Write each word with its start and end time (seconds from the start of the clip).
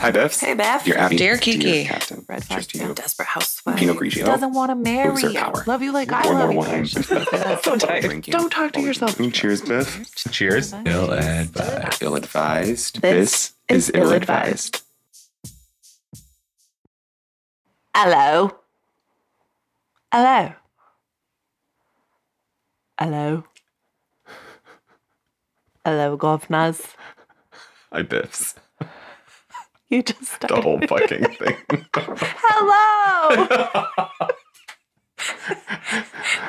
Hi, 0.00 0.10
Biffs. 0.10 0.40
Hey, 0.40 0.54
Beth. 0.54 0.82
Dear 0.84 0.96
Abby. 0.96 1.16
Dear 1.16 1.36
Kiki. 1.36 1.84
Captain. 1.84 2.24
Red 2.26 2.38
Cheers 2.38 2.46
flag, 2.46 2.62
to 2.68 2.78
yeah, 2.78 2.88
you. 2.88 2.94
desperate 2.94 3.28
housewife. 3.28 3.76
Pinot 3.76 3.98
Grigio. 3.98 4.24
Doesn't 4.24 4.54
want 4.54 4.70
to 4.70 4.74
marry 4.74 5.10
Boozer 5.10 5.28
you. 5.30 5.38
power. 5.38 5.62
Love 5.66 5.82
you 5.82 5.92
like 5.92 6.10
I 6.10 6.22
Pour 6.22 6.32
love 6.32 6.54
more 6.54 6.64
you. 6.66 6.70
wine. 6.70 6.86
So 7.62 7.76
tight. 7.76 8.22
Don't 8.24 8.50
talk 8.50 8.72
to 8.72 8.80
yourself. 8.80 9.18
Cheers, 9.32 9.60
Biff. 9.60 10.14
Cheers. 10.30 10.72
Ill 10.86 11.12
advised. 11.12 12.02
Ill 12.02 12.14
advised. 12.16 13.02
This 13.02 13.52
This, 13.68 13.88
is 13.88 13.90
is 13.90 13.92
ill 13.94 14.12
advised. 14.12 14.82
Hello. 17.94 18.56
Hello. 20.10 20.54
Hello. 22.98 23.44
Hello, 25.84 26.16
governors. 26.16 26.80
Hi, 27.92 28.02
Biffs. 28.02 28.54
You 29.90 30.02
just 30.02 30.24
started. 30.24 30.56
The 30.56 30.62
whole 30.62 30.80
fucking 30.80 31.24
thing. 31.34 31.56
Hello. 32.38 33.46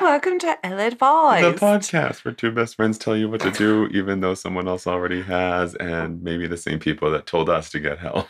Welcome 0.00 0.38
to 0.38 0.56
Ill 0.64 0.76
the 0.76 1.56
podcast 1.58 2.24
where 2.24 2.32
two 2.32 2.50
best 2.50 2.76
friends 2.76 2.98
tell 2.98 3.16
you 3.16 3.28
what 3.28 3.40
to 3.40 3.50
do, 3.50 3.86
even 3.88 4.20
though 4.20 4.34
someone 4.34 4.66
else 4.66 4.86
already 4.86 5.22
has, 5.22 5.74
and 5.74 6.22
maybe 6.22 6.46
the 6.46 6.56
same 6.56 6.78
people 6.78 7.10
that 7.10 7.26
told 7.26 7.50
us 7.50 7.68
to 7.70 7.80
get 7.80 7.98
help 7.98 8.28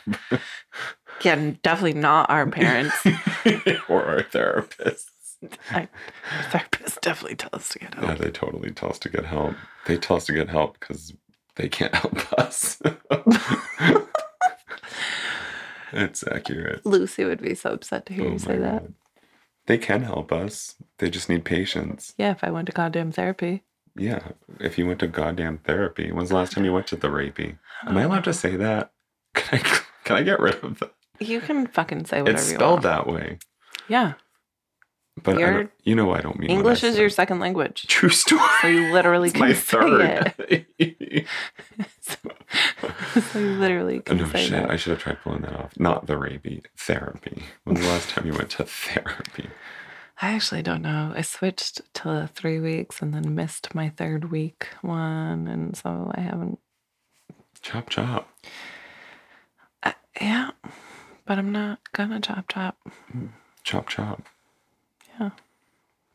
yeah, 1.23 1.53
definitely 1.61 1.99
not 1.99 2.29
our 2.29 2.47
parents. 2.49 2.95
or 3.87 4.03
our 4.03 4.23
therapists. 4.23 5.05
I, 5.71 5.87
therapists 6.49 6.99
definitely 7.01 7.35
tell 7.35 7.49
us 7.53 7.69
to 7.69 7.79
get 7.79 7.93
help. 7.95 8.07
Yeah, 8.07 8.15
they 8.15 8.31
totally 8.31 8.71
tell 8.71 8.89
us 8.89 8.99
to 8.99 9.09
get 9.09 9.25
help. 9.25 9.55
They 9.85 9.97
tell 9.97 10.17
us 10.17 10.25
to 10.25 10.33
get 10.33 10.49
help 10.49 10.79
because 10.79 11.13
they 11.55 11.69
can't 11.69 11.93
help 11.93 12.33
us. 12.39 12.81
it's 15.93 16.23
accurate. 16.27 16.85
Lucy 16.85 17.25
would 17.25 17.41
be 17.41 17.55
so 17.55 17.71
upset 17.71 18.05
to 18.07 18.13
hear 18.13 18.25
Oh 18.27 18.31
you 18.33 18.39
say 18.39 18.57
that. 18.57 18.81
God. 18.83 18.93
They 19.65 19.77
can 19.77 20.03
help 20.03 20.31
us. 20.31 20.75
They 20.97 21.09
just 21.09 21.29
need 21.29 21.45
patience. 21.45 22.13
Yeah, 22.17 22.31
if 22.31 22.43
I 22.43 22.51
went 22.51 22.65
to 22.67 22.73
goddamn 22.73 23.11
therapy. 23.11 23.63
Yeah. 23.95 24.29
If 24.59 24.77
you 24.77 24.87
went 24.87 24.99
to 24.99 25.07
goddamn 25.07 25.59
therapy, 25.59 26.11
when's 26.11 26.29
the 26.29 26.35
last 26.35 26.51
time 26.53 26.65
you 26.65 26.73
went 26.73 26.87
to 26.87 26.95
the 26.95 27.07
therapy? 27.07 27.57
Am 27.85 27.95
I 27.97 28.01
allowed 28.03 28.23
to 28.25 28.33
say 28.33 28.55
that? 28.57 28.91
Can 29.35 29.59
I, 29.59 29.79
can 30.03 30.15
I 30.17 30.23
get 30.23 30.39
rid 30.39 30.63
of 30.63 30.79
that? 30.79 30.93
You 31.19 31.39
can 31.41 31.65
fucking 31.67 32.05
say 32.05 32.21
whatever 32.21 32.29
you 32.29 32.33
want? 32.33 32.39
It's 32.39 32.49
spelled 32.53 32.81
that 32.83 33.07
way. 33.07 33.39
Yeah. 33.87 34.13
But 35.21 35.35
I 35.37 35.39
You're- 35.39 35.53
don't, 35.53 35.71
you 35.83 35.95
know 35.95 36.11
I 36.11 36.21
don't 36.21 36.39
mean 36.39 36.49
English 36.49 36.83
is 36.83 36.97
your 36.97 37.09
second 37.09 37.39
language. 37.39 37.85
true 37.87 38.09
story. 38.09 38.41
So 38.61 38.67
you 38.67 38.91
literally 38.93 39.27
It's 39.29 39.37
can 39.37 39.47
my 39.47 39.53
say 39.53 39.59
third. 39.61 40.33
it. 40.79 41.27
so 43.31 43.39
you 43.39 43.45
literally 43.59 43.99
can 43.99 44.17
no 44.17 44.27
say 44.29 44.43
shit. 44.45 44.51
that. 44.51 44.69
I 44.71 44.75
should 44.75 44.91
have 44.91 44.99
tried 44.99 45.21
pulling 45.23 45.41
that 45.43 45.53
off. 45.53 45.71
Not 45.79 46.07
the 46.07 46.13
rapey. 46.15 46.63
Therapy. 46.77 47.43
When's 47.63 47.81
the 47.81 47.87
last 47.87 48.09
time 48.09 48.25
you 48.25 48.33
went 48.33 48.49
to 48.51 48.63
therapy? 48.65 49.49
I 50.21 50.33
actually 50.33 50.61
don't 50.63 50.81
know. 50.81 51.13
I 51.15 51.21
switched 51.21 51.81
to 51.95 52.29
three 52.33 52.59
weeks 52.59 53.01
and 53.01 53.13
then 53.13 53.35
missed 53.35 53.73
my 53.75 53.89
third 53.89 54.31
week 54.31 54.67
one, 54.81 55.47
and 55.47 55.75
so 55.75 56.11
I 56.15 56.21
haven't. 56.21 56.59
Chop 57.61 57.89
chop. 57.89 58.29
Uh, 59.83 59.91
yeah, 60.19 60.51
but 61.25 61.37
I'm 61.37 61.51
not 61.51 61.79
gonna 61.93 62.19
chop 62.19 62.45
chop. 62.49 62.77
Chop 63.63 63.87
chop. 63.89 64.23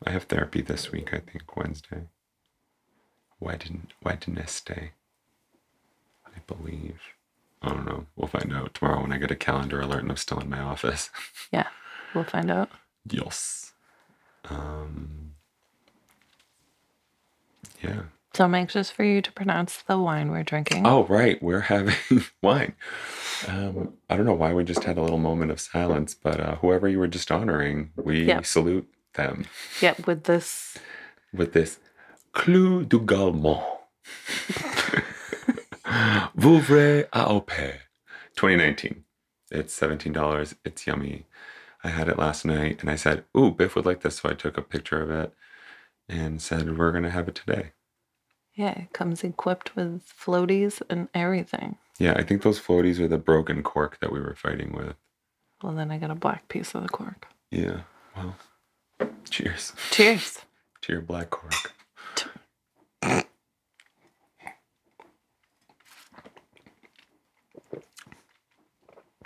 I 0.06 0.10
have 0.10 0.24
therapy 0.24 0.62
this 0.62 0.92
week, 0.92 1.12
I 1.12 1.18
think, 1.18 1.56
Wednesday. 1.56 2.02
Wednesday. 3.40 3.80
Wednesday. 4.04 4.92
I 6.26 6.38
believe. 6.46 7.00
I 7.62 7.70
don't 7.70 7.86
know. 7.86 8.06
We'll 8.16 8.28
find 8.28 8.52
out 8.52 8.74
tomorrow 8.74 9.02
when 9.02 9.12
I 9.12 9.18
get 9.18 9.30
a 9.32 9.36
calendar 9.36 9.80
alert 9.80 10.02
and 10.02 10.10
I'm 10.10 10.16
still 10.16 10.38
in 10.40 10.48
my 10.50 10.60
office. 10.60 11.10
Yeah, 11.52 11.66
we'll 12.14 12.24
find 12.24 12.50
out. 12.50 12.68
yes. 13.10 13.72
Um. 14.50 15.32
Yeah. 17.82 18.02
So 18.34 18.44
I'm 18.44 18.54
anxious 18.54 18.90
for 18.90 19.02
you 19.02 19.22
to 19.22 19.32
pronounce 19.32 19.82
the 19.82 19.98
wine 19.98 20.30
we're 20.30 20.42
drinking. 20.44 20.86
Oh, 20.86 21.04
right. 21.06 21.42
We're 21.42 21.60
having 21.60 21.94
wine. 22.42 22.74
Um, 23.48 23.94
I 24.10 24.16
don't 24.16 24.26
know 24.26 24.34
why 24.34 24.52
we 24.52 24.62
just 24.64 24.84
had 24.84 24.98
a 24.98 25.02
little 25.02 25.18
moment 25.18 25.50
of 25.50 25.58
silence, 25.60 26.14
but 26.14 26.38
uh, 26.38 26.54
whoever 26.56 26.86
you 26.88 26.98
were 26.98 27.08
just 27.08 27.32
honoring, 27.32 27.90
we 27.96 28.30
salute 28.44 28.86
them 29.18 29.44
Yep, 29.82 30.06
with 30.06 30.24
this. 30.24 30.78
with 31.34 31.52
this 31.52 31.78
Clos 32.32 32.86
du 32.86 33.00
Gaimont. 33.00 33.62
Vouvray 36.36 37.04
à 37.12 37.26
Opé. 37.28 37.78
2019. 38.36 39.04
It's 39.50 39.78
$17. 39.78 40.54
It's 40.64 40.86
yummy. 40.86 41.26
I 41.82 41.88
had 41.88 42.08
it 42.08 42.18
last 42.18 42.44
night 42.44 42.80
and 42.80 42.90
I 42.90 42.96
said, 42.96 43.24
Ooh, 43.36 43.50
Biff 43.50 43.74
would 43.74 43.86
like 43.86 44.02
this. 44.02 44.16
So 44.16 44.28
I 44.30 44.34
took 44.34 44.56
a 44.58 44.62
picture 44.62 45.00
of 45.02 45.10
it 45.10 45.32
and 46.08 46.40
said, 46.40 46.76
We're 46.78 46.92
going 46.92 47.04
to 47.04 47.10
have 47.10 47.28
it 47.28 47.34
today. 47.34 47.72
Yeah, 48.54 48.70
it 48.72 48.92
comes 48.92 49.22
equipped 49.24 49.74
with 49.76 50.02
floaties 50.06 50.82
and 50.90 51.08
everything. 51.14 51.76
Yeah, 51.98 52.14
I 52.16 52.22
think 52.22 52.42
those 52.42 52.60
floaties 52.60 52.98
are 53.00 53.08
the 53.08 53.18
broken 53.18 53.62
cork 53.62 53.98
that 54.00 54.12
we 54.12 54.20
were 54.20 54.34
fighting 54.36 54.72
with. 54.72 54.94
Well, 55.62 55.72
then 55.74 55.90
I 55.90 55.98
got 55.98 56.10
a 56.10 56.14
black 56.16 56.48
piece 56.48 56.74
of 56.74 56.82
the 56.82 56.88
cork. 56.88 57.26
Yeah. 57.50 57.80
Well, 58.16 58.36
cheers 59.28 59.72
Cheers. 59.90 60.38
to 60.82 60.92
your 60.92 61.02
black 61.02 61.30
cork. 61.30 61.72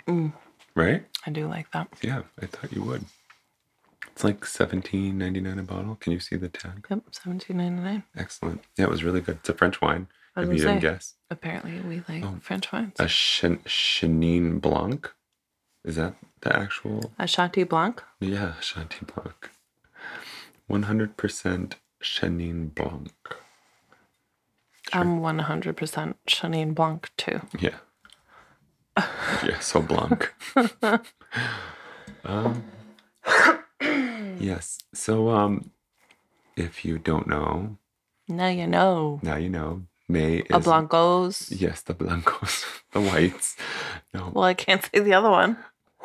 Mm, 0.07 0.33
Right? 0.75 1.05
I 1.25 1.29
do 1.31 1.47
like 1.47 1.71
that. 1.71 1.87
Yeah, 2.01 2.23
I 2.41 2.47
thought 2.47 2.73
you 2.73 2.83
would. 2.83 3.05
It's 4.07 4.23
like 4.23 4.45
seventeen 4.45 5.17
ninety 5.17 5.39
nine 5.39 5.59
a 5.59 5.63
bottle. 5.63 5.95
Can 5.95 6.13
you 6.13 6.19
see 6.19 6.35
the 6.35 6.49
tag? 6.49 6.85
Yep, 6.89 7.03
seventeen 7.11 7.57
ninety 7.57 7.81
nine. 7.81 8.03
Excellent. 8.15 8.63
Yeah, 8.77 8.85
it 8.85 8.89
was 8.89 9.03
really 9.03 9.21
good. 9.21 9.37
It's 9.37 9.49
a 9.49 9.53
French 9.53 9.81
wine. 9.81 10.07
If 10.35 10.49
you 10.49 10.57
didn't 10.57 10.79
guess, 10.79 11.13
apparently 11.29 11.79
we 11.81 12.03
like 12.09 12.23
Oh. 12.25 12.37
French 12.41 12.71
wines. 12.71 12.93
a 12.99 13.07
Chen- 13.07 13.59
Chenin 13.65 14.59
Blanc. 14.59 15.11
Is 15.85 15.95
that 15.95 16.15
the 16.41 16.55
actual? 16.55 17.13
A 17.19 17.27
Chanty 17.27 17.63
Blanc. 17.63 18.01
Yeah, 18.19 18.53
Chanty 18.61 19.05
Blanc. 19.05 19.49
One 20.67 20.83
hundred 20.83 21.17
percent 21.17 21.75
Chenin 22.01 22.73
Blanc. 22.73 23.11
I'm 24.91 25.21
100% 25.21 26.13
Chenin 26.27 26.75
Blanc 26.75 27.09
too. 27.17 27.41
Yeah. 27.57 27.77
yeah, 29.43 29.59
so 29.59 29.81
Blanc. 29.81 30.31
um, 32.25 32.63
yes. 34.39 34.77
So, 34.93 35.29
um, 35.29 35.71
if 36.55 36.85
you 36.85 36.99
don't 36.99 37.27
know, 37.27 37.77
Now 38.27 38.49
you 38.49 38.67
know. 38.67 39.19
now 39.23 39.37
you 39.37 39.49
know. 39.49 39.83
May 40.09 40.39
is 40.39 40.45
A 40.51 40.59
Blancos. 40.59 41.49
Yes, 41.49 41.81
the 41.81 41.93
blancos, 41.93 42.65
the 42.91 42.99
whites. 43.01 43.55
No, 44.13 44.31
Well, 44.33 44.43
I 44.43 44.53
can't 44.53 44.83
say 44.83 44.99
the 44.99 45.13
other 45.13 45.29
one. 45.31 45.57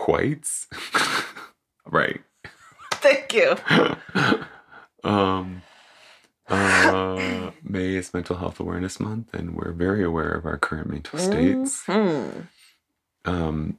whites. 0.06 0.66
right. 1.84 2.20
Thank 2.94 3.34
you. 3.34 3.56
Um. 5.04 5.62
Uh, 6.50 7.50
May 7.62 7.94
is 7.96 8.14
Mental 8.14 8.36
Health 8.36 8.58
Awareness 8.58 8.98
Month, 8.98 9.34
and 9.34 9.54
we're 9.54 9.72
very 9.72 10.02
aware 10.02 10.30
of 10.32 10.46
our 10.46 10.56
current 10.56 10.88
mental 10.88 11.18
states. 11.18 11.84
Mhm. 11.86 12.46
Um, 13.26 13.76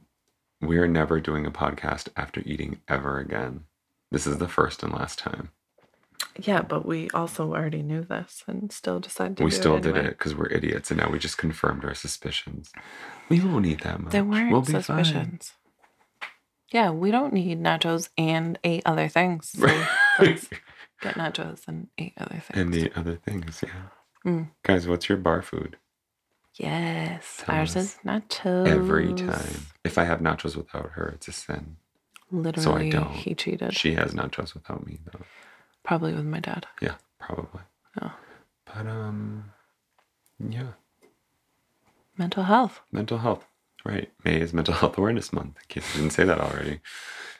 we 0.60 0.78
are 0.78 0.86
never 0.86 1.18
doing 1.20 1.46
a 1.46 1.50
podcast 1.50 2.10
after 2.16 2.42
eating 2.44 2.80
ever 2.86 3.18
again. 3.18 3.64
This 4.12 4.24
is 4.24 4.38
the 4.38 4.46
first 4.46 4.84
and 4.84 4.92
last 4.92 5.18
time. 5.18 5.50
Yeah, 6.38 6.62
but 6.62 6.86
we 6.86 7.10
also 7.10 7.52
already 7.52 7.82
knew 7.82 8.02
this 8.02 8.44
and 8.46 8.70
still 8.70 9.00
decided 9.00 9.38
to 9.38 9.44
we 9.44 9.50
still 9.50 9.76
it 9.76 9.82
did 9.82 9.96
it 9.96 10.10
because 10.18 10.36
we're 10.36 10.46
idiots, 10.52 10.92
and 10.92 11.00
now 11.00 11.10
we 11.10 11.18
just 11.18 11.38
confirmed 11.38 11.84
our 11.84 11.94
suspicions. 11.94 12.70
We 13.28 13.40
won't 13.40 13.66
eat 13.66 13.82
that 13.82 14.00
much. 14.00 14.12
There 14.12 14.22
weren't 14.24 14.52
we'll 14.52 14.60
be 14.60 14.74
fine. 14.74 14.82
suspicions. 14.82 15.54
Yeah, 16.70 16.90
we 16.90 17.10
don't 17.10 17.32
need 17.32 17.60
nachos 17.60 18.10
and 18.16 18.60
eight 18.62 18.82
other 18.86 19.08
things. 19.08 19.50
So 19.58 19.66
get 21.00 21.14
nachos 21.14 21.66
and 21.68 21.88
eight 21.98 22.14
other 22.18 22.40
things. 22.40 22.58
and 22.58 22.72
the 22.74 22.92
other 22.98 23.16
things, 23.16 23.62
yeah. 23.66 24.30
Mm. 24.30 24.50
Guys, 24.62 24.86
what's 24.86 25.08
your 25.08 25.18
bar 25.18 25.42
food? 25.42 25.76
yes, 26.54 27.42
Tell 27.46 27.54
ours 27.54 27.76
is 27.76 27.96
nachos. 28.04 28.66
Every 28.68 29.14
time. 29.14 29.66
If 29.84 29.96
I 29.98 30.04
have 30.04 30.20
nachos 30.20 30.56
without 30.56 30.90
her, 30.92 31.08
it's 31.14 31.28
a 31.28 31.32
sin. 31.32 31.76
Literally, 32.30 32.90
so 32.90 32.98
I 32.98 33.02
don't. 33.02 33.12
he 33.12 33.34
cheated. 33.34 33.74
She 33.74 33.94
has 33.94 34.12
nachos 34.12 34.54
without 34.54 34.86
me, 34.86 34.98
though. 35.06 35.24
Probably 35.84 36.12
with 36.12 36.24
my 36.26 36.40
dad. 36.40 36.66
Yeah, 36.80 36.94
probably. 37.18 37.62
Oh. 38.02 38.12
But 38.66 38.86
um, 38.86 39.50
yeah, 40.38 40.72
Mental 42.18 42.44
health. 42.44 42.80
mental 42.92 43.18
health. 43.18 43.46
Right. 43.84 44.12
May 44.24 44.38
is 44.40 44.52
Mental 44.52 44.74
Health 44.74 44.98
Awareness 44.98 45.32
Month. 45.32 45.56
In 45.56 45.66
case 45.68 45.94
I 45.94 45.98
didn't 45.98 46.12
say 46.12 46.24
that 46.24 46.38
already. 46.38 46.80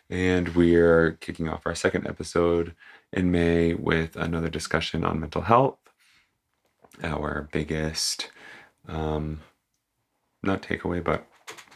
And 0.08 0.48
we're 0.56 1.12
kicking 1.20 1.48
off 1.50 1.66
our 1.66 1.74
second 1.74 2.06
episode 2.06 2.74
in 3.12 3.30
May 3.30 3.74
with 3.74 4.16
another 4.16 4.48
discussion 4.48 5.04
on 5.04 5.20
mental 5.20 5.42
health. 5.42 5.78
Our 7.02 7.48
biggest, 7.52 8.30
um, 8.88 9.40
not 10.42 10.62
takeaway, 10.62 11.02
but 11.02 11.26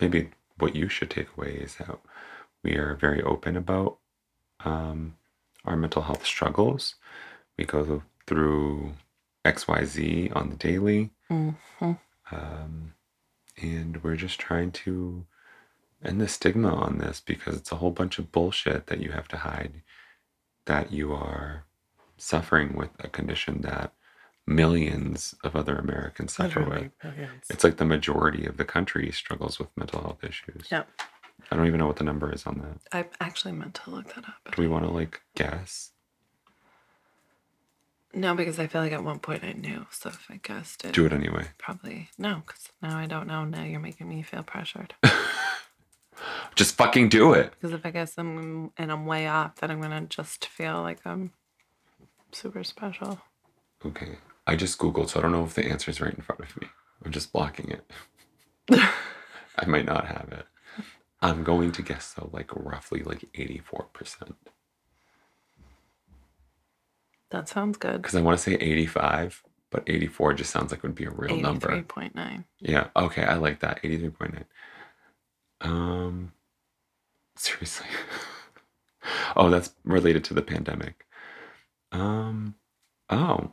maybe 0.00 0.30
what 0.58 0.76
you 0.76 0.88
should 0.88 1.10
take 1.10 1.28
away 1.36 1.54
is 1.54 1.76
that 1.76 1.98
we 2.62 2.76
are 2.76 2.94
very 2.94 3.22
open 3.22 3.56
about 3.56 3.98
um, 4.64 5.16
our 5.64 5.76
mental 5.76 6.02
health 6.02 6.24
struggles. 6.24 6.94
We 7.58 7.64
go 7.64 8.02
through 8.26 8.92
XYZ 9.44 10.34
on 10.34 10.50
the 10.50 10.56
daily. 10.56 11.10
hmm 11.28 11.50
Um, 12.30 12.94
and 13.60 14.02
we're 14.02 14.16
just 14.16 14.40
trying 14.40 14.72
to 14.72 15.26
end 16.04 16.20
the 16.20 16.28
stigma 16.28 16.74
on 16.74 16.98
this 16.98 17.20
because 17.24 17.56
it's 17.56 17.72
a 17.72 17.76
whole 17.76 17.90
bunch 17.90 18.18
of 18.18 18.32
bullshit 18.32 18.86
that 18.86 19.00
you 19.00 19.12
have 19.12 19.28
to 19.28 19.38
hide 19.38 19.82
that 20.66 20.92
you 20.92 21.12
are 21.12 21.64
suffering 22.16 22.74
with 22.74 22.90
a 23.00 23.08
condition 23.08 23.62
that 23.62 23.92
millions 24.46 25.34
of 25.42 25.56
other 25.56 25.76
Americans 25.76 26.34
suffer 26.34 26.62
with. 26.64 26.90
It's 27.50 27.64
like 27.64 27.76
the 27.78 27.84
majority 27.84 28.46
of 28.46 28.56
the 28.56 28.64
country 28.64 29.10
struggles 29.10 29.58
with 29.58 29.68
mental 29.76 30.00
health 30.00 30.22
issues. 30.22 30.66
Yep. 30.70 30.88
I 31.50 31.56
don't 31.56 31.66
even 31.66 31.78
know 31.80 31.86
what 31.86 31.96
the 31.96 32.04
number 32.04 32.32
is 32.32 32.46
on 32.46 32.58
that. 32.60 32.78
I 33.20 33.24
actually 33.24 33.52
meant 33.52 33.74
to 33.84 33.90
look 33.90 34.14
that 34.14 34.24
up. 34.24 34.54
Do 34.54 34.62
we 34.62 34.68
want 34.68 34.84
to 34.84 34.90
like 34.90 35.20
guess? 35.34 35.90
No, 38.16 38.34
because 38.34 38.58
I 38.60 38.66
feel 38.68 38.80
like 38.80 38.92
at 38.92 39.02
one 39.02 39.18
point 39.18 39.42
I 39.42 39.52
knew. 39.52 39.86
So 39.90 40.08
if 40.10 40.26
I 40.30 40.38
guessed 40.42 40.84
it, 40.84 40.92
Do 40.94 41.04
it 41.04 41.12
anyway. 41.12 41.46
probably 41.58 42.10
no, 42.16 42.42
because 42.46 42.68
now 42.80 42.96
I 42.96 43.06
don't 43.06 43.26
know. 43.26 43.44
Now 43.44 43.64
you're 43.64 43.80
making 43.80 44.08
me 44.08 44.22
feel 44.22 44.42
pressured. 44.44 44.94
Just 46.54 46.76
fucking 46.76 47.08
do 47.08 47.32
it. 47.32 47.52
Because 47.52 47.72
if 47.74 47.84
I 47.84 47.90
guess 47.90 48.14
I'm 48.18 48.70
and 48.76 48.90
I'm 48.92 49.06
way 49.06 49.26
off, 49.26 49.56
then 49.56 49.70
I'm 49.70 49.80
gonna 49.80 50.02
just 50.02 50.46
feel 50.46 50.82
like 50.82 51.00
I'm 51.04 51.32
super 52.32 52.64
special. 52.64 53.20
Okay. 53.84 54.18
I 54.46 54.56
just 54.56 54.78
Googled, 54.78 55.08
so 55.10 55.18
I 55.18 55.22
don't 55.22 55.32
know 55.32 55.44
if 55.44 55.54
the 55.54 55.64
answer 55.66 55.90
is 55.90 56.00
right 56.00 56.14
in 56.14 56.22
front 56.22 56.40
of 56.42 56.60
me. 56.60 56.68
I'm 57.04 57.12
just 57.12 57.32
blocking 57.32 57.70
it. 57.70 57.90
I 59.56 59.66
might 59.66 59.86
not 59.86 60.06
have 60.06 60.28
it. 60.32 60.46
I'm 61.22 61.42
going 61.44 61.72
to 61.72 61.82
guess 61.82 62.12
though, 62.12 62.28
like 62.32 62.50
roughly 62.54 63.02
like 63.02 63.24
84%. 63.34 64.34
That 67.30 67.48
sounds 67.48 67.78
good. 67.78 68.02
Because 68.02 68.14
I 68.14 68.20
want 68.20 68.38
to 68.38 68.42
say 68.42 68.54
85, 68.54 69.42
but 69.70 69.82
84 69.86 70.34
just 70.34 70.50
sounds 70.50 70.70
like 70.70 70.78
it 70.78 70.82
would 70.82 70.94
be 70.94 71.06
a 71.06 71.10
real 71.10 71.36
number. 71.36 71.68
Eighty-three 71.70 71.82
point 71.84 72.14
nine. 72.14 72.44
Yeah. 72.60 72.88
Okay. 72.94 73.24
I 73.24 73.34
like 73.36 73.60
that. 73.60 73.82
83.9. 73.82 74.44
Um, 75.64 76.32
seriously. 77.36 77.86
oh, 79.36 79.50
that's 79.50 79.74
related 79.84 80.22
to 80.24 80.34
the 80.34 80.42
pandemic. 80.42 81.06
Um, 81.90 82.54
oh. 83.10 83.50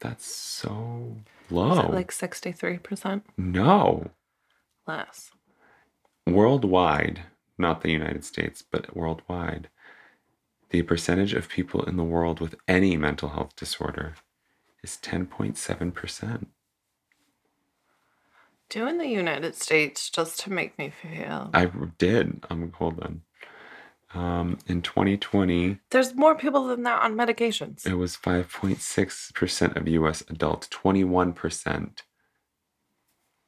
That's 0.00 0.24
so 0.24 1.16
Is 1.46 1.52
low. 1.52 1.80
it 1.80 1.90
like 1.92 2.10
sixty-three 2.10 2.78
percent 2.78 3.26
no. 3.36 4.10
less? 4.86 5.30
Worldwide, 6.26 7.24
not 7.58 7.82
the 7.82 7.90
United 7.90 8.24
States, 8.24 8.62
but 8.62 8.96
worldwide, 8.96 9.68
the 10.70 10.82
percentage 10.82 11.34
of 11.34 11.48
people 11.48 11.82
in 11.84 11.96
the 11.96 12.04
world 12.04 12.40
with 12.40 12.54
any 12.66 12.96
mental 12.96 13.30
health 13.30 13.54
disorder 13.56 14.14
is 14.82 14.98
10.7%. 15.02 16.46
Do 18.70 18.86
in 18.86 18.98
the 18.98 19.06
United 19.08 19.54
States 19.56 20.08
just 20.08 20.40
to 20.40 20.52
make 20.52 20.78
me 20.78 20.90
feel. 21.02 21.50
I 21.52 21.70
did. 21.98 22.46
I'm 22.48 22.72
hold 22.72 23.00
on. 23.00 23.22
Um, 24.14 24.58
in 24.66 24.80
2020, 24.82 25.78
There's 25.90 26.14
more 26.14 26.34
people 26.34 26.66
than 26.66 26.82
that 26.84 27.02
on 27.02 27.14
medications. 27.16 27.86
it 27.86 27.94
was 27.94 28.16
5.6% 28.16 29.76
of 29.76 29.86
US 29.88 30.22
adults, 30.28 30.68
21% 30.68 32.02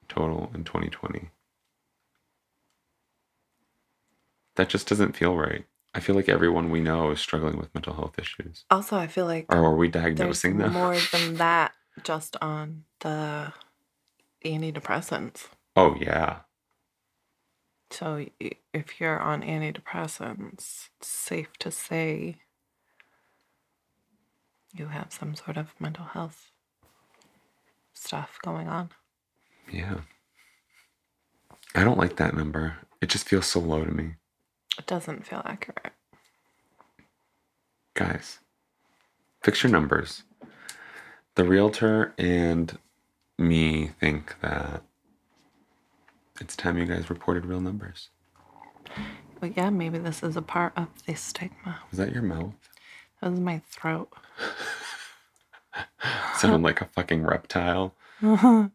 total 0.08 0.50
in 0.54 0.62
2020. 0.64 1.30
That 4.56 4.69
just 4.69 4.88
doesn't 4.88 5.16
feel 5.16 5.36
right. 5.36 5.64
I 5.94 6.00
feel 6.00 6.14
like 6.14 6.28
everyone 6.28 6.70
we 6.70 6.80
know 6.80 7.10
is 7.10 7.20
struggling 7.20 7.56
with 7.58 7.74
mental 7.74 7.94
health 7.94 8.19
issues. 8.19 8.64
Also, 8.70 8.96
I 8.96 9.06
feel 9.06 9.26
like 9.26 9.46
Or 9.52 9.64
are 9.64 9.76
we 9.76 9.88
diagnosing 9.88 10.58
them? 10.58 10.72
more 10.72 10.96
than 11.12 11.34
that 11.38 11.72
just 12.04 12.36
on 12.40 12.84
the 13.00 13.52
antidepressants. 14.44 15.48
Oh, 15.76 15.96
yeah. 15.98 16.40
So 17.90 18.26
if 18.40 19.00
you're 19.00 19.20
on 19.20 19.42
antidepressants, 19.42 20.88
it's 20.98 21.08
safe 21.08 21.52
to 21.58 21.70
say 21.70 22.36
you 24.74 24.86
have 24.86 25.12
some 25.12 25.34
sort 25.34 25.56
of 25.58 25.74
mental 25.78 26.06
health 26.06 26.50
stuff 27.92 28.38
going 28.42 28.68
on. 28.68 28.90
Yeah. 29.70 30.00
I 31.74 31.84
don't 31.84 31.98
like 31.98 32.16
that 32.16 32.34
number. 32.34 32.76
It 33.00 33.08
just 33.08 33.28
feels 33.28 33.46
so 33.46 33.60
low 33.60 33.84
to 33.84 33.90
me. 33.90 34.14
It 34.78 34.86
doesn't 34.86 35.26
feel 35.26 35.42
accurate. 35.44 35.92
Guys, 37.94 38.38
fix 39.42 39.62
your 39.62 39.70
numbers. 39.72 40.22
The 41.34 41.44
realtor 41.44 42.14
and 42.16 42.78
me 43.38 43.88
think 44.00 44.37
that 44.40 44.82
it's 46.40 46.56
time 46.56 46.79
you 46.79 46.84
guys 46.87 47.11
reported 47.11 47.44
real 47.46 47.61
numbers. 47.61 48.08
But 49.40 49.56
yeah, 49.56 49.70
maybe 49.70 49.99
this 49.99 50.23
is 50.23 50.37
a 50.37 50.43
part 50.43 50.73
of 50.76 50.88
the 51.06 51.14
stigma. 51.14 51.81
Was 51.90 51.99
that 51.99 52.12
your 52.12 52.23
mouth? 52.23 52.55
That 53.20 53.31
was 53.31 53.40
my 53.40 53.61
throat. 53.70 54.08
Sounded 56.37 56.62
like 56.62 56.81
a 56.81 56.87
fucking 56.87 57.25
reptile. 57.25 57.94
Uh, 58.25 58.69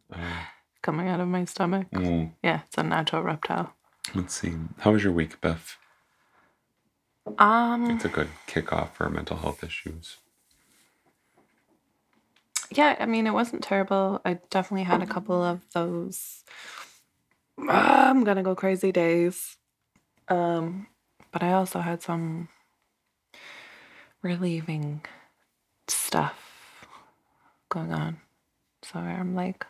Coming 0.82 1.08
out 1.10 1.20
of 1.20 1.28
my 1.28 1.44
stomach. 1.46 1.88
mm, 1.92 2.32
Yeah, 2.44 2.62
it's 2.66 2.78
a 2.78 2.84
natural 2.84 3.22
reptile. 3.24 3.74
let's 4.16 4.34
see. 4.36 4.54
How 4.80 4.92
was 4.92 5.04
your 5.04 5.12
week, 5.14 5.40
Beth? 5.42 5.76
Um 7.38 7.92
It's 7.92 8.06
a 8.06 8.10
good 8.10 8.30
kickoff 8.48 8.92
for 8.94 9.10
mental 9.10 9.38
health 9.38 9.64
issues. 9.64 10.18
Yeah, 12.72 12.96
I 13.00 13.06
mean 13.06 13.28
it 13.28 13.34
wasn't 13.34 13.64
terrible. 13.64 14.22
I 14.26 14.40
definitely 14.50 14.84
had 14.84 15.02
a 15.02 15.08
couple 15.08 15.42
of 15.44 15.62
those 15.74 16.44
"Ah, 17.70 18.10
I'm 18.10 18.24
gonna 18.24 18.44
go 18.44 18.56
crazy 18.56 18.92
days. 18.92 19.58
Um 20.28 20.88
but 21.32 21.44
I 21.44 21.54
also 21.54 21.80
had 21.82 22.02
some 22.02 22.50
relieving 24.22 25.06
stuff 25.88 26.86
going 27.70 27.94
on. 27.94 28.18
So 28.84 29.00
I'm 29.00 29.36
like 29.36 29.66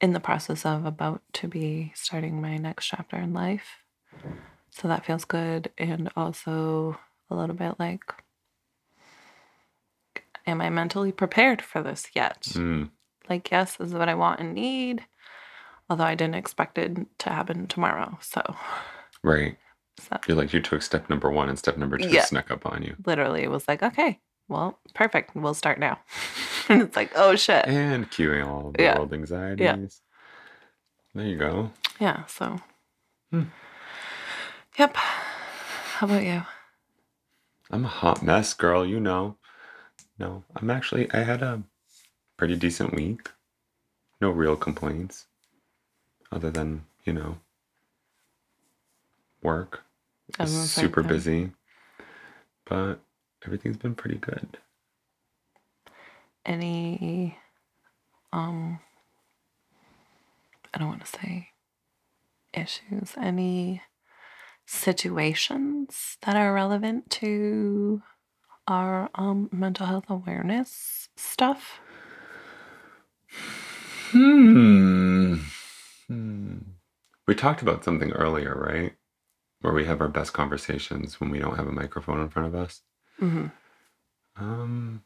in 0.00 0.12
the 0.12 0.20
process 0.20 0.64
of 0.66 0.84
about 0.84 1.22
to 1.34 1.48
be 1.48 1.92
starting 1.94 2.40
my 2.40 2.56
next 2.56 2.86
chapter 2.86 3.16
in 3.16 3.32
life. 3.32 3.84
So 4.70 4.88
that 4.88 5.04
feels 5.06 5.24
good 5.24 5.70
and 5.78 6.10
also 6.16 6.98
a 7.30 7.34
little 7.34 7.54
bit 7.56 7.78
like 7.78 8.02
am 10.46 10.60
I 10.60 10.70
mentally 10.70 11.12
prepared 11.12 11.62
for 11.62 11.82
this 11.82 12.06
yet? 12.14 12.42
Mm, 12.52 12.90
Like 13.28 13.50
yes, 13.50 13.76
this 13.76 13.88
is 13.88 13.94
what 13.94 14.08
I 14.08 14.14
want 14.14 14.40
and 14.40 14.54
need. 14.54 15.04
Although 15.90 16.04
I 16.04 16.14
didn't 16.14 16.36
expect 16.36 16.78
it 16.78 16.96
to 17.18 17.30
happen 17.30 17.66
tomorrow. 17.66 18.18
So, 18.22 18.40
right. 19.22 19.56
so 19.98 20.16
You're 20.26 20.36
like 20.36 20.52
you 20.54 20.60
took 20.60 20.80
step 20.82 21.10
number 21.10 21.30
one 21.30 21.48
and 21.50 21.58
step 21.58 21.76
number 21.76 21.98
two 21.98 22.08
Yeah. 22.08 22.24
snuck 22.24 22.50
up 22.50 22.64
on 22.66 22.82
you. 22.82 22.96
literally 23.04 23.42
it 23.42 23.50
was 23.50 23.68
like, 23.68 23.82
okay, 23.82 24.18
well, 24.48 24.78
perfect. 24.94 25.34
We'll 25.36 25.54
start 25.54 25.78
now. 25.78 25.98
and 26.68 26.82
it's 26.82 26.96
like, 26.96 27.12
oh 27.16 27.36
shit. 27.36 27.66
And 27.66 28.10
cueing 28.10 28.46
all 28.46 28.72
the 28.72 28.82
Yeah. 28.82 28.96
world 28.98 29.12
anxieties. 29.12 29.60
Yeah. 29.60 29.76
There 31.14 31.26
you 31.26 31.36
go. 31.36 31.70
Yeah, 32.00 32.24
so 32.26 32.58
Hmm. 33.30 33.44
Yep. 34.78 34.96
How 34.96 36.06
about 36.06 36.24
you? 36.24 36.42
I'm 37.70 37.84
a 37.84 37.88
hot 37.88 38.22
mess, 38.22 38.52
girl. 38.54 38.84
You 38.86 39.00
know. 39.00 39.36
No, 40.18 40.44
I'm 40.56 40.70
actually, 40.70 41.10
I 41.12 41.18
had 41.24 41.42
a 41.42 41.62
pretty 42.36 42.56
decent 42.56 42.94
week. 42.94 43.30
No 44.20 44.30
real 44.30 44.56
complaints 44.56 45.26
other 46.32 46.50
than, 46.50 46.84
you 47.04 47.12
know, 47.12 47.38
work. 49.42 49.84
I 50.38 50.44
was 50.44 50.52
It's 50.52 50.52
gonna 50.52 50.68
say, 50.68 50.82
super 50.82 51.02
yeah. 51.02 51.08
busy. 51.08 51.52
But 52.66 53.00
everything's 53.44 53.76
been 53.78 53.94
pretty 53.94 54.18
good. 54.18 54.58
Any 56.46 57.38
um 58.32 58.80
I 60.74 60.78
don't 60.78 60.88
want 60.88 61.04
to 61.04 61.06
say 61.20 61.50
issues, 62.54 63.14
any 63.20 63.82
situations 64.66 66.18
that 66.22 66.36
are 66.36 66.52
relevant 66.54 67.10
to 67.10 68.02
our 68.68 69.10
um 69.16 69.48
mental 69.52 69.86
health 69.86 70.06
awareness 70.10 71.08
stuff? 71.16 71.80
Hmm. 74.12 75.36
hmm. 76.08 76.56
We 77.26 77.34
talked 77.34 77.62
about 77.62 77.84
something 77.84 78.12
earlier, 78.12 78.54
right? 78.54 78.94
Where 79.60 79.72
we 79.72 79.86
have 79.86 80.00
our 80.00 80.08
best 80.08 80.32
conversations 80.32 81.20
when 81.20 81.30
we 81.30 81.38
don't 81.38 81.56
have 81.56 81.68
a 81.68 81.72
microphone 81.72 82.20
in 82.20 82.28
front 82.28 82.48
of 82.48 82.54
us. 82.54 82.82
hmm 83.18 83.46
Um, 84.36 85.04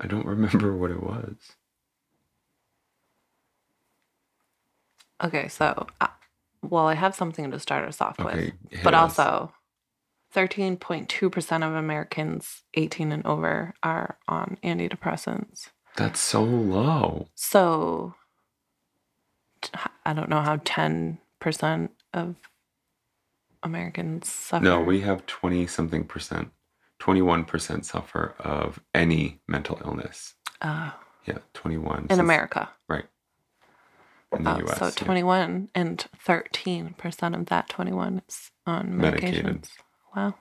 I 0.00 0.06
don't 0.06 0.26
remember 0.34 0.76
what 0.76 0.90
it 0.90 1.02
was. 1.02 1.36
Okay, 5.22 5.48
so 5.48 5.86
uh, 6.00 6.08
well, 6.62 6.86
I 6.86 6.94
have 6.94 7.14
something 7.14 7.50
to 7.50 7.58
start 7.60 7.86
us 7.88 8.00
off 8.00 8.18
Okay, 8.20 8.52
with, 8.70 8.82
but 8.82 8.94
us. 8.94 9.18
also, 9.18 9.52
thirteen 10.34 10.76
point 10.76 11.08
two 11.08 11.30
percent 11.30 11.64
of 11.64 11.72
Americans 11.74 12.62
eighteen 12.74 13.10
and 13.12 13.24
over 13.24 13.72
are 13.82 14.18
on 14.28 14.58
antidepressants. 14.62 15.68
That's 15.96 16.20
so 16.20 16.42
low. 16.42 17.28
So, 17.36 18.14
I 20.04 20.12
don't 20.12 20.28
know 20.28 20.40
how 20.42 20.60
ten 20.64 21.18
percent 21.40 21.92
of 22.12 22.34
Americans 23.62 24.28
suffer. 24.28 24.64
No, 24.64 24.80
we 24.80 25.00
have 25.00 25.24
20 25.24 25.66
something 25.66 26.04
percent. 26.04 26.50
21% 27.00 27.84
suffer 27.84 28.34
of 28.38 28.80
any 28.94 29.40
mental 29.48 29.80
illness. 29.84 30.34
uh, 30.60 30.90
Yeah, 31.26 31.38
21. 31.54 32.08
in 32.10 32.20
America. 32.20 32.68
Right. 32.88 33.06
In 34.36 34.44
the 34.44 34.54
Oh, 34.54 34.58
US. 34.68 34.78
so 34.78 34.84
yeah. 34.86 34.90
21 34.92 35.68
and 35.74 36.06
13% 36.26 37.34
of 37.38 37.46
that 37.46 37.68
21 37.70 38.22
is 38.28 38.50
on 38.66 38.96
Medicated. 38.96 39.68
Wow. 40.14 40.34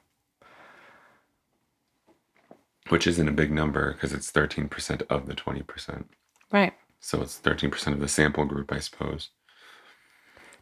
Which 2.89 3.07
isn't 3.07 3.27
a 3.27 3.31
big 3.31 3.51
number 3.51 3.93
because 3.93 4.13
it's 4.13 4.31
13% 4.31 5.03
of 5.09 5.25
the 5.25 5.33
20%. 5.33 6.05
Right. 6.51 6.73
So 6.99 7.21
it's 7.21 7.39
13% 7.39 7.93
of 7.93 7.99
the 7.99 8.07
sample 8.07 8.45
group, 8.45 8.71
I 8.71 8.79
suppose. 8.79 9.29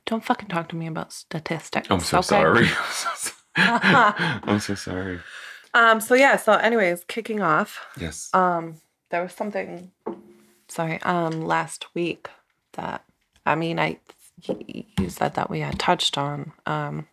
Don't 0.05 0.23
fucking 0.25 0.49
talk 0.49 0.69
to 0.69 0.75
me 0.75 0.87
about 0.87 1.13
statistics. 1.13 1.87
I'm 1.89 1.99
so 1.99 2.19
okay? 2.19 2.27
sorry. 2.27 2.67
I'm 3.55 4.59
so 4.59 4.75
sorry. 4.75 5.19
So. 5.73 5.81
Um 5.81 6.01
so 6.01 6.15
yeah, 6.15 6.37
so 6.37 6.53
anyways, 6.53 7.03
kicking 7.07 7.41
off. 7.41 7.85
Yes. 7.99 8.29
Um 8.33 8.75
there 9.09 9.21
was 9.21 9.33
something 9.33 9.91
sorry, 10.67 11.01
um 11.03 11.41
last 11.41 11.93
week 11.93 12.29
that 12.73 13.03
I 13.45 13.55
mean, 13.55 13.79
I 13.79 13.99
you 14.47 15.09
said 15.09 15.35
that 15.35 15.49
we 15.49 15.59
had 15.59 15.77
touched 15.79 16.17
on 16.17 16.53
um 16.65 17.07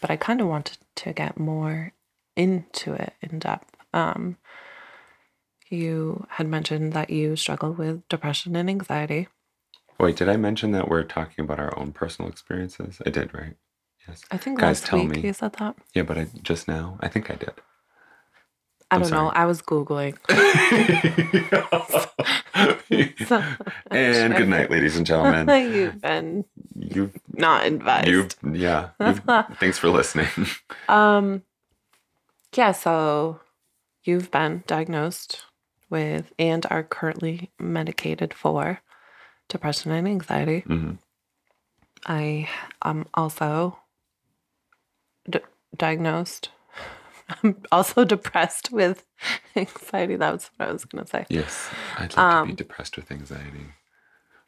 but 0.00 0.10
I 0.10 0.16
kind 0.16 0.40
of 0.40 0.48
wanted 0.48 0.78
to 0.96 1.12
get 1.12 1.38
more 1.38 1.92
into 2.36 2.92
it 2.94 3.14
in 3.20 3.38
depth. 3.38 3.74
Um 3.92 4.36
you 5.70 6.26
had 6.30 6.46
mentioned 6.46 6.92
that 6.92 7.10
you 7.10 7.36
struggle 7.36 7.72
with 7.72 8.06
depression 8.08 8.54
and 8.56 8.68
anxiety. 8.68 9.28
Wait, 9.98 10.16
did 10.16 10.28
I 10.28 10.36
mention 10.36 10.72
that 10.72 10.88
we're 10.88 11.04
talking 11.04 11.44
about 11.44 11.58
our 11.60 11.76
own 11.78 11.92
personal 11.92 12.30
experiences? 12.30 13.00
I 13.06 13.10
did, 13.10 13.32
right? 13.34 13.56
Yes. 14.06 14.22
I 14.30 14.36
think 14.36 14.58
Guys, 14.60 14.80
last 14.82 14.86
tell 14.86 14.98
week 14.98 15.16
me. 15.22 15.28
you 15.28 15.32
said 15.32 15.54
that. 15.54 15.76
Yeah, 15.94 16.02
but 16.02 16.18
I 16.18 16.26
just 16.42 16.68
now, 16.68 16.98
I 17.00 17.08
think 17.08 17.30
I 17.30 17.34
did. 17.36 17.52
I 18.94 18.96
I'm 18.96 19.02
don't 19.02 19.10
know. 19.10 19.28
I 19.30 19.46
was 19.46 19.62
googling. 19.62 20.16
And 23.90 24.34
good 24.36 24.48
night, 24.48 24.70
ladies 24.70 24.96
and 24.96 25.06
gentlemen. 25.06 25.48
You've 25.74 26.00
been 26.00 26.44
You've, 26.76 27.12
not 27.32 27.66
advised. 27.66 28.08
you've, 28.08 28.30
yeah. 28.52 28.90
you've- 29.00 29.20
thanks 29.58 29.78
for 29.78 29.88
listening. 29.88 30.28
Um, 30.88 31.42
yeah, 32.54 32.72
so 32.72 33.40
you've 34.04 34.30
been 34.30 34.62
diagnosed 34.66 35.42
with 35.90 36.32
and 36.38 36.66
are 36.70 36.82
currently 36.82 37.50
medicated 37.58 38.34
for 38.34 38.80
depression 39.48 39.92
and 39.92 40.06
anxiety. 40.08 40.62
Mhm. 40.66 40.98
I 42.06 42.48
am 42.84 43.06
also 43.14 43.78
d- 45.28 45.40
diagnosed. 45.76 46.50
I'm 47.42 47.62
also 47.72 48.04
depressed 48.04 48.70
with 48.72 49.04
anxiety. 49.56 50.16
That 50.16 50.32
was 50.32 50.50
what 50.56 50.68
I 50.68 50.72
was 50.72 50.84
going 50.84 51.04
to 51.04 51.10
say. 51.10 51.26
Yes, 51.28 51.70
I'd 51.96 52.00
like 52.00 52.10
to 52.10 52.46
be 52.46 52.50
Um, 52.52 52.54
depressed 52.54 52.96
with 52.96 53.10
anxiety 53.10 53.66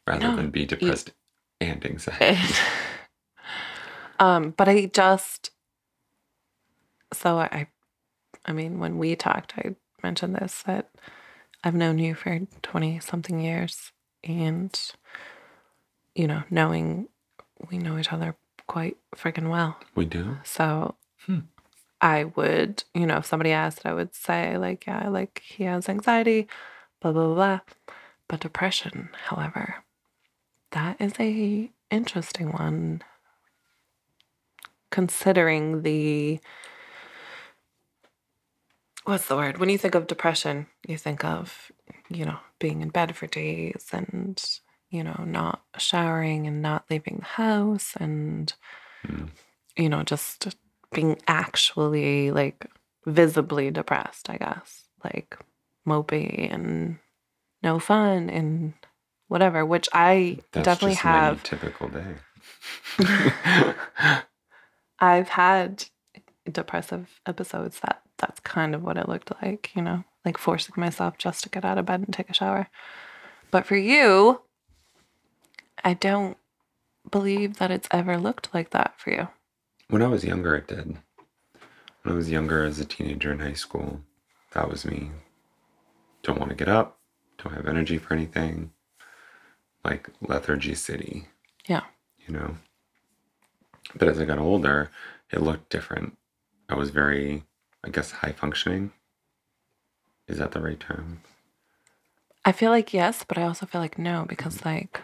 rather 0.05 0.29
no, 0.29 0.35
than 0.35 0.49
be 0.51 0.65
depressed 0.65 1.11
and 1.59 1.85
anxiety. 1.85 2.25
Eh. 2.25 2.47
um, 4.19 4.51
but 4.57 4.67
I 4.69 4.85
just 4.85 5.51
so 7.13 7.37
I 7.39 7.67
I 8.45 8.51
mean 8.53 8.79
when 8.79 8.97
we 8.97 9.15
talked 9.15 9.53
I 9.57 9.75
mentioned 10.03 10.35
this 10.35 10.63
that 10.63 10.89
I've 11.63 11.73
known 11.75 11.99
you 11.99 12.15
for 12.15 12.39
20 12.61 12.99
something 12.99 13.39
years 13.39 13.91
and 14.23 14.77
you 16.15 16.27
know 16.27 16.43
knowing 16.49 17.07
we 17.71 17.77
know 17.77 17.97
each 17.97 18.11
other 18.13 18.35
quite 18.67 18.97
freaking 19.15 19.49
well. 19.49 19.77
we 19.95 20.05
do? 20.05 20.37
So 20.43 20.95
Hmm. 21.25 21.39
I 22.01 22.25
would, 22.25 22.83
you 22.93 23.05
know, 23.07 23.17
if 23.17 23.25
somebody 23.25 23.51
asked, 23.51 23.85
I 23.85 23.93
would 23.93 24.13
say, 24.13 24.57
like, 24.57 24.85
yeah, 24.85 25.09
like 25.09 25.41
he 25.45 25.63
has 25.63 25.89
anxiety, 25.89 26.47
blah, 27.01 27.11
blah, 27.11 27.25
blah, 27.25 27.35
blah. 27.35 27.59
But 28.27 28.41
depression, 28.41 29.09
however, 29.25 29.83
that 30.71 30.99
is 30.99 31.13
a 31.19 31.71
interesting 31.89 32.51
one 32.51 33.01
considering 34.91 35.81
the 35.83 36.39
what's 39.05 39.27
the 39.27 39.35
word? 39.37 39.57
When 39.57 39.69
you 39.69 39.77
think 39.77 39.95
of 39.95 40.07
depression, 40.07 40.67
you 40.85 40.97
think 40.97 41.23
of, 41.23 41.71
you 42.09 42.25
know, 42.25 42.39
being 42.59 42.81
in 42.81 42.89
bed 42.89 43.15
for 43.15 43.25
days 43.27 43.87
and, 43.93 44.43
you 44.89 45.03
know, 45.03 45.23
not 45.25 45.61
showering 45.77 46.45
and 46.45 46.61
not 46.61 46.85
leaving 46.89 47.17
the 47.19 47.25
house 47.25 47.93
and 47.99 48.53
Mm. 49.05 49.29
you 49.77 49.89
know, 49.89 50.03
just 50.03 50.55
being 50.91 51.17
actually 51.27 52.31
like 52.31 52.67
visibly 53.05 53.71
depressed, 53.71 54.29
I 54.29 54.37
guess. 54.37 54.85
Like 55.03 55.37
mopey 55.87 56.51
and 56.51 56.99
no 57.63 57.79
fun 57.79 58.29
and 58.29 58.73
whatever, 59.27 59.65
which 59.65 59.87
I 59.93 60.39
That's 60.51 60.65
definitely 60.65 60.95
have. 60.95 61.43
typical 61.43 61.89
day. 61.89 62.15
I've 64.99 65.29
had 65.29 65.85
depressive 66.51 67.19
episodes 67.25 67.79
that 67.81 68.01
that's 68.17 68.39
kind 68.39 68.73
of 68.73 68.83
what 68.83 68.97
it 68.97 69.07
looked 69.07 69.31
like, 69.41 69.71
you 69.75 69.81
know, 69.81 70.03
like 70.25 70.37
forcing 70.37 70.73
myself 70.77 71.17
just 71.17 71.43
to 71.43 71.49
get 71.49 71.63
out 71.65 71.77
of 71.77 71.85
bed 71.85 72.01
and 72.01 72.13
take 72.13 72.29
a 72.29 72.33
shower. 72.33 72.67
But 73.51 73.65
for 73.65 73.75
you, 73.77 74.41
I 75.83 75.93
don't 75.93 76.37
believe 77.09 77.57
that 77.57 77.71
it's 77.71 77.87
ever 77.91 78.17
looked 78.17 78.53
like 78.53 78.71
that 78.71 78.99
for 78.99 79.11
you. 79.11 79.27
When 79.89 80.01
I 80.01 80.07
was 80.07 80.23
younger, 80.23 80.55
it 80.55 80.67
did. 80.67 80.97
When 82.03 82.13
I 82.13 82.17
was 82.17 82.29
younger, 82.29 82.63
as 82.63 82.79
a 82.79 82.85
teenager 82.85 83.31
in 83.31 83.39
high 83.39 83.53
school, 83.53 84.01
that 84.51 84.69
was 84.69 84.85
me. 84.85 85.11
Don't 86.23 86.39
want 86.39 86.49
to 86.49 86.55
get 86.55 86.67
up, 86.69 86.97
don't 87.37 87.53
have 87.53 87.67
energy 87.67 87.97
for 87.97 88.13
anything. 88.13 88.71
Like 89.83 90.09
lethargy 90.21 90.75
city, 90.75 91.27
Yeah. 91.67 91.83
you 92.25 92.33
know. 92.33 92.57
But 93.95 94.09
as 94.09 94.19
I 94.19 94.25
got 94.25 94.39
older, 94.39 94.91
it 95.31 95.41
looked 95.41 95.69
different. 95.69 96.17
I 96.67 96.75
was 96.75 96.89
very, 96.89 97.43
I 97.85 97.89
guess, 97.89 98.11
high 98.11 98.33
functioning. 98.33 98.91
Is 100.27 100.39
that 100.39 100.51
the 100.51 100.59
right 100.59 100.79
term? 100.79 101.21
I 102.43 102.51
feel 102.51 102.71
like 102.71 102.93
yes, 102.93 103.23
but 103.25 103.37
I 103.37 103.43
also 103.43 103.65
feel 103.65 103.79
like 103.79 103.97
no 103.97 104.25
because 104.27 104.65
like 104.65 105.01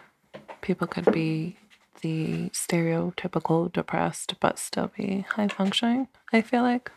people 0.60 0.86
could 0.86 1.10
be 1.12 1.56
the 2.04 2.50
stereotypical 2.50 3.72
depressed 3.72 4.34
but 4.38 4.58
still 4.58 4.90
be 4.96 5.24
high 5.30 5.48
functioning. 5.48 6.08
I 6.32 6.42
feel 6.42 6.62
like. 6.62 6.90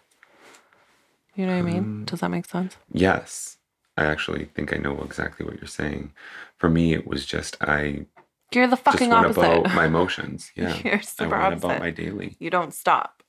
You 1.35 1.45
know 1.45 1.53
what 1.53 1.59
I 1.59 1.71
mean? 1.71 1.77
Um, 1.77 2.03
Does 2.05 2.19
that 2.21 2.29
make 2.29 2.45
sense? 2.45 2.75
Yes. 2.91 3.57
I 3.95 4.05
actually 4.05 4.45
think 4.53 4.73
I 4.73 4.77
know 4.77 5.01
exactly 5.01 5.45
what 5.45 5.55
you're 5.59 5.67
saying. 5.67 6.11
For 6.57 6.69
me, 6.69 6.93
it 6.93 7.07
was 7.07 7.25
just 7.25 7.55
I 7.61 8.05
You're 8.53 8.67
the 8.67 8.75
fucking 8.77 9.09
just 9.11 9.25
opposite. 9.39 9.59
about 9.61 9.75
my 9.75 9.85
emotions. 9.93 10.51
Yeah. 10.55 10.75
You're 10.83 11.01
I 11.19 11.27
went 11.27 11.33
opposite. 11.33 11.65
about 11.65 11.79
my 11.79 11.91
daily. 11.91 12.35
you 12.39 12.49
don't 12.49 12.73
stop. 12.73 13.23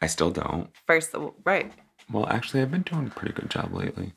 I 0.00 0.06
still 0.06 0.30
don't. 0.30 0.70
First, 0.86 1.14
right? 1.44 1.72
Well, 2.10 2.26
actually, 2.28 2.62
I've 2.62 2.70
been 2.70 2.82
doing 2.82 3.06
a 3.08 3.10
pretty 3.10 3.34
good 3.34 3.50
job 3.50 3.72
lately. 3.74 4.14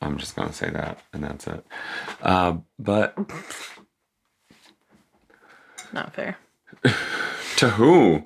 I'm 0.00 0.16
just 0.18 0.34
gonna 0.36 0.52
say 0.52 0.68
that, 0.70 0.98
and 1.12 1.22
that's 1.22 1.46
it. 1.46 1.64
Uh, 2.22 2.56
but 2.78 3.16
Not 5.92 6.14
fair. 6.14 6.38
to 7.56 7.70
who? 7.70 8.24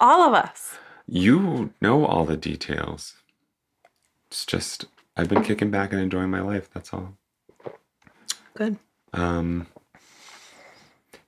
All 0.00 0.22
of 0.22 0.34
us. 0.34 0.76
You 1.06 1.72
know 1.80 2.04
all 2.04 2.24
the 2.24 2.36
details. 2.36 3.14
It's 4.28 4.44
just 4.46 4.86
I've 5.16 5.28
been 5.28 5.42
kicking 5.42 5.70
back 5.70 5.92
and 5.92 6.00
enjoying 6.00 6.30
my 6.30 6.40
life. 6.40 6.70
That's 6.72 6.92
all. 6.92 7.14
Good. 8.54 8.76
Um, 9.12 9.66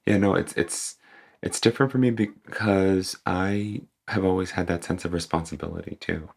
yeah, 0.07 0.19
no, 0.19 0.35
it's 0.35 0.53
it's 0.53 0.97
it's 1.43 1.61
different 1.61 1.91
for 1.91 1.99
me 1.99 2.11
because 2.11 3.17
I 3.27 3.83
have 4.09 4.25
always 4.25 4.53
had 4.53 4.67
that 4.67 4.85
sense 4.85 5.05
of 5.05 5.13
responsibility 5.13 5.97
too. 6.01 6.29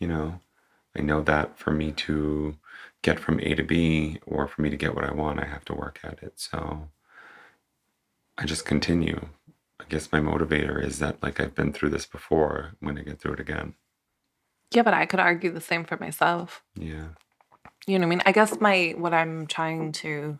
You 0.00 0.08
know, 0.08 0.40
I 0.96 1.02
know 1.02 1.22
that 1.22 1.58
for 1.58 1.70
me 1.70 1.92
to 1.92 2.56
get 3.02 3.20
from 3.20 3.40
A 3.40 3.54
to 3.54 3.62
B 3.62 4.18
or 4.26 4.48
for 4.48 4.62
me 4.62 4.70
to 4.70 4.76
get 4.76 4.94
what 4.94 5.04
I 5.04 5.12
want, 5.12 5.40
I 5.40 5.46
have 5.46 5.64
to 5.66 5.74
work 5.74 6.00
at 6.02 6.22
it. 6.22 6.34
So 6.36 6.88
I 8.36 8.46
just 8.46 8.64
continue. 8.64 9.28
I 9.80 9.84
guess 9.88 10.10
my 10.12 10.20
motivator 10.20 10.82
is 10.82 10.98
that 10.98 11.22
like 11.22 11.40
I've 11.40 11.54
been 11.54 11.72
through 11.72 11.90
this 11.90 12.06
before, 12.06 12.74
when 12.80 12.90
I'm 12.90 12.96
gonna 12.96 13.10
get 13.10 13.20
through 13.20 13.34
it 13.34 13.40
again. 13.40 13.74
Yeah, 14.72 14.82
but 14.82 14.94
I 14.94 15.06
could 15.06 15.20
argue 15.20 15.52
the 15.52 15.60
same 15.60 15.84
for 15.84 15.96
myself. 15.96 16.62
Yeah. 16.74 17.08
You 17.86 17.98
know 17.98 18.06
what 18.06 18.14
I 18.14 18.16
mean? 18.16 18.22
I 18.26 18.32
guess 18.32 18.60
my 18.60 18.94
what 18.96 19.14
I'm 19.14 19.46
trying 19.46 19.92
to 19.92 20.38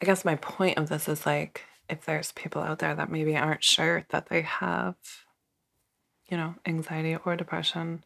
I 0.00 0.04
guess 0.04 0.24
my 0.24 0.36
point 0.36 0.78
of 0.78 0.88
this 0.88 1.08
is 1.08 1.24
like 1.24 1.64
if 1.88 2.04
there's 2.04 2.32
people 2.32 2.62
out 2.62 2.80
there 2.80 2.94
that 2.94 3.10
maybe 3.10 3.36
aren't 3.36 3.64
sure 3.64 4.04
that 4.10 4.28
they 4.28 4.42
have, 4.42 4.96
you 6.28 6.36
know, 6.36 6.54
anxiety 6.66 7.16
or 7.24 7.36
depression, 7.36 8.04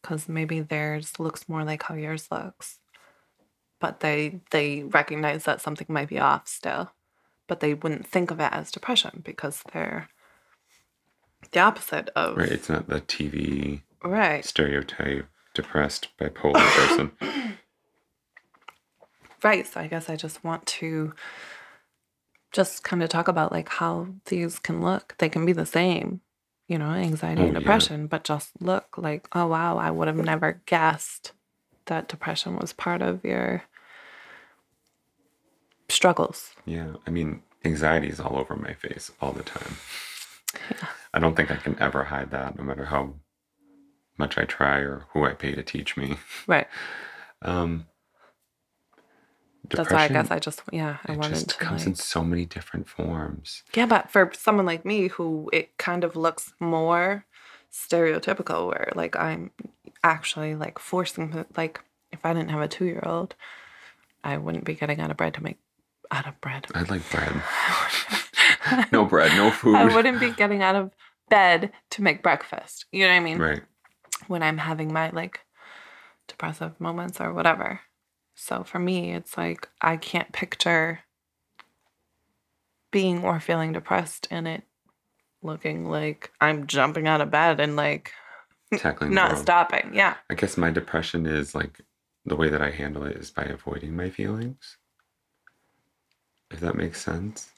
because 0.00 0.28
maybe 0.28 0.60
theirs 0.60 1.20
looks 1.20 1.48
more 1.48 1.64
like 1.64 1.84
how 1.84 1.94
yours 1.94 2.28
looks, 2.30 2.78
but 3.82 4.00
they 4.00 4.40
they 4.52 4.84
recognize 4.84 5.44
that 5.44 5.60
something 5.62 5.88
might 5.90 6.08
be 6.10 6.20
off 6.20 6.48
still, 6.48 6.92
but 7.48 7.60
they 7.60 7.74
wouldn't 7.74 8.08
think 8.08 8.30
of 8.32 8.40
it 8.40 8.50
as 8.54 8.72
depression 8.72 9.22
because 9.24 9.62
they're 9.74 10.08
the 11.52 11.60
opposite 11.60 12.10
of 12.16 12.38
Right. 12.38 12.52
It's 12.52 12.70
not 12.70 12.88
the 12.88 13.02
TV 13.02 13.82
right. 14.04 14.44
stereotype 14.44 15.26
depressed 15.54 16.08
bipolar 16.18 16.72
person. 16.72 17.12
Right. 19.44 19.66
So 19.66 19.80
I 19.80 19.88
guess 19.88 20.10
I 20.10 20.16
just 20.16 20.44
want 20.44 20.66
to 20.66 21.14
just 22.52 22.84
kind 22.84 23.02
of 23.02 23.08
talk 23.10 23.28
about 23.28 23.52
like 23.52 23.68
how 23.68 24.08
these 24.26 24.58
can 24.58 24.82
look. 24.82 25.16
They 25.18 25.28
can 25.28 25.46
be 25.46 25.52
the 25.52 25.66
same, 25.66 26.20
you 26.68 26.78
know, 26.78 26.90
anxiety 26.90 27.42
Oh, 27.42 27.46
and 27.46 27.54
yeah. 27.54 27.60
depression, 27.60 28.06
but 28.08 28.24
just 28.24 28.50
look 28.60 28.96
like, 28.98 29.28
oh 29.32 29.48
wow, 29.48 29.78
I 29.78 29.90
would 29.90 30.08
have 30.08 30.16
never 30.16 30.62
guessed 30.66 31.32
that 31.86 32.08
depression 32.08 32.56
was 32.56 32.72
part 32.72 33.02
of 33.02 33.24
your 33.24 33.64
struggles. 35.92 36.54
Yeah. 36.64 36.94
I 37.06 37.10
mean, 37.10 37.42
anxiety 37.64 38.08
is 38.08 38.20
all 38.20 38.36
over 38.38 38.56
my 38.56 38.74
face 38.74 39.12
all 39.20 39.32
the 39.32 39.42
time. 39.42 39.76
Yeah. 40.70 40.88
I 41.14 41.18
don't 41.18 41.36
think 41.36 41.50
I 41.50 41.56
can 41.56 41.78
ever 41.80 42.04
hide 42.04 42.30
that, 42.30 42.56
no 42.56 42.64
matter 42.64 42.86
how 42.86 43.14
much 44.18 44.38
I 44.38 44.44
try 44.44 44.78
or 44.78 45.06
who 45.12 45.24
I 45.24 45.34
pay 45.34 45.54
to 45.54 45.62
teach 45.62 45.96
me. 45.96 46.16
Right. 46.46 46.66
Um, 47.40 47.86
That's 49.70 49.90
why 49.90 50.04
I 50.04 50.08
guess 50.08 50.30
I 50.30 50.38
just 50.38 50.62
yeah, 50.72 50.98
I 51.06 51.12
it 51.12 51.18
wanted 51.18 51.34
just 51.34 51.48
to 51.50 51.56
comes 51.56 51.82
like, 51.82 51.88
in 51.88 51.94
so 51.94 52.22
many 52.22 52.44
different 52.44 52.88
forms. 52.88 53.62
Yeah, 53.74 53.86
but 53.86 54.10
for 54.10 54.30
someone 54.34 54.66
like 54.66 54.84
me 54.84 55.08
who 55.08 55.50
it 55.52 55.76
kind 55.78 56.04
of 56.04 56.16
looks 56.16 56.52
more 56.60 57.24
stereotypical 57.72 58.68
where 58.68 58.92
like 58.94 59.16
I'm 59.16 59.50
actually 60.04 60.54
like 60.54 60.78
forcing 60.78 61.44
like 61.56 61.80
if 62.12 62.24
I 62.24 62.34
didn't 62.34 62.50
have 62.50 62.60
a 62.60 62.68
2-year-old, 62.68 63.34
I 64.22 64.36
wouldn't 64.36 64.64
be 64.64 64.74
getting 64.74 65.00
out 65.00 65.10
of 65.10 65.16
bread 65.16 65.34
to 65.34 65.42
make 65.42 65.58
out 66.12 66.28
of 66.28 66.40
bread. 66.40 66.66
I'd 66.74 66.90
like 66.90 67.08
bread. 67.10 67.32
no 68.92 69.04
bread, 69.04 69.32
no 69.36 69.50
food. 69.50 69.76
I 69.76 69.94
wouldn't 69.94 70.20
be 70.20 70.30
getting 70.30 70.62
out 70.62 70.76
of 70.76 70.92
bed 71.28 71.72
to 71.90 72.02
make 72.02 72.22
breakfast. 72.22 72.86
You 72.92 73.06
know 73.06 73.10
what 73.12 73.16
I 73.16 73.20
mean? 73.20 73.38
Right. 73.38 73.62
When 74.28 74.42
I'm 74.42 74.58
having 74.58 74.92
my 74.92 75.10
like 75.10 75.40
depressive 76.28 76.78
moments 76.80 77.20
or 77.20 77.32
whatever. 77.32 77.80
So 78.34 78.64
for 78.64 78.78
me, 78.78 79.12
it's 79.12 79.36
like 79.36 79.68
I 79.80 79.96
can't 79.96 80.32
picture 80.32 81.00
being 82.90 83.24
or 83.24 83.40
feeling 83.40 83.72
depressed 83.72 84.28
and 84.30 84.46
it 84.46 84.62
looking 85.42 85.88
like 85.88 86.30
I'm 86.40 86.66
jumping 86.66 87.08
out 87.08 87.20
of 87.20 87.30
bed 87.30 87.58
and 87.58 87.74
like 87.74 88.12
Tackling 88.76 89.12
not 89.12 89.38
stopping. 89.38 89.90
Yeah. 89.92 90.14
I 90.30 90.34
guess 90.34 90.56
my 90.56 90.70
depression 90.70 91.26
is 91.26 91.54
like 91.54 91.80
the 92.24 92.36
way 92.36 92.48
that 92.48 92.62
I 92.62 92.70
handle 92.70 93.04
it 93.04 93.16
is 93.16 93.30
by 93.30 93.44
avoiding 93.44 93.96
my 93.96 94.08
feelings. 94.08 94.78
If 96.52 96.60
that 96.60 96.76
makes 96.76 97.00
sense. 97.00 97.50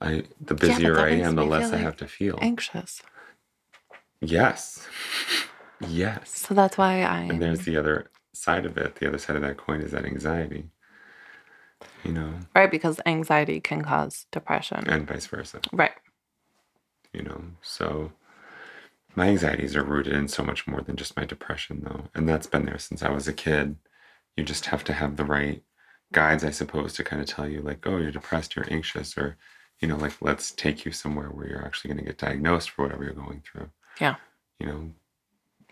I 0.00 0.24
the 0.40 0.54
busier 0.54 0.94
that 0.94 1.04
I 1.04 1.10
am, 1.10 1.36
the 1.36 1.44
less 1.44 1.72
I 1.72 1.78
have 1.78 1.96
to 1.98 2.06
feel. 2.06 2.38
Anxious. 2.42 3.02
Yes. 4.20 4.86
yes. 5.88 6.30
So 6.30 6.54
that's 6.54 6.76
why 6.76 7.02
I 7.02 7.20
And 7.20 7.40
there's 7.40 7.64
the 7.64 7.76
other 7.76 8.10
side 8.34 8.66
of 8.66 8.76
it. 8.76 8.96
The 8.96 9.08
other 9.08 9.18
side 9.18 9.36
of 9.36 9.42
that 9.42 9.56
coin 9.56 9.80
is 9.80 9.92
that 9.92 10.04
anxiety. 10.04 10.70
You 12.04 12.12
know, 12.12 12.34
right 12.54 12.70
because 12.70 13.00
anxiety 13.04 13.60
can 13.60 13.82
cause 13.82 14.26
depression. 14.32 14.84
and 14.88 15.06
vice 15.06 15.26
versa. 15.26 15.60
Right. 15.72 15.92
You 17.12 17.22
know, 17.22 17.42
so 17.62 18.12
my 19.16 19.28
anxieties 19.28 19.74
are 19.74 19.82
rooted 19.82 20.12
in 20.12 20.28
so 20.28 20.42
much 20.42 20.66
more 20.66 20.82
than 20.82 20.96
just 20.96 21.16
my 21.16 21.24
depression, 21.24 21.80
though. 21.84 22.04
And 22.14 22.28
that's 22.28 22.46
been 22.46 22.66
there 22.66 22.78
since 22.78 23.02
I 23.02 23.08
was 23.08 23.26
a 23.26 23.32
kid. 23.32 23.76
You 24.36 24.44
just 24.44 24.66
have 24.66 24.84
to 24.84 24.92
have 24.92 25.16
the 25.16 25.24
right 25.24 25.62
guides, 26.12 26.44
I 26.44 26.50
suppose, 26.50 26.92
to 26.94 27.04
kind 27.04 27.20
of 27.22 27.28
tell 27.28 27.48
you, 27.48 27.60
like, 27.60 27.86
oh, 27.86 27.98
you're 27.98 28.10
depressed, 28.12 28.56
you're 28.56 28.72
anxious, 28.72 29.16
or, 29.16 29.36
you 29.80 29.88
know, 29.88 29.96
like, 29.96 30.14
let's 30.20 30.52
take 30.52 30.84
you 30.84 30.92
somewhere 30.92 31.28
where 31.28 31.48
you're 31.48 31.64
actually 31.64 31.88
going 31.92 32.04
to 32.04 32.10
get 32.10 32.18
diagnosed 32.18 32.70
for 32.70 32.82
whatever 32.82 33.04
you're 33.04 33.12
going 33.12 33.42
through. 33.44 33.70
Yeah. 34.00 34.16
You 34.58 34.66
know, 34.66 34.90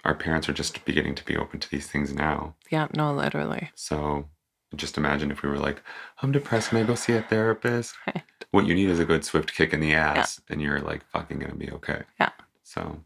our 0.05 0.15
parents 0.15 0.49
are 0.49 0.53
just 0.53 0.85
beginning 0.85 1.15
to 1.17 1.25
be 1.25 1.37
open 1.37 1.61
to 1.61 1.71
these 1.71 1.87
things 1.87 2.13
now. 2.13 2.55
Yeah, 2.71 2.89
no, 2.95 3.15
literally. 3.15 3.71
So 3.75 4.29
just 4.77 4.99
imagine 4.99 5.31
if 5.31 5.43
we 5.43 5.49
were 5.49 5.59
like, 5.59 5.83
I'm 6.23 6.33
depressed, 6.33 6.71
can 6.71 6.79
I 6.79 6.85
go 6.85 6.95
see 6.95 7.15
a 7.15 7.23
therapist? 7.23 7.95
Right. 8.07 8.23
What 8.51 8.67
you 8.67 8.75
need 8.77 8.89
is 8.89 9.01
a 9.01 9.05
good 9.05 9.25
swift 9.25 9.53
kick 9.53 9.73
in 9.73 9.81
the 9.81 9.95
ass, 9.95 10.41
and 10.49 10.63
you're 10.63 10.79
like 10.79 11.05
fucking 11.07 11.41
gonna 11.41 11.57
be 11.57 11.73
okay. 11.73 12.03
Yeah. 12.21 12.31
So, 12.63 13.01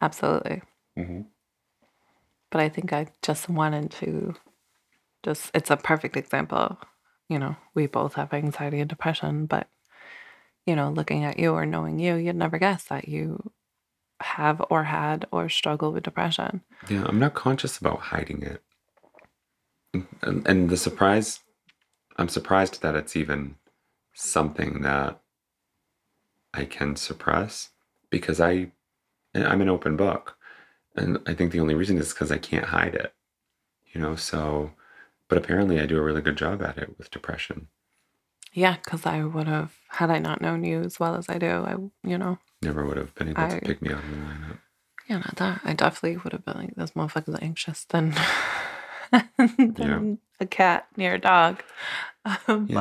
Absolutely. 0.00 0.62
mm-hmm. 0.96 1.22
but 2.50 2.60
I 2.60 2.68
think 2.68 2.92
I 2.92 3.08
just 3.22 3.48
wanted 3.48 3.90
to 3.92 4.36
just 5.24 5.50
it's 5.54 5.70
a 5.70 5.76
perfect 5.76 6.16
example. 6.16 6.78
You 7.28 7.38
know, 7.38 7.56
we 7.74 7.86
both 7.86 8.14
have 8.14 8.34
anxiety 8.34 8.80
and 8.80 8.88
depression, 8.88 9.46
but 9.46 9.68
you 10.66 10.76
know, 10.76 10.90
looking 10.90 11.24
at 11.24 11.38
you 11.38 11.52
or 11.52 11.66
knowing 11.66 11.98
you, 11.98 12.16
you'd 12.16 12.36
never 12.36 12.58
guess 12.58 12.84
that 12.84 13.08
you 13.08 13.52
have 14.20 14.62
or 14.70 14.84
had 14.84 15.26
or 15.30 15.48
struggle 15.48 15.92
with 15.92 16.04
depression. 16.04 16.62
yeah, 16.88 17.04
I'm 17.06 17.18
not 17.18 17.34
conscious 17.34 17.78
about 17.78 18.00
hiding 18.00 18.42
it. 18.42 18.62
And, 20.22 20.46
and 20.46 20.70
the 20.70 20.76
surprise, 20.76 21.40
I'm 22.16 22.28
surprised 22.28 22.82
that 22.82 22.96
it's 22.96 23.16
even 23.16 23.56
something 24.14 24.82
that 24.82 25.20
I 26.52 26.64
can 26.64 26.96
suppress 26.96 27.70
because 28.10 28.40
I, 28.40 28.72
I'm 29.34 29.60
an 29.60 29.68
open 29.68 29.96
book. 29.96 30.36
And 30.96 31.18
I 31.26 31.34
think 31.34 31.52
the 31.52 31.60
only 31.60 31.74
reason 31.74 31.98
is 31.98 32.12
because 32.12 32.30
I 32.30 32.38
can't 32.38 32.66
hide 32.66 32.94
it, 32.94 33.12
you 33.92 34.00
know? 34.00 34.14
So, 34.14 34.72
but 35.28 35.38
apparently 35.38 35.80
I 35.80 35.86
do 35.86 35.98
a 35.98 36.02
really 36.02 36.20
good 36.22 36.36
job 36.36 36.62
at 36.62 36.78
it 36.78 36.96
with 36.98 37.10
depression. 37.10 37.68
Yeah, 38.52 38.76
because 38.82 39.04
I 39.06 39.24
would 39.24 39.48
have 39.48 39.72
had 39.88 40.10
I 40.10 40.18
not 40.20 40.40
known 40.40 40.62
you 40.64 40.80
as 40.82 41.00
well 41.00 41.16
as 41.16 41.28
I 41.28 41.38
do, 41.38 41.46
I 41.64 41.72
you 42.08 42.18
know, 42.18 42.38
Never 42.62 42.84
would 42.86 42.96
have 42.96 43.14
been 43.14 43.28
able 43.28 43.40
I- 43.42 43.58
to 43.58 43.60
pick 43.60 43.82
me 43.82 43.90
out 43.92 43.98
of 44.04 44.10
the 44.10 44.16
lineup. 44.16 44.58
yeah, 45.08 45.16
not 45.18 45.36
that. 45.36 45.60
I 45.64 45.72
definitely 45.74 46.16
would 46.18 46.32
have 46.32 46.44
been 46.44 46.56
like 46.58 46.74
this 46.76 46.92
motherfucker's 46.92 47.38
anxious 47.42 47.84
than 47.84 48.14
than 49.38 50.18
a 50.40 50.46
cat 50.46 50.86
near 50.96 51.14
a 51.14 51.18
dog. 51.20 51.62
Um, 52.48 52.66
Yeah. 52.70 52.74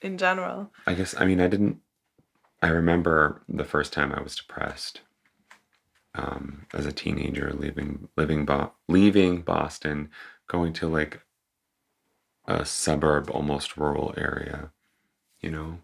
But 0.00 0.06
in 0.06 0.18
general. 0.18 0.70
I 0.86 0.94
guess 0.94 1.14
I 1.18 1.24
mean 1.24 1.40
I 1.40 1.48
didn't. 1.48 1.80
I 2.62 2.68
remember 2.68 3.42
the 3.48 3.64
first 3.64 3.92
time 3.92 4.12
I 4.12 4.22
was 4.22 4.36
depressed. 4.36 5.00
Um, 6.14 6.66
as 6.72 6.86
a 6.86 6.92
teenager, 6.92 7.52
leaving 7.52 8.08
living 8.16 8.46
Bo- 8.46 8.72
leaving 8.88 9.42
Boston, 9.42 10.08
going 10.46 10.72
to 10.74 10.86
like 10.88 11.20
a 12.46 12.64
suburb, 12.64 13.30
almost 13.30 13.76
rural 13.76 14.14
area. 14.16 14.70
You 15.40 15.50
know, 15.50 15.78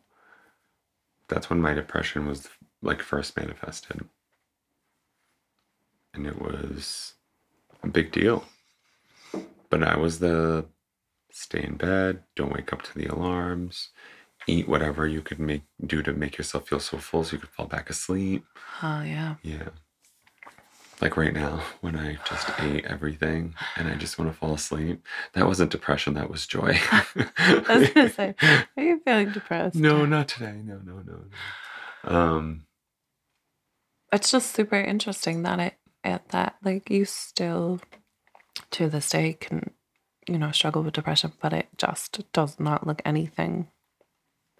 that's 1.28 1.50
when 1.50 1.60
my 1.60 1.74
depression 1.74 2.26
was 2.26 2.48
like 2.82 3.02
first 3.02 3.36
manifested, 3.36 4.04
and 6.14 6.26
it 6.26 6.40
was 6.40 7.14
a 7.82 7.88
big 7.88 8.12
deal. 8.12 8.44
But 9.70 9.82
I 9.82 9.96
was 9.96 10.18
the 10.18 10.66
stay 11.30 11.62
in 11.64 11.76
bed, 11.76 12.22
don't 12.36 12.52
wake 12.52 12.72
up 12.72 12.82
to 12.82 12.94
the 12.94 13.06
alarms, 13.06 13.90
eat 14.46 14.68
whatever 14.68 15.06
you 15.06 15.22
could 15.22 15.38
make 15.38 15.62
do 15.86 16.02
to 16.02 16.12
make 16.12 16.36
yourself 16.38 16.68
feel 16.68 16.80
so 16.80 16.98
full 16.98 17.24
so 17.24 17.34
you 17.34 17.38
could 17.40 17.48
fall 17.50 17.66
back 17.66 17.88
asleep. 17.90 18.44
Oh 18.82 19.02
yeah. 19.02 19.36
Yeah. 19.42 19.70
Like 21.02 21.16
right 21.16 21.34
now, 21.34 21.60
when 21.80 21.96
I 21.96 22.16
just 22.28 22.48
ate 22.60 22.84
everything 22.84 23.56
and 23.74 23.88
I 23.88 23.96
just 23.96 24.20
want 24.20 24.30
to 24.30 24.38
fall 24.38 24.54
asleep. 24.54 25.04
That 25.32 25.48
wasn't 25.48 25.72
depression, 25.72 26.14
that 26.14 26.30
was 26.30 26.46
joy. 26.46 26.78
I 26.92 27.64
was 27.68 27.90
gonna 27.90 28.08
say, 28.08 28.36
are 28.76 28.82
you 28.82 29.00
feeling 29.04 29.32
depressed? 29.32 29.74
No, 29.74 30.06
not 30.06 30.28
today. 30.28 30.60
No, 30.64 30.78
no, 30.84 31.02
no, 31.04 31.24
no. 32.04 32.16
Um, 32.16 32.66
It's 34.12 34.30
just 34.30 34.54
super 34.54 34.76
interesting 34.76 35.42
that 35.42 35.58
it 35.58 35.74
at 36.04 36.28
that 36.28 36.54
like 36.62 36.88
you 36.88 37.04
still 37.04 37.80
to 38.70 38.88
this 38.88 39.10
day 39.10 39.32
can 39.32 39.72
you 40.28 40.38
know 40.38 40.52
struggle 40.52 40.84
with 40.84 40.94
depression, 40.94 41.32
but 41.42 41.52
it 41.52 41.66
just 41.78 42.20
does 42.32 42.60
not 42.60 42.86
look 42.86 43.02
anything 43.04 43.66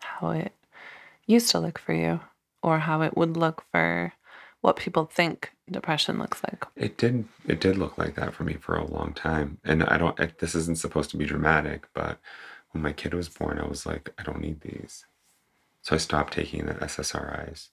how 0.00 0.30
it 0.30 0.52
used 1.24 1.52
to 1.52 1.60
look 1.60 1.78
for 1.78 1.92
you 1.92 2.18
or 2.64 2.80
how 2.80 3.02
it 3.02 3.16
would 3.16 3.36
look 3.36 3.62
for 3.70 4.12
what 4.62 4.76
people 4.76 5.04
think 5.04 5.52
depression 5.70 6.18
looks 6.18 6.40
like. 6.44 6.64
it 6.76 6.96
did 6.96 7.26
it 7.46 7.60
did 7.60 7.76
look 7.76 7.96
like 7.98 8.14
that 8.14 8.32
for 8.34 8.44
me 8.44 8.54
for 8.54 8.76
a 8.76 8.86
long 8.86 9.12
time. 9.12 9.58
And 9.64 9.84
I 9.84 9.98
don't 9.98 10.18
it, 10.18 10.38
this 10.38 10.54
isn't 10.54 10.78
supposed 10.78 11.10
to 11.10 11.16
be 11.16 11.26
dramatic, 11.26 11.86
but 11.94 12.18
when 12.70 12.82
my 12.82 12.92
kid 12.92 13.12
was 13.12 13.28
born, 13.28 13.58
I 13.58 13.66
was 13.66 13.84
like, 13.84 14.10
I 14.18 14.22
don't 14.22 14.40
need 14.40 14.62
these. 14.62 15.04
So 15.82 15.94
I 15.94 15.98
stopped 15.98 16.32
taking 16.32 16.64
the 16.66 16.74
SSRIs. 16.74 17.68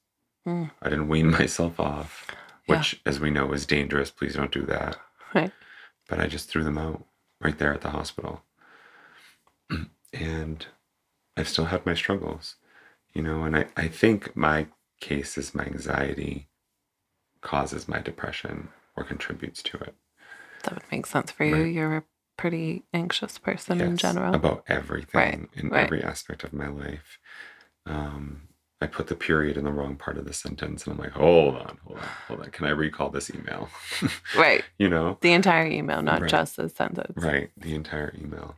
Mm. 0.48 0.72
I 0.82 0.90
didn't 0.90 1.08
wean 1.08 1.32
myself 1.40 1.80
off, 1.80 2.26
Yeah. 2.68 2.78
which, 2.80 3.00
as 3.06 3.20
we 3.20 3.30
know, 3.30 3.54
is 3.54 3.66
dangerous. 3.66 4.12
Please 4.12 4.36
don't 4.36 4.52
do 4.52 4.66
that. 4.66 4.98
Right. 5.34 5.52
But 6.10 6.20
I 6.20 6.28
just 6.28 6.50
threw 6.50 6.64
them 6.66 6.78
out 6.78 7.06
right 7.40 7.58
there 7.58 7.74
at 7.74 7.82
the 7.82 7.92
hospital. 7.92 8.42
And 10.12 10.66
I've 11.38 11.48
still 11.48 11.66
had 11.66 11.86
my 11.86 11.94
struggles, 11.94 12.56
you 13.14 13.22
know, 13.22 13.44
and 13.44 13.56
I, 13.56 13.68
I 13.78 13.88
think 13.88 14.36
my 14.36 14.66
case 15.00 15.38
is 15.38 15.54
my 15.56 15.64
anxiety 15.64 16.48
causes 17.42 17.88
my 17.88 18.00
depression 18.00 18.70
or 18.96 19.04
contributes 19.04 19.62
to 19.64 19.78
it. 19.78 19.96
That 20.64 20.74
would 20.74 20.84
make 20.92 21.06
sense 21.06 21.32
for 21.32 21.46
you. 21.46 21.56
Right. 21.56 21.74
You're 21.74 21.98
a 21.98 22.04
pretty 22.38 22.84
anxious 22.94 23.38
person 23.38 23.82
in 23.82 23.98
general. 23.98 24.34
about 24.34 24.64
everything 24.68 25.50
in 25.54 25.70
right. 25.70 25.86
every 25.86 26.04
aspect 26.04 26.44
of 26.44 26.54
my 26.54 26.68
life. 26.68 27.18
Um, 27.86 28.44
I 28.82 28.88
put 28.88 29.08
the 29.08 29.16
period 29.16 29.58
in 29.58 29.66
the 29.66 29.72
wrong 29.74 29.98
part 29.98 30.18
of 30.18 30.26
the 30.26 30.32
sentence, 30.34 30.86
and 30.86 30.94
I'm 30.94 31.00
like, 31.00 31.12
hold 31.12 31.56
on, 31.56 31.78
hold 31.86 32.00
on, 32.00 32.08
hold 32.28 32.40
on. 32.42 32.50
Can 32.52 32.66
I 32.66 32.70
recall 32.70 33.10
this 33.10 33.30
email? 33.30 33.70
right. 34.38 34.64
you 34.78 34.88
know, 34.88 35.18
The 35.22 35.34
entire 35.34 35.68
email, 35.68 36.02
not 36.02 36.22
Right. 36.22 36.30
just 36.30 36.56
the 36.56 36.70
sentence. 36.70 37.14
right? 37.18 37.52
The 37.58 37.76
entire 37.76 38.14
email. 38.18 38.56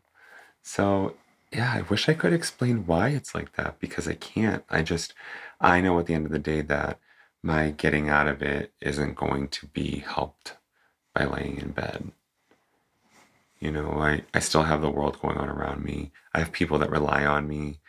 So 0.62 1.16
yeah, 1.52 1.74
I 1.74 1.82
wish 1.82 2.08
I 2.08 2.14
could 2.14 2.34
explain 2.34 2.86
why 2.86 3.10
it's 3.10 3.34
like 3.36 3.54
that 3.54 3.80
because 3.80 4.08
I 4.08 4.14
can't. 4.14 4.64
I 4.70 4.84
just, 4.84 5.14
I 5.60 5.82
know 5.82 6.00
at 6.00 6.06
the 6.06 6.14
end 6.14 6.26
of 6.26 6.32
the 6.32 6.40
day 6.40 6.62
that 6.62 7.00
my 7.44 7.72
getting 7.72 8.10
out 8.10 8.28
of 8.28 8.42
it 8.42 8.72
isn't 8.82 9.16
going 9.16 9.48
to 9.50 9.66
be 9.68 10.00
helped 10.00 10.58
by 11.14 11.26
laying 11.26 11.58
in 11.58 11.72
bed. 11.72 12.12
You 13.60 13.72
know, 13.72 13.92
I, 14.00 14.24
I 14.34 14.40
still 14.40 14.64
have 14.64 14.82
the 14.82 14.90
world 14.90 15.20
going 15.22 15.38
on 15.38 15.50
around 15.50 15.84
me. 15.84 16.12
I 16.34 16.40
have 16.40 16.52
people 16.52 16.80
that 16.80 16.90
rely 16.90 17.26
on 17.26 17.48
me. 17.48 17.80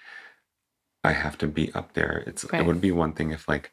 I 1.05 1.13
have 1.13 1.39
to 1.39 1.47
be 1.47 1.73
up 1.75 1.95
there. 1.95 2.23
It's 2.27 2.45
Right. 2.53 2.61
it 2.61 2.67
would 2.67 2.81
be 2.81 2.93
one 2.93 3.13
thing 3.13 3.31
if 3.31 3.49
like 3.49 3.73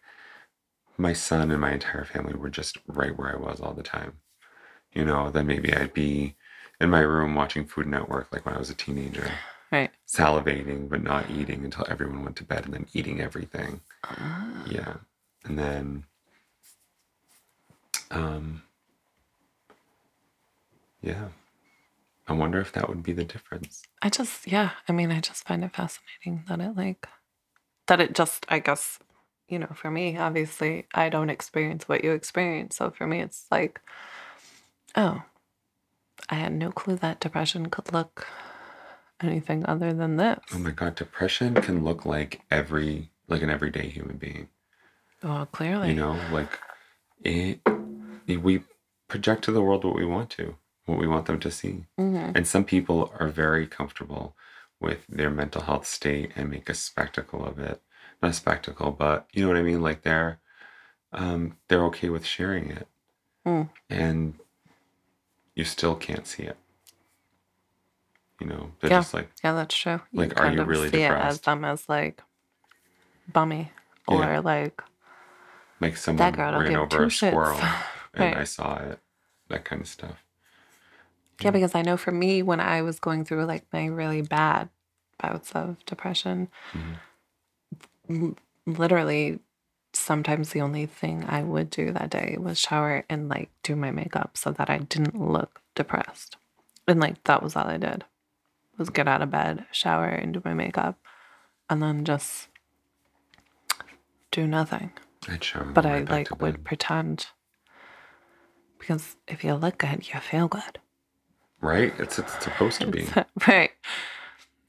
my 0.97 1.13
son 1.13 1.51
and 1.51 1.61
my 1.61 1.71
entire 1.73 2.05
family 2.05 2.33
were 2.35 2.49
just 2.49 2.77
right 2.87 3.17
where 3.17 3.31
I 3.33 3.39
was 3.39 3.59
all 3.59 3.73
the 3.73 3.83
time. 3.83 4.13
You 4.93 5.05
know, 5.05 5.29
then 5.29 5.45
maybe 5.47 5.73
I'd 5.73 5.93
be 5.93 6.35
in 6.81 6.89
my 6.89 7.01
room 7.01 7.35
watching 7.35 7.65
Food 7.65 7.87
Network 7.87 8.31
like 8.31 8.45
when 8.45 8.55
I 8.55 8.59
was 8.59 8.69
a 8.69 8.75
teenager, 8.75 9.29
Right. 9.71 9.91
salivating 10.07 10.89
but 10.89 11.03
not 11.03 11.29
eating 11.29 11.63
until 11.63 11.85
everyone 11.89 12.23
went 12.23 12.35
to 12.37 12.43
bed 12.43 12.65
and 12.65 12.73
then 12.73 12.87
eating 12.93 13.21
everything. 13.21 13.81
Ah. 14.03 14.63
Yeah. 14.69 14.93
And 15.49 15.59
then 15.59 16.03
um 18.11 18.61
yeah. 21.01 21.29
I 22.27 22.33
wonder 22.33 22.61
if 22.61 22.71
that 22.73 22.87
would 22.87 23.01
be 23.01 23.13
the 23.13 23.23
difference. 23.23 23.81
I 24.03 24.09
just, 24.09 24.45
yeah. 24.45 24.71
I 24.87 24.91
mean, 24.91 25.11
I 25.11 25.19
just 25.19 25.47
find 25.47 25.63
it 25.63 25.73
fascinating 25.73 26.43
that 26.47 26.59
it 26.59 26.77
like, 26.77 27.07
that 27.87 27.99
it 27.99 28.13
just, 28.13 28.45
I 28.49 28.59
guess, 28.59 28.99
you 29.47 29.57
know, 29.57 29.71
for 29.73 29.89
me, 29.89 30.15
obviously, 30.15 30.85
I 30.93 31.09
don't 31.09 31.31
experience 31.31 31.89
what 31.89 32.03
you 32.03 32.11
experience. 32.11 32.75
So 32.75 32.91
for 32.91 33.07
me, 33.07 33.21
it's 33.21 33.47
like, 33.49 33.81
oh, 34.95 35.23
I 36.29 36.35
had 36.35 36.53
no 36.53 36.71
clue 36.71 36.97
that 36.97 37.19
depression 37.19 37.69
could 37.69 37.91
look 37.91 38.27
anything 39.21 39.65
other 39.65 39.91
than 39.91 40.17
this. 40.17 40.39
Oh 40.53 40.59
my 40.59 40.71
god, 40.71 40.93
depression 40.95 41.55
can 41.55 41.83
look 41.83 42.05
like 42.05 42.41
every 42.51 43.09
like 43.27 43.41
an 43.41 43.49
everyday 43.49 43.89
human 43.89 44.17
being. 44.17 44.49
Well, 45.23 45.45
clearly. 45.47 45.89
You 45.89 45.95
know, 45.95 46.19
like 46.31 46.59
it, 47.23 47.59
it- 48.27 48.41
we 48.43 48.63
project 49.07 49.43
to 49.45 49.51
the 49.51 49.61
world 49.61 49.83
what 49.83 49.95
we 49.95 50.05
want 50.05 50.29
to, 50.31 50.55
what 50.85 50.99
we 50.99 51.07
want 51.07 51.25
them 51.25 51.39
to 51.39 51.51
see. 51.51 51.85
Mhm. 51.99 52.31
And 52.35 52.47
some 52.47 52.63
people 52.63 53.11
are 53.19 53.27
very 53.29 53.65
comfortable 53.67 54.35
with 54.79 55.05
their 55.09 55.29
mental 55.31 55.63
health 55.63 55.85
state 55.87 56.31
and 56.35 56.49
make 56.49 56.69
a 56.69 56.73
spectacle 56.73 57.43
of 57.45 57.59
it. 57.59 57.81
Not 58.21 58.31
a 58.31 58.33
spectacle, 58.33 58.91
but 58.91 59.27
you 59.33 59.41
know 59.41 59.47
what 59.49 59.57
I 59.57 59.63
mean? 59.63 59.81
Like 59.81 60.03
they're 60.03 60.39
um 61.11 61.57
they're 61.67 61.83
okay 61.85 62.09
with 62.09 62.25
sharing 62.25 62.69
it. 62.69 62.87
Mm. 63.45 63.69
And 63.89 64.35
you 65.55 65.63
still 65.65 65.95
can't 65.95 66.27
see 66.27 66.43
it. 66.43 66.57
You 68.39 68.47
know, 68.47 68.71
they're 68.79 68.91
Yeah. 68.91 68.99
just 68.99 69.13
like 69.13 69.29
Yeah, 69.43 69.53
that's 69.53 69.75
true. 69.75 70.01
Like, 70.13 70.31
are 70.33 70.45
kind 70.45 70.57
you 70.59 70.63
really 70.63 70.89
see 70.89 70.97
it 71.03 71.11
as 71.11 71.39
depressed? 71.39 71.45
them 71.45 71.65
as 71.65 71.89
like 71.89 72.21
bummy 73.33 73.71
or 74.07 74.21
Yeah. 74.21 74.39
like 74.39 74.81
like 75.81 75.97
someone 75.97 76.33
ran 76.35 76.75
over 76.75 77.03
a 77.03 77.07
shits. 77.07 77.29
squirrel 77.29 77.59
and 78.13 78.35
Right. 78.35 78.37
I 78.37 78.43
saw 78.43 78.77
it. 78.77 78.99
That 79.49 79.65
kind 79.65 79.81
of 79.81 79.87
stuff. 79.87 80.23
Yeah, 81.41 81.51
because 81.51 81.73
I 81.73 81.81
know 81.81 81.95
for 81.97 82.11
me, 82.11 82.41
when 82.43 82.59
I 82.59 82.81
was 82.81 82.99
going 82.99 83.23
through 83.25 83.45
like 83.45 83.63
my 83.71 83.85
really 83.85 84.21
bad 84.21 84.69
bouts 85.21 85.51
of 85.53 85.77
depression, 85.85 86.49
Mhm. 86.73 86.99
l- 88.09 88.35
literally, 88.65 89.39
sometimes 89.93 90.49
the 90.51 90.61
only 90.61 90.85
thing 90.85 91.23
I 91.27 91.41
would 91.43 91.69
do 91.69 91.91
that 91.93 92.09
day 92.09 92.35
was 92.39 92.59
shower 92.59 93.05
and 93.09 93.29
like 93.29 93.49
do 93.63 93.75
my 93.75 93.89
makeup 93.91 94.37
so 94.37 94.51
that 94.51 94.69
I 94.69 94.79
didn't 94.79 95.19
look 95.19 95.61
depressed. 95.75 96.35
And 96.87 96.99
like 96.99 97.23
that 97.23 97.41
was 97.41 97.55
all 97.55 97.67
I 97.67 97.77
did 97.77 98.03
was 98.77 98.89
get 98.89 99.07
out 99.07 99.21
of 99.21 99.31
bed, 99.31 99.65
shower, 99.71 100.07
and 100.07 100.33
do 100.33 100.41
my 100.45 100.53
makeup, 100.53 100.97
and 101.69 101.81
then 101.81 102.03
just 102.05 102.47
do 104.31 104.45
nothing. 104.47 104.91
I'd 105.27 105.43
show 105.43 105.63
But 105.63 105.85
I 105.85 106.01
like 106.01 106.41
would 106.41 106.63
pretend 106.63 107.27
because 108.79 109.17
if 109.27 109.43
you 109.43 109.53
look 109.53 109.77
good, 109.77 110.07
you 110.07 110.19
feel 110.19 110.47
good. 110.47 110.79
Right? 111.61 111.93
It's 111.99 112.17
it's 112.17 112.41
supposed 112.43 112.81
to 112.81 112.87
be. 112.87 113.07
right. 113.47 113.71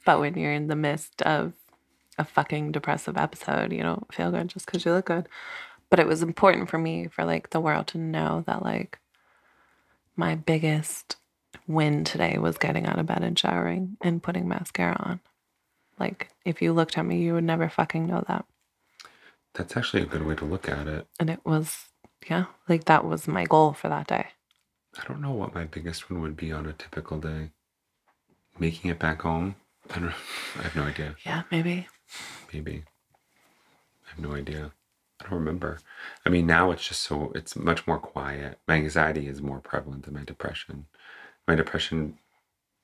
But 0.05 0.19
when 0.21 0.37
you're 0.37 0.53
in 0.53 0.67
the 0.67 0.77
midst 0.77 1.23
of 1.23 1.53
a 2.19 2.25
fucking 2.25 2.73
depressive 2.73 3.17
episode, 3.17 3.73
you 3.73 3.83
don't 3.83 4.13
feel 4.13 4.31
good 4.31 4.49
just 4.49 4.67
because 4.67 4.85
you 4.85 4.93
look 4.93 5.07
good. 5.07 5.29
But 5.89 6.01
it 6.01 6.07
was 6.07 6.23
important 6.23 6.69
for 6.69 6.79
me 6.79 7.07
for 7.09 7.25
like 7.25 7.51
the 7.51 7.61
world 7.61 7.87
to 7.89 7.99
know 7.99 8.45
that 8.47 8.63
like 8.63 8.99
my 10.17 10.35
biggest 10.35 11.17
win 11.67 12.05
today 12.05 12.39
was 12.39 12.59
getting 12.59 12.87
out 12.87 12.99
of 12.99 13.07
bed 13.07 13.23
and 13.23 13.39
showering 13.39 13.97
and 14.01 14.23
putting 14.23 14.49
mascara 14.49 14.97
on. 14.99 15.21
Like 15.99 16.31
if 16.45 16.61
you 16.61 16.73
looked 16.73 16.99
at 16.99 17.07
me, 17.07 17.23
you 17.23 17.35
would 17.35 17.45
never 17.45 17.69
fucking 17.69 18.07
know 18.07 18.25
that. 18.27 18.45
That's 19.55 19.77
actually 19.77 20.03
a 20.03 20.07
good 20.07 20.25
way 20.25 20.35
to 20.37 20.45
look 20.45 20.69
at 20.69 20.87
it. 20.87 21.07
And 21.19 21.29
it 21.31 21.41
was, 21.45 21.77
yeah, 22.29 22.47
like 22.69 22.85
that 22.85 23.05
was 23.05 23.27
my 23.27 23.45
goal 23.45 23.73
for 23.73 23.89
that 23.89 24.07
day. 24.07 24.27
I 24.99 25.05
don't 25.07 25.21
know 25.21 25.33
what 25.33 25.55
my 25.55 25.65
biggest 25.65 26.11
one 26.11 26.21
would 26.21 26.37
be 26.37 26.53
on 26.53 26.67
a 26.67 26.73
typical 26.73 27.19
day. 27.19 27.51
Making 28.59 28.91
it 28.91 28.99
back 28.99 29.23
home? 29.23 29.57
I 29.91 29.99
don't 29.99 30.15
I 30.59 30.63
have 30.63 30.77
no 30.77 30.85
idea. 30.85 31.17
Yeah, 31.25 31.43
maybe. 31.51 31.87
Maybe. 32.53 32.85
I 34.07 34.11
have 34.11 34.19
no 34.19 34.35
idea. 34.35 34.73
I 35.21 35.25
don't 35.25 35.39
remember. 35.39 35.79
I 36.25 36.31
mean, 36.31 36.47
now 36.47 36.71
it's 36.71 36.87
just 36.87 37.03
so, 37.03 37.31
it's 37.35 37.55
much 37.55 37.87
more 37.87 37.99
quiet. 37.99 38.59
My 38.67 38.75
anxiety 38.77 39.27
is 39.29 39.43
more 39.43 39.61
prevalent 39.61 40.05
than 40.05 40.15
my 40.15 40.25
depression. 40.25 40.87
My 41.47 41.55
depression 41.55 42.19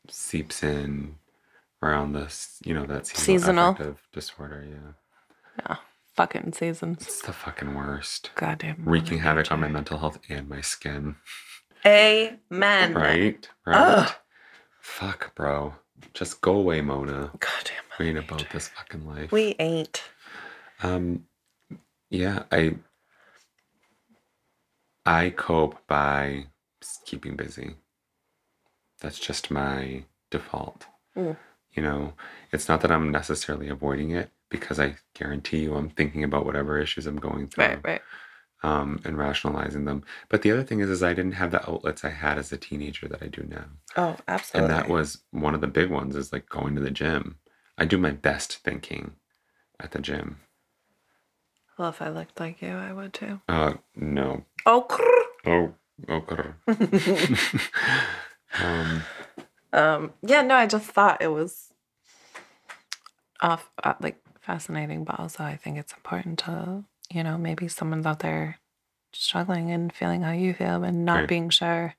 seeps 0.09 0.63
in 0.63 1.17
around 1.83 2.13
this, 2.13 2.61
you 2.65 2.75
know, 2.75 2.85
that 2.87 3.07
seasonal, 3.07 3.39
Seasonal. 3.39 3.71
affective 3.71 4.03
disorder. 4.13 4.65
Yeah. 4.69 4.93
Yeah. 5.69 5.77
Fucking 6.17 6.55
seasons. 6.55 7.03
It's 7.03 7.21
the 7.21 7.33
fucking 7.35 7.75
worst. 7.75 8.31
Goddamn. 8.37 8.83
Wreaking 8.87 9.19
Mother 9.19 9.29
havoc 9.29 9.53
on 9.53 9.61
my 9.61 9.69
mental 9.69 9.99
health 9.99 10.19
and 10.31 10.49
my 10.49 10.63
skin. 10.63 11.17
Amen. 11.85 12.95
Right? 12.95 13.49
Right? 13.67 13.77
Ugh. 13.77 14.13
Fuck, 14.81 15.35
bro. 15.35 15.75
Just 16.15 16.41
go 16.41 16.55
away, 16.57 16.81
Mona. 16.81 17.33
Goddamn. 17.39 17.83
We 17.99 18.09
ain't 18.09 18.19
about 18.19 18.39
Nature. 18.39 18.49
this 18.53 18.69
fucking 18.69 19.07
life. 19.07 19.31
We 19.31 19.57
ain't. 19.59 20.03
Um, 20.83 21.25
yeah, 22.09 22.45
I 22.51 22.77
I 25.05 25.31
cope 25.31 25.87
by 25.87 26.47
keeping 27.05 27.37
busy. 27.37 27.77
That's 29.01 29.19
just 29.19 29.51
my 29.51 30.05
default. 30.31 30.87
Mm. 31.17 31.37
You 31.75 31.83
know, 31.83 32.15
it's 32.53 32.69
not 32.69 32.81
that 32.81 32.91
I'm 32.91 33.11
necessarily 33.11 33.69
avoiding 33.69 34.13
it 34.13 34.31
because 34.51 34.79
I 34.81 34.97
guarantee 35.15 35.59
you 35.63 35.75
I'm 35.75 35.91
thinking 35.91 36.25
about 36.25 36.45
whatever 36.47 36.79
issues 36.79 37.07
I'm 37.07 37.17
going 37.17 37.49
through 37.49 37.65
Right, 37.65 37.79
right. 37.85 38.03
um, 38.63 39.01
and 39.05 39.19
rationalizing 39.19 39.85
them. 39.85 40.05
But 40.29 40.43
the 40.43 40.53
other 40.53 40.63
thing 40.63 40.81
is, 40.81 40.91
is 40.91 41.03
I 41.03 41.13
didn't 41.15 41.33
have 41.33 41.51
the 41.51 41.69
outlets 41.69 42.05
I 42.05 42.11
had 42.11 42.39
as 42.39 42.53
a 42.53 42.57
teenager 42.57 43.09
that 43.09 43.23
I 43.23 43.27
do 43.27 43.43
now. 43.49 43.65
Oh, 43.97 44.17
absolutely. 44.29 44.71
And 44.73 44.79
that 44.79 44.89
was 44.89 45.23
one 45.31 45.55
of 45.55 45.61
the 45.61 45.67
big 45.67 45.91
ones 45.91 46.15
is 46.17 46.33
like 46.33 46.49
going 46.49 46.75
to 46.77 46.81
the 46.81 46.91
gym. 46.91 47.39
I 47.79 47.85
do 47.85 47.99
my 47.99 48.11
best 48.13 48.59
thinking 48.59 49.13
at 49.81 49.91
the 49.91 49.99
gym. 50.01 50.39
Well, 51.79 51.91
if 51.91 52.01
I 52.01 52.09
looked 52.09 52.41
like 52.41 52.63
you, 52.63 52.71
I 52.71 52.93
would 52.93 53.13
too. 53.13 53.41
Uh, 53.49 53.75
no. 53.95 54.45
Oh, 54.65 54.87
Oh, 55.45 55.75
okay. 56.09 56.49
um, 58.63 59.03
um, 59.73 60.13
yeah, 60.23 60.43
no, 60.43 60.55
I 60.55 60.67
just 60.67 60.87
thought 60.87 61.21
it 61.23 61.29
was 61.29 61.73
off, 63.41 63.71
uh, 63.85 63.95
like 64.01 64.21
fascinating, 64.47 65.05
but 65.05 65.19
also 65.19 65.43
I 65.45 65.57
think 65.57 65.77
it's 65.79 65.93
important 65.93 66.39
to, 66.41 66.85
you 67.13 67.23
know, 67.23 67.37
maybe 67.37 67.69
someone's 67.69 68.07
out 68.07 68.21
there 68.21 68.59
struggling 69.13 69.71
and 69.71 69.93
feeling 69.93 70.23
how 70.23 70.33
you 70.33 70.55
feel 70.55 70.85
and 70.85 71.05
not 71.05 71.21
Right. 71.21 71.29
being 71.29 71.51
sure. 71.51 71.95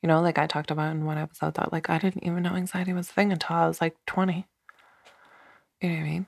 You 0.00 0.08
know, 0.08 0.20
like 0.20 0.38
I 0.38 0.46
talked 0.46 0.70
about 0.70 0.90
in 0.92 1.04
one 1.04 1.18
episode 1.18 1.54
that 1.54 1.72
like 1.72 1.88
I 1.90 1.98
didn't 1.98 2.24
even 2.24 2.42
know 2.42 2.54
anxiety 2.56 2.92
was 2.92 3.10
a 3.10 3.12
thing 3.12 3.30
until 3.30 3.56
I 3.56 3.68
was 3.68 3.80
like 3.80 3.96
20. 4.06 4.46
You 5.80 5.88
know 5.88 5.94
what 5.96 6.00
I 6.00 6.04
mean? 6.04 6.26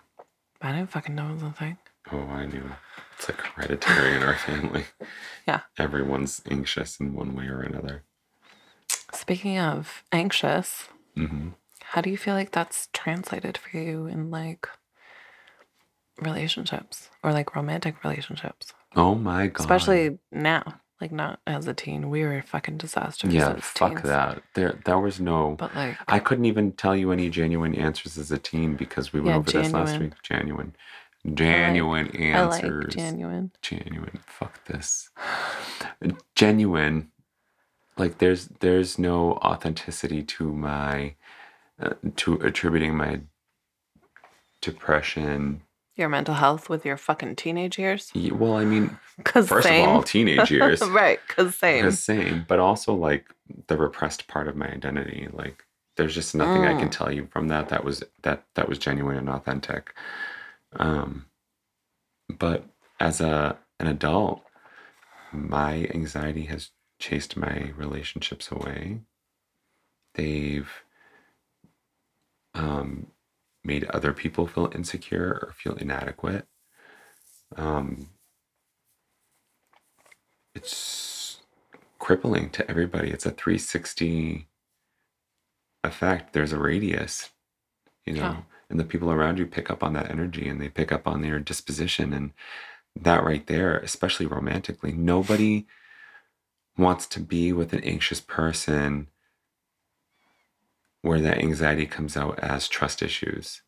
I 0.63 0.73
didn't 0.73 0.91
fucking 0.91 1.15
know 1.15 1.31
it 1.31 1.35
was 1.35 1.43
a 1.43 1.51
thing. 1.53 1.79
oh, 2.13 2.27
I 2.29 2.47
knew. 2.47 2.71
It's 3.17 3.29
like 3.29 3.41
hereditary 3.41 4.17
in 4.17 4.23
our 4.23 4.37
family. 4.37 4.85
Yeah. 5.47 5.61
Everyone's 5.79 6.41
anxious 6.51 6.99
in 6.99 7.13
one 7.15 7.35
way 7.37 7.45
or 7.49 7.61
another. 7.61 8.05
Speaking 9.13 9.59
of 9.59 10.03
anxious, 10.11 10.89
hmm 11.15 11.51
How 11.83 12.01
do 12.01 12.09
you 12.11 12.17
feel 12.17 12.35
like 12.35 12.51
that's 12.53 12.89
translated 12.95 13.59
for 13.59 13.77
you 13.77 14.07
in 14.07 14.31
like 14.31 14.67
relationships 16.21 17.11
or 17.23 17.33
like 17.33 17.55
romantic 17.57 18.03
relationships? 18.05 18.73
Oh 18.97 19.15
my 19.15 19.49
god. 19.49 19.61
Especially 19.61 20.19
now. 20.33 20.81
Like 21.01 21.11
not 21.13 21.41
as 21.47 21.67
a 21.67 21.75
teen. 21.75 22.09
We 22.09 22.23
were 22.23 22.39
a 22.39 22.43
fucking 22.43 22.79
disasters. 22.79 23.35
Yeah, 23.35 23.57
fuck 23.61 23.91
teens. 23.97 24.03
that. 24.05 24.43
There 24.55 24.79
there 24.85 24.99
was 24.99 25.21
no 25.21 25.57
But 25.59 25.75
like 25.75 25.97
I 26.09 26.19
couldn't 26.21 26.45
even 26.47 26.73
tell 26.73 26.95
you 26.97 27.11
any 27.11 27.29
genuine 27.29 27.75
answers 27.75 28.17
as 28.17 28.31
a 28.31 28.39
teen 28.39 28.77
because 28.77 29.13
we 29.13 29.21
went 29.21 29.31
Yeah, 29.35 29.39
over 29.39 29.51
this 29.65 29.73
last 29.73 29.99
week. 29.99 30.13
Genuine. 30.23 30.75
Genuine 31.35 32.11
I 32.15 32.19
answers. 32.19 32.85
like 32.85 32.97
genuine. 32.97 33.51
genuine. 33.61 34.21
Fuck 34.27 34.65
this. 34.67 35.11
Genuine. 36.37 37.11
Like 37.99 38.19
there's 38.19 38.47
there's 38.61 38.99
no 38.99 39.33
authenticity 39.35 40.23
to 40.23 40.53
my 40.53 41.17
uh, 41.81 41.95
to 42.17 42.35
attributing 42.37 42.97
my 42.97 43.21
depression. 44.61 45.63
Your 45.97 46.09
mental 46.09 46.35
health 46.35 46.69
with 46.69 46.85
your 46.85 46.97
fucking 46.97 47.37
teenage 47.37 47.79
years? 47.79 48.11
Y- 48.15 48.31
Well, 48.33 48.55
I 48.57 48.65
mean, 48.65 48.99
Cause 49.25 49.49
first 49.49 49.69
same. 49.69 49.89
of 49.89 49.89
all, 49.97 50.03
teenage 50.03 50.51
years. 50.51 50.81
right, 50.91 51.21
cause 51.29 51.55
same. 51.55 51.85
The 51.85 51.93
same, 51.93 52.45
but 52.49 52.59
also 52.59 52.93
like 52.95 53.27
the 53.69 53.77
repressed 53.77 54.27
part 54.27 54.49
of 54.49 54.57
my 54.57 54.67
identity. 54.67 55.29
Like 55.33 55.65
there's 55.97 56.15
just 56.15 56.35
nothing 56.35 56.65
I 56.65 56.75
can 56.75 56.89
Mm. 56.89 56.93
tell 56.93 57.13
you 57.13 57.29
from 57.31 57.47
that 57.49 57.69
that 57.69 57.85
was 57.85 58.03
that 58.23 58.45
that 58.55 58.69
was 58.69 58.79
genuine 58.79 59.17
and 59.17 59.29
authentic. 59.29 59.95
Um, 60.77 61.27
but 62.29 62.65
as 62.99 63.21
a 63.21 63.57
an 63.79 63.87
adult, 63.87 64.43
my 65.33 65.89
anxiety 65.95 66.47
has 66.47 66.71
chased 66.99 67.37
my 67.37 67.73
relationships 67.77 68.51
away. 68.51 69.01
They've 70.15 70.71
um, 72.55 73.07
made 73.65 73.85
other 73.85 74.13
people 74.13 74.47
feel 74.47 74.71
insecure 74.75 75.39
or 75.43 75.53
feel 75.57 75.75
inadequate. 75.75 76.47
Um, 77.57 78.11
it's 80.55 81.41
crippling 81.99 82.51
to 82.51 82.69
everybody. 82.71 83.11
It's 83.11 83.27
a 83.27 83.31
360 83.31 84.49
effect. 85.83 86.33
There's 86.33 86.53
a 86.53 86.59
radius, 86.59 87.31
you 88.05 88.15
know, 88.15 88.21
Yeah. 88.21 88.43
and 88.71 88.79
the 88.81 88.85
people 88.85 89.11
around 89.11 89.39
you 89.39 89.47
pick 89.47 89.71
up 89.71 89.83
on 89.83 89.93
that 89.95 90.11
energy 90.11 90.49
and 90.49 90.61
they 90.61 90.69
pick 90.69 90.93
up 90.93 91.07
on 91.07 91.25
your 91.25 91.39
disposition. 91.41 92.13
And 92.13 92.33
that 92.97 93.25
right 93.25 93.47
there, 93.47 93.79
especially 93.79 94.27
romantically, 94.27 94.93
nobody 94.93 95.67
wants 96.77 97.07
to 97.07 97.21
be 97.21 97.53
with 97.53 97.73
an 97.73 97.83
anxious 97.85 98.21
person 98.21 99.09
where 101.05 101.21
that 101.21 101.39
anxiety 101.39 101.85
comes 101.85 102.17
out 102.17 102.39
as 102.41 102.67
trust 102.67 103.03
issues 103.03 103.63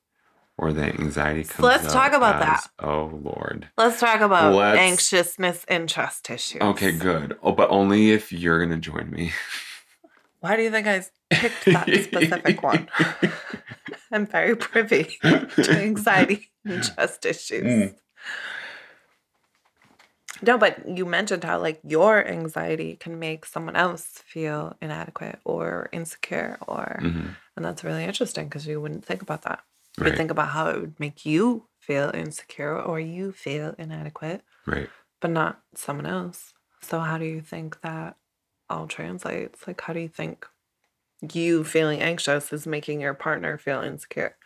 or 0.56 0.72
that 0.72 0.98
anxiety 0.98 1.44
comes 1.44 1.58
out 1.58 1.82
let's 1.82 1.92
talk 1.92 2.12
about 2.14 2.36
as, 2.36 2.40
that. 2.42 2.70
Oh, 2.78 3.20
Lord. 3.22 3.68
Let's 3.76 4.00
talk 4.00 4.20
about 4.22 4.54
Let's- 4.54 4.78
anxiousness 4.78 5.64
and 5.68 5.86
trust 5.86 6.30
issues. 6.30 6.62
Okay, 6.62 6.92
good. 6.92 7.36
Oh, 7.42 7.52
but 7.52 7.68
only 7.70 8.10
if 8.10 8.32
you're 8.32 8.64
gonna 8.64 8.78
join 8.78 9.10
me. 9.10 9.32
Why 10.40 10.56
do 10.56 10.62
you 10.62 10.70
think 10.70 10.86
I 10.86 11.04
picked 11.30 11.66
that 11.66 11.88
specific 12.04 12.62
one? 12.62 12.88
I'm 14.12 14.26
very 14.26 14.56
privy 14.56 15.18
to 15.22 15.70
anxiety 15.70 16.50
and 16.64 16.82
trust 16.82 17.26
issues. 17.26 17.64
Mm. 17.64 17.94
No, 20.42 20.58
but 20.58 20.86
you 20.88 21.06
mentioned 21.06 21.44
how 21.44 21.58
like 21.60 21.80
your 21.84 22.26
anxiety 22.26 22.96
can 22.96 23.18
make 23.18 23.46
someone 23.46 23.76
else 23.76 24.04
feel 24.26 24.76
inadequate 24.82 25.38
or 25.44 25.88
insecure 25.92 26.58
or 26.66 26.98
Mhm. 27.00 27.34
and 27.56 27.64
that's 27.64 27.82
really 27.84 28.04
interesting 28.04 28.48
because 28.48 28.66
you 28.66 28.80
wouldn't 28.80 29.04
think 29.04 29.22
about 29.22 29.42
that. 29.42 29.60
You 29.96 30.04
Right. 30.04 30.10
would 30.10 30.16
think 30.18 30.30
about 30.30 30.48
how 30.48 30.68
it 30.68 30.78
would 30.80 31.00
make 31.00 31.24
you 31.24 31.66
feel 31.80 32.10
insecure 32.14 32.78
or 32.78 33.00
you 33.00 33.32
feel 33.32 33.74
inadequate, 33.78 34.42
Right. 34.66 34.90
but 35.20 35.30
not 35.30 35.62
someone 35.74 36.04
else. 36.06 36.52
So 36.82 37.00
how 37.00 37.16
do 37.16 37.24
you 37.24 37.40
think 37.40 37.80
that 37.80 38.16
all 38.68 38.86
translates? 38.86 39.66
Like 39.66 39.80
how 39.80 39.94
do 39.94 40.00
you 40.00 40.08
think 40.08 40.46
you 41.32 41.64
feeling 41.64 42.02
anxious 42.02 42.52
is 42.52 42.66
making 42.66 43.00
your 43.00 43.14
partner 43.14 43.56
feel 43.56 43.80
insecure? 43.80 44.36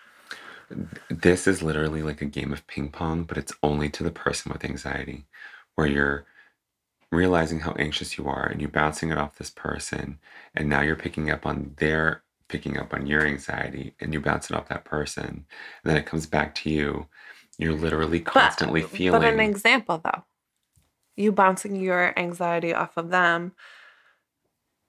This 1.08 1.48
is 1.48 1.62
literally 1.62 2.02
like 2.04 2.22
a 2.22 2.26
game 2.26 2.52
of 2.52 2.64
ping 2.68 2.90
pong, 2.90 3.24
but 3.24 3.36
it's 3.36 3.52
only 3.64 3.88
to 3.90 4.04
the 4.04 4.12
person 4.12 4.52
with 4.52 4.64
anxiety, 4.64 5.26
where 5.80 5.88
you're 5.88 6.26
realizing 7.10 7.60
how 7.60 7.72
anxious 7.72 8.16
you 8.16 8.28
are 8.28 8.46
and 8.46 8.60
you're 8.60 8.70
bouncing 8.70 9.10
it 9.10 9.18
off 9.18 9.38
this 9.38 9.50
person. 9.50 10.18
And 10.54 10.68
now 10.68 10.82
you're 10.82 10.96
picking 10.96 11.30
up 11.30 11.46
on 11.46 11.72
their 11.78 12.22
picking 12.48 12.78
up 12.78 12.92
on 12.92 13.06
your 13.06 13.24
anxiety 13.24 13.94
and 14.00 14.12
you 14.12 14.20
bounce 14.20 14.50
it 14.50 14.56
off 14.56 14.68
that 14.68 14.84
person. 14.84 15.24
And 15.24 15.46
then 15.84 15.96
it 15.96 16.06
comes 16.06 16.26
back 16.26 16.54
to 16.56 16.70
you. 16.70 17.06
You're 17.58 17.74
literally 17.74 18.20
constantly 18.20 18.82
feeling. 18.82 19.20
But 19.20 19.32
an 19.32 19.40
example 19.40 20.00
though, 20.02 20.24
you 21.16 21.32
bouncing 21.32 21.76
your 21.76 22.18
anxiety 22.18 22.74
off 22.74 22.96
of 22.96 23.10
them 23.10 23.52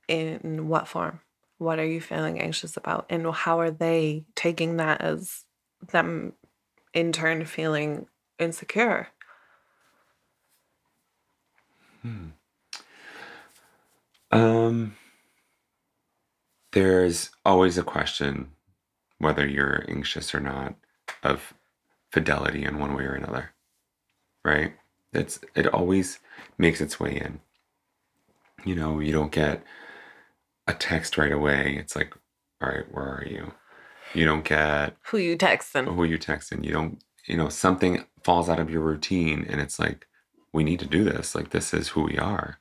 in 0.07 0.67
what 0.67 0.87
form? 0.87 1.21
What 1.57 1.79
are 1.79 1.85
you 1.85 2.01
feeling 2.01 2.39
anxious 2.39 2.75
about? 2.75 3.05
And 3.09 3.31
how 3.31 3.59
are 3.59 3.71
they 3.71 4.25
taking 4.35 4.77
that 4.77 5.01
as 5.01 5.43
them 5.91 6.33
in 6.93 7.11
turn 7.11 7.45
feeling 7.45 8.07
insecure? 8.39 9.07
Um, 14.31 14.95
there's 16.71 17.29
always 17.45 17.77
a 17.77 17.83
question 17.83 18.51
whether 19.17 19.45
you're 19.47 19.85
anxious 19.87 20.33
or 20.33 20.39
not 20.39 20.75
of 21.23 21.53
fidelity 22.11 22.63
in 22.63 22.79
one 22.79 22.93
way 22.95 23.03
or 23.03 23.13
another, 23.13 23.51
right? 24.43 24.73
It's 25.13 25.39
it 25.55 25.67
always 25.67 26.19
makes 26.57 26.81
its 26.81 26.99
way 26.99 27.17
in. 27.17 27.39
You 28.65 28.75
know, 28.75 28.99
you 28.99 29.11
don't 29.11 29.31
get 29.31 29.63
a 30.67 30.73
text 30.73 31.17
right 31.17 31.31
away. 31.31 31.75
It's 31.77 31.95
like, 31.95 32.13
all 32.61 32.69
right, 32.69 32.85
where 32.91 33.05
are 33.05 33.25
you? 33.27 33.53
You 34.13 34.25
don't 34.25 34.45
get 34.45 34.95
Who 35.07 35.17
you 35.17 35.37
texting? 35.37 35.93
who 35.93 36.03
you 36.03 36.17
texting. 36.17 36.63
You 36.63 36.71
don't, 36.71 37.03
you 37.27 37.37
know, 37.37 37.49
something 37.49 38.05
falls 38.23 38.49
out 38.49 38.59
of 38.59 38.69
your 38.69 38.81
routine, 38.81 39.45
and 39.49 39.59
it's 39.59 39.79
like, 39.79 40.07
we 40.53 40.63
need 40.63 40.79
to 40.79 40.85
do 40.87 41.03
this. 41.03 41.35
Like 41.35 41.49
this 41.51 41.73
is 41.73 41.89
who 41.89 42.01
we 42.03 42.17
are. 42.17 42.59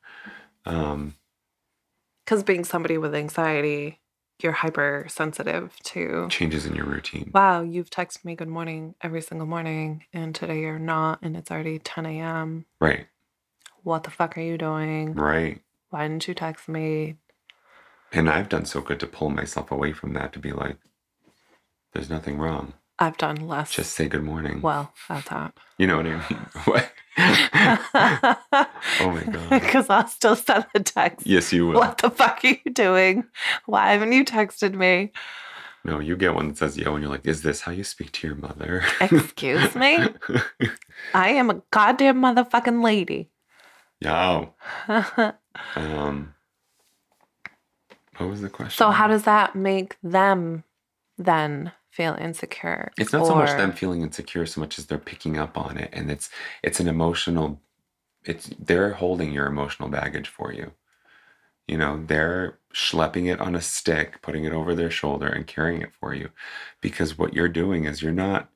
Um, 0.65 1.15
Because 2.25 2.43
being 2.43 2.65
somebody 2.65 2.99
with 2.99 3.15
anxiety, 3.15 4.01
you're 4.43 4.53
hypersensitive 4.53 5.77
to 5.85 6.27
changes 6.31 6.67
in 6.67 6.75
your 6.75 6.87
routine. 6.87 7.31
wow, 7.35 7.63
you've 7.63 7.91
texted 7.91 8.25
me 8.25 8.35
good 8.35 8.49
morning 8.49 8.95
every 9.03 9.21
single 9.21 9.47
morning, 9.47 10.05
and 10.13 10.35
today 10.35 10.61
you're 10.61 10.79
not, 10.79 11.19
and 11.23 11.37
it's 11.37 11.51
already 11.51 11.79
10 11.79 12.07
a.m. 12.07 12.65
Right, 12.81 13.07
What 13.83 14.05
the 14.05 14.11
fuck 14.11 14.37
are 14.39 14.43
you 14.43 14.57
doing? 14.59 15.15
right. 15.15 15.61
Why 15.91 16.07
didn't 16.09 16.29
you 16.29 16.35
text 16.35 16.69
me? 16.69 17.17
And 18.13 18.31
I've 18.31 18.49
done 18.49 18.65
so 18.65 18.81
good 18.81 19.01
to 19.01 19.07
pull 19.07 19.29
myself 19.31 19.71
away 19.71 19.93
from 19.93 20.13
that 20.15 20.33
to 20.35 20.39
be 20.39 20.53
like, 20.53 20.77
there's 21.93 22.09
nothing 22.11 22.39
wrong. 22.39 22.75
I've 23.03 23.17
done 23.17 23.49
less. 23.49 23.73
Just 23.73 23.95
say 23.95 24.09
good 24.09 24.23
morning. 24.23 24.61
well 24.61 24.93
at 25.09 25.25
that. 25.27 25.55
You 25.79 25.87
know 25.87 25.97
what 25.97 26.07
I 26.07 26.11
mean? 26.11 26.47
What? 26.65 26.93
oh 29.01 29.11
my 29.11 29.23
God. 29.25 29.49
Because 29.51 29.89
I'll 29.89 30.07
still 30.07 30.37
send 30.37 30.67
the 30.75 30.81
text. 30.81 31.27
Yes, 31.27 31.53
you 31.53 31.67
will. 31.67 31.75
What 31.81 31.99
the 31.99 32.11
fuck 32.11 32.41
are 32.45 32.49
you 32.49 32.71
doing? 32.73 33.25
Why 33.67 33.93
haven't 33.93 34.13
you 34.13 34.25
texted 34.25 34.75
me? 34.75 35.13
No, 35.83 35.99
you 35.99 36.15
get 36.17 36.35
one 36.35 36.49
that 36.49 36.59
says 36.59 36.77
yo, 36.77 36.95
and 36.95 37.03
you're 37.03 37.11
like, 37.11 37.27
is 37.27 37.43
this 37.43 37.63
how 37.63 37.73
you 37.73 37.85
speak 37.85 38.13
to 38.13 38.27
your 38.27 38.37
mother? 38.37 38.85
Excuse 39.01 39.75
me? 39.75 40.09
I 41.15 41.31
am 41.31 41.49
a 41.49 41.63
goddamn 41.71 42.21
motherfucking 42.21 42.85
lady. 42.85 43.31
yo. 44.01 44.55
Um, 45.75 46.35
what 48.19 48.29
was 48.29 48.43
the 48.43 48.51
question? 48.51 48.77
so 48.77 48.91
how 48.91 49.07
does 49.09 49.23
that 49.25 49.57
make 49.57 49.97
them 50.03 50.65
then 51.17 51.73
feel 51.91 52.15
insecure? 52.15 52.93
It's 52.97 53.13
not 53.13 53.27
so 53.27 53.35
much 53.35 53.51
them 53.51 53.73
feeling 53.73 54.03
insecure 54.03 54.47
so 54.47 54.61
much 54.61 54.79
as 54.79 54.87
they're 54.87 54.99
picking 54.99 55.37
up 55.39 55.59
on 55.59 55.77
it, 55.77 55.91
and 55.93 56.11
it's 56.11 56.31
it's 56.63 56.81
an 56.81 56.89
emotional. 56.89 57.61
It's 58.25 58.51
they're 58.59 58.95
holding 58.95 59.33
your 59.33 59.47
emotional 59.47 59.89
baggage 59.89 60.29
for 60.29 60.53
you. 60.53 60.73
You 61.67 61.79
know, 61.79 62.03
they're 62.05 62.59
schlepping 62.75 63.33
it 63.33 63.41
on 63.41 63.55
a 63.55 63.61
stick, 63.61 64.21
putting 64.23 64.45
it 64.45 64.53
over 64.53 64.75
their 64.75 64.91
shoulder, 64.91 65.29
and 65.29 65.47
carrying 65.47 65.83
it 65.83 65.93
for 66.01 66.15
you, 66.15 66.31
because 66.81 67.19
what 67.19 67.35
you're 67.35 67.49
doing 67.49 67.85
is 67.85 68.03
you're 68.03 68.13
not 68.13 68.51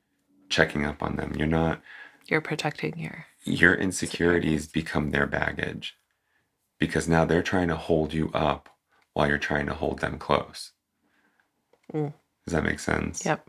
checking 0.49 0.85
up 0.85 1.01
on 1.01 1.15
them. 1.15 1.33
You're 1.37 1.47
not. 1.47 1.81
You're 2.27 2.41
protecting 2.41 2.97
your 2.97 3.25
Your 3.43 3.75
insecurities 3.75 4.67
become 4.67 5.11
their 5.11 5.27
baggage, 5.27 5.97
because 6.79 7.07
now 7.07 7.25
they're 7.25 7.43
trying 7.43 7.67
to 7.69 7.75
hold 7.75 8.13
you 8.13 8.31
up 8.33 8.69
while 9.13 9.27
you're 9.27 9.37
trying 9.37 9.65
to 9.67 9.73
hold 9.73 9.99
them 9.99 10.17
close. 10.17 10.71
Mm. 11.93 12.13
Does 12.45 12.53
that 12.53 12.63
make 12.63 12.79
sense? 12.79 13.25
Yep. 13.25 13.47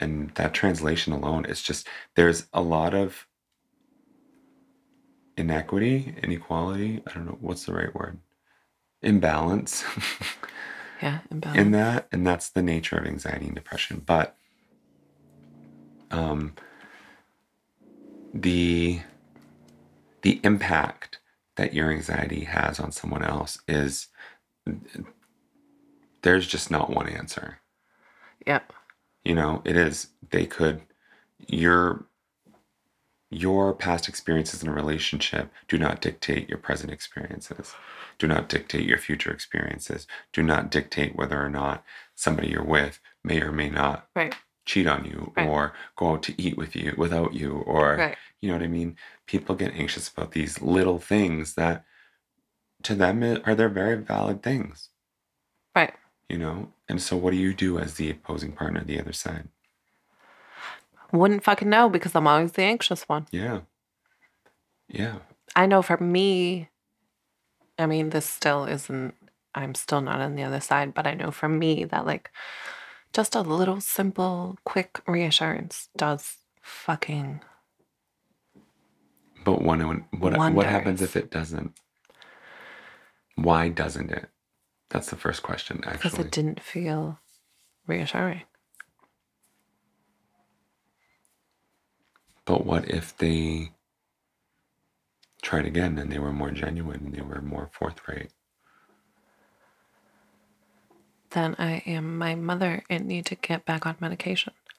and 0.00 0.30
that 0.36 0.52
translation 0.54 1.12
alone 1.12 1.44
is 1.46 1.62
just 1.62 1.88
there's 2.14 2.46
a 2.52 2.60
lot 2.62 2.94
of 2.94 3.26
inequity 5.36 6.14
inequality 6.22 7.02
i 7.06 7.12
don't 7.12 7.26
know 7.26 7.38
what's 7.40 7.64
the 7.64 7.72
right 7.72 7.94
word 7.94 8.18
imbalance 9.02 9.84
Yeah, 11.02 11.20
imbalance. 11.30 11.60
in 11.60 11.70
that 11.72 12.08
and 12.10 12.26
that's 12.26 12.50
the 12.50 12.62
nature 12.62 12.96
of 12.96 13.06
anxiety 13.06 13.46
and 13.46 13.54
depression 13.54 14.02
but 14.04 14.36
um 16.10 16.54
the 18.34 19.00
the 20.22 20.40
impact 20.42 21.20
that 21.56 21.72
your 21.72 21.90
anxiety 21.92 22.44
has 22.44 22.80
on 22.80 22.90
someone 22.92 23.24
else 23.24 23.58
is 23.68 24.08
there's 26.22 26.46
just 26.48 26.70
not 26.70 26.90
one 26.90 27.08
answer 27.08 27.58
Yep. 28.46 28.72
you 29.24 29.34
know 29.34 29.62
it 29.64 29.76
is 29.76 30.08
they 30.30 30.46
could 30.46 30.80
your 31.46 32.06
your 33.30 33.74
past 33.74 34.08
experiences 34.08 34.62
in 34.62 34.68
a 34.68 34.72
relationship 34.72 35.52
do 35.68 35.76
not 35.78 36.00
dictate 36.00 36.48
your 36.48 36.58
present 36.58 36.90
experiences 36.90 37.74
do 38.18 38.26
not 38.26 38.48
dictate 38.48 38.86
your 38.86 38.96
future 38.98 39.30
experiences 39.30 40.06
do 40.32 40.42
not 40.42 40.70
dictate 40.70 41.14
whether 41.14 41.42
or 41.42 41.50
not 41.50 41.84
somebody 42.14 42.48
you're 42.48 42.64
with 42.64 43.00
may 43.24 43.40
or 43.42 43.52
may 43.52 43.68
not 43.68 44.08
Right. 44.16 44.34
cheat 44.64 44.86
on 44.86 45.04
you 45.04 45.32
Right. 45.36 45.46
or 45.46 45.74
go 45.96 46.12
out 46.14 46.22
to 46.24 46.40
eat 46.40 46.56
with 46.56 46.74
you 46.74 46.94
without 46.96 47.34
you 47.34 47.58
or 47.58 47.96
Right. 47.96 48.16
you 48.40 48.48
know 48.48 48.54
what 48.56 48.64
i 48.64 48.68
mean 48.68 48.96
people 49.26 49.54
get 49.54 49.74
anxious 49.74 50.08
about 50.08 50.32
these 50.32 50.62
little 50.62 50.98
things 50.98 51.54
that 51.54 51.84
to 52.84 52.94
them 52.94 53.22
are 53.44 53.54
they're 53.54 53.68
very 53.68 53.96
valid 53.96 54.42
things 54.42 54.88
Right. 55.76 55.92
You 56.28 56.38
know? 56.38 56.72
And 56.88 57.00
so 57.00 57.16
what 57.16 57.32
do 57.32 57.36
you 57.36 57.54
do 57.54 57.78
as 57.78 57.94
the 57.94 58.10
opposing 58.10 58.52
partner 58.52 58.82
the 58.84 59.00
other 59.00 59.12
side? 59.12 59.48
Wouldn't 61.12 61.44
fucking 61.44 61.68
know 61.68 61.88
because 61.88 62.14
I'm 62.14 62.26
always 62.26 62.52
the 62.52 62.62
anxious 62.62 63.08
one. 63.08 63.26
yeah. 63.30 63.60
Yeah. 64.88 65.18
I 65.54 65.66
know 65.66 65.82
for 65.82 65.98
me, 65.98 66.68
I 67.78 67.86
mean, 67.86 68.10
this 68.10 68.26
still 68.26 68.64
isn't, 68.64 69.14
I'm 69.54 69.74
still 69.74 70.00
not 70.00 70.20
on 70.20 70.34
the 70.34 70.44
other 70.44 70.60
side, 70.60 70.94
but 70.94 71.06
I 71.06 71.14
know 71.14 71.30
for 71.30 71.48
me 71.48 71.84
that 71.84 72.06
like 72.06 72.30
just 73.12 73.34
a 73.34 73.40
little 73.40 73.80
simple, 73.80 74.58
quick 74.64 75.00
reassurance 75.06 75.88
does 75.96 76.36
fucking, 76.62 77.42
but 79.44 79.62
when, 79.62 79.86
when 79.86 80.04
what 80.18 80.52
what 80.52 80.66
happens 80.66 81.00
if 81.00 81.16
it 81.16 81.30
doesn't? 81.30 81.72
Why 83.36 83.68
doesn't 83.70 84.10
it 84.10 84.28
that's 84.90 85.10
the 85.10 85.16
first 85.16 85.42
question 85.42 85.80
actually. 85.84 86.10
because 86.10 86.18
it 86.18 86.30
didn't 86.30 86.60
feel 86.60 87.18
reassuring. 87.86 88.42
but 92.44 92.64
what 92.64 92.88
if 92.88 93.16
they 93.18 93.72
tried 95.42 95.66
again 95.66 95.98
and 95.98 96.10
they 96.10 96.18
were 96.18 96.32
more 96.32 96.50
genuine 96.50 97.04
and 97.04 97.14
they 97.14 97.20
were 97.20 97.42
more 97.42 97.68
forthright 97.72 98.30
Then 101.30 101.54
I 101.58 101.82
am 101.86 102.16
my 102.16 102.34
mother 102.34 102.84
and 102.88 103.06
need 103.06 103.26
to 103.26 103.34
get 103.34 103.66
back 103.66 103.86
on 103.86 103.96
medication. 104.00 104.54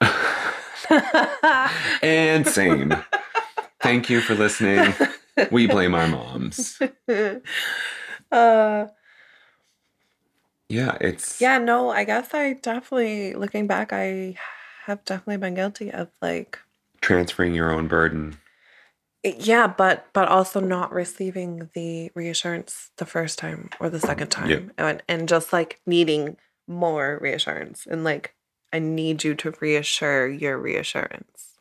and 2.02 2.46
same. 2.46 2.92
Thank 3.80 4.10
you 4.10 4.20
for 4.20 4.34
listening. 4.34 4.92
We 5.50 5.66
blame 5.68 5.94
our 5.94 6.08
moms. 6.08 6.80
uh, 8.32 8.86
Yeah, 10.70 10.96
it's 11.00 11.40
yeah, 11.40 11.58
no, 11.58 11.90
I 11.90 12.04
guess 12.04 12.32
I 12.32 12.52
definitely, 12.54 13.34
looking 13.34 13.66
back, 13.66 13.92
I 13.92 14.36
have 14.86 15.04
definitely 15.04 15.38
been 15.38 15.54
guilty 15.54 15.90
of 15.90 16.08
like, 16.22 16.60
transferring 17.00 17.54
your 17.54 17.72
own 17.72 17.88
burden. 17.88 18.38
Eh, 19.24 19.34
yeah, 19.36 19.66
but 19.66 20.06
but 20.12 20.28
also 20.28 20.60
not 20.60 20.92
receiving 20.92 21.70
the 21.74 22.12
reassurance 22.14 22.92
the 22.98 23.04
first 23.04 23.36
time 23.38 23.70
or 23.80 23.90
the 23.90 23.98
second 23.98 24.28
time, 24.28 24.48
Yep. 24.48 24.62
and 24.78 25.02
and 25.08 25.28
just 25.28 25.52
like 25.52 25.80
needing 25.86 26.36
more 26.68 27.18
reassurance 27.20 27.84
and 27.84 28.04
like 28.04 28.34
I 28.72 28.78
need 28.78 29.24
you 29.24 29.34
to 29.34 29.52
reassure 29.60 30.28
your 30.28 30.56
reassurance, 30.56 31.58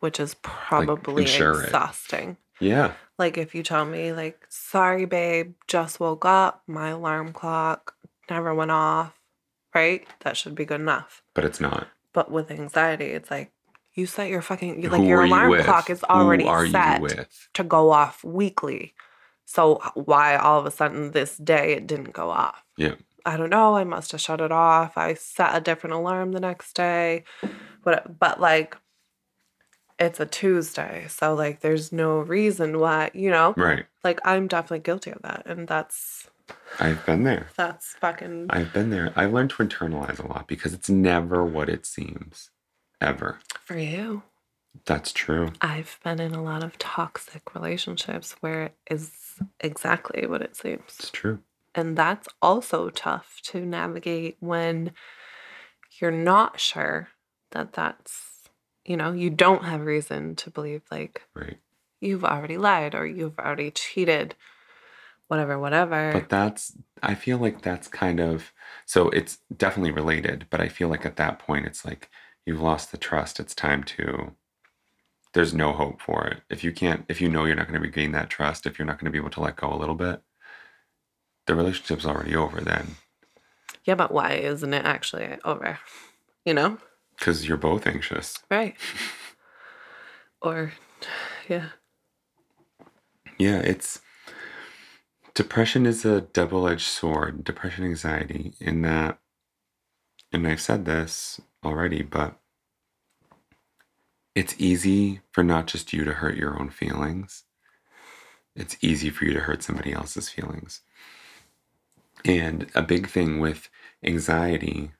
which 0.00 0.18
is 0.18 0.34
probably 0.42 1.22
it. 1.22 1.40
exhausting. 1.40 2.36
Yeah, 2.58 2.92
Like 3.16 3.38
if 3.38 3.54
you 3.54 3.62
tell 3.62 3.84
me 3.86 4.12
like, 4.12 4.44
sorry 4.48 5.04
babe, 5.04 5.54
just 5.68 6.00
woke 6.00 6.24
up, 6.24 6.62
my 6.66 6.88
alarm 6.88 7.32
clock 7.32 7.94
never 8.30 8.54
went 8.54 8.70
off, 8.70 9.18
right? 9.74 10.06
That 10.20 10.36
should 10.36 10.54
be 10.54 10.64
good 10.64 10.80
enough. 10.80 11.22
but 11.34 11.44
it's 11.44 11.60
not. 11.60 11.88
But 12.12 12.30
with 12.30 12.50
anxiety, 12.50 13.06
it's 13.06 13.30
like 13.30 13.52
you 13.94 14.06
set 14.06 14.28
your 14.28 14.42
fucking 14.42 14.82
Who 14.82 14.88
like 14.88 15.02
your 15.02 15.20
are 15.20 15.26
you 15.26 15.32
alarm 15.32 15.62
clock 15.62 15.90
is 15.90 16.02
already 16.04 16.46
Who 16.46 16.68
set 16.68 17.28
to 17.54 17.64
go 17.64 17.90
off 17.90 18.24
weekly. 18.24 18.94
So 19.44 19.80
why 19.94 20.36
all 20.36 20.58
of 20.60 20.66
a 20.66 20.70
sudden 20.70 21.10
this 21.10 21.36
day 21.36 21.72
it 21.72 21.86
didn't 21.86 22.12
go 22.12 22.30
off? 22.30 22.62
Yeah. 22.76 22.94
I 23.26 23.36
don't 23.36 23.50
know. 23.50 23.76
I 23.76 23.84
must 23.84 24.12
have 24.12 24.20
shut 24.20 24.40
it 24.40 24.52
off. 24.52 24.96
I 24.96 25.14
set 25.14 25.54
a 25.54 25.60
different 25.60 25.94
alarm 25.94 26.32
the 26.32 26.40
next 26.40 26.74
day. 26.74 27.24
But 27.84 28.18
but 28.18 28.40
like 28.40 28.76
it's 29.98 30.20
a 30.20 30.26
Tuesday. 30.26 31.06
So 31.08 31.34
like 31.34 31.60
there's 31.60 31.92
no 31.92 32.20
reason 32.20 32.78
why, 32.78 33.10
you 33.12 33.30
know? 33.30 33.54
Right. 33.56 33.86
Like 34.02 34.20
I'm 34.24 34.46
definitely 34.48 34.80
guilty 34.80 35.10
of 35.10 35.22
that. 35.22 35.42
And 35.46 35.68
that's 35.68 36.28
I've 36.78 37.04
been 37.06 37.24
there. 37.24 37.48
that's 37.56 37.94
fucking 38.00 38.46
I've 38.50 38.72
been 38.72 38.90
there. 38.90 39.12
I've 39.16 39.32
learned 39.32 39.50
to 39.50 39.56
internalize 39.64 40.18
a 40.22 40.26
lot 40.26 40.46
because 40.48 40.72
it's 40.72 40.88
never 40.88 41.44
what 41.44 41.68
it 41.68 41.84
seems. 41.86 42.50
Ever. 43.00 43.38
for 43.64 43.78
you. 43.78 44.22
That's 44.84 45.10
true. 45.12 45.52
I've 45.62 45.98
been 46.04 46.20
in 46.20 46.34
a 46.34 46.42
lot 46.42 46.62
of 46.62 46.78
toxic 46.78 47.54
relationships 47.54 48.36
where 48.40 48.64
it 48.66 48.74
is 48.90 49.10
exactly 49.58 50.26
what 50.26 50.42
it 50.42 50.54
seems. 50.54 50.82
It's 50.98 51.10
true. 51.10 51.38
And 51.74 51.96
that's 51.96 52.28
also 52.42 52.90
tough 52.90 53.40
to 53.44 53.64
navigate 53.64 54.36
when 54.40 54.92
you're 55.98 56.10
not 56.10 56.60
sure 56.60 57.08
that 57.52 57.72
that's, 57.72 58.48
you 58.84 58.96
know, 58.96 59.12
you 59.12 59.30
don't 59.30 59.64
have 59.64 59.80
reason 59.80 60.36
to 60.36 60.50
believe 60.50 60.82
like 60.90 61.22
Right. 61.34 61.56
you've 62.00 62.24
already 62.24 62.58
lied 62.58 62.94
or 62.94 63.06
you've 63.06 63.38
already 63.38 63.70
cheated, 63.70 64.34
whatever, 65.30 65.58
whatever. 65.58 66.10
But 66.12 66.28
that's, 66.28 66.76
I 67.02 67.14
feel 67.14 67.38
like 67.38 67.62
that's 67.62 67.88
kind 67.88 68.20
of, 68.20 68.52
so 68.86 69.08
it's 69.10 69.38
definitely 69.56 69.92
related, 69.92 70.46
but 70.50 70.60
I 70.60 70.68
feel 70.68 70.88
like 70.88 71.06
at 71.06 71.16
that 71.16 71.38
point, 71.38 71.66
it's 71.66 71.84
like 71.84 72.10
you've 72.44 72.60
lost 72.60 72.90
the 72.90 72.98
trust. 72.98 73.40
It's 73.40 73.54
time 73.54 73.84
to, 73.84 74.32
there's 75.32 75.54
no 75.54 75.72
hope 75.72 76.00
for 76.00 76.26
it. 76.26 76.40
If 76.50 76.64
you 76.64 76.72
can't, 76.72 77.04
if 77.08 77.20
you 77.20 77.28
know 77.28 77.44
you're 77.44 77.56
not 77.56 77.68
going 77.68 77.80
to 77.80 77.86
regain 77.86 78.12
that 78.12 78.30
trust, 78.30 78.66
if 78.66 78.78
you're 78.78 78.86
not 78.86 78.98
going 78.98 79.06
to 79.06 79.12
be 79.12 79.18
able 79.18 79.30
to 79.30 79.40
let 79.40 79.56
go 79.56 79.72
a 79.72 79.76
little 79.78 79.94
bit, 79.94 80.20
the 81.46 81.54
relationship's 81.54 82.06
already 82.06 82.34
over 82.34 82.60
then 82.60 82.96
yeah, 83.84 83.94
but 83.94 84.12
why 84.12 84.32
isn't 84.34 84.74
it 84.74 84.84
actually 84.84 85.38
over? 85.44 85.78
You 86.44 86.54
know? 86.54 86.78
because 87.20 87.46
you're 87.46 87.58
both 87.58 87.86
anxious. 87.86 88.38
Right. 88.50 88.76
or, 90.42 90.72
yeah. 91.48 91.68
Yeah, 93.38 93.58
it's 93.58 94.00
depression 95.40 95.86
is 95.86 96.04
a 96.04 96.20
double 96.20 96.68
edged 96.68 96.86
sword, 96.86 97.42
depression, 97.42 97.82
anxiety, 97.82 98.52
in 98.60 98.82
that, 98.82 99.18
and 100.30 100.46
I've 100.46 100.60
said 100.60 100.84
this 100.84 101.40
already, 101.64 102.02
but 102.02 102.34
it's 104.34 104.54
easy 104.58 105.22
for 105.32 105.42
not 105.42 105.66
just 105.66 105.94
you 105.94 106.04
to 106.04 106.12
hurt 106.12 106.36
your 106.36 106.60
own 106.60 106.68
feelings, 106.68 107.44
it's 108.54 108.76
easy 108.82 109.08
for 109.08 109.24
you 109.24 109.32
to 109.32 109.40
hurt 109.40 109.62
somebody 109.62 109.94
else's 109.94 110.28
feelings. 110.28 110.82
And 112.22 112.66
a 112.74 112.82
big 112.82 113.08
thing 113.08 113.40
with 113.40 113.70
anxiety, 114.04 114.90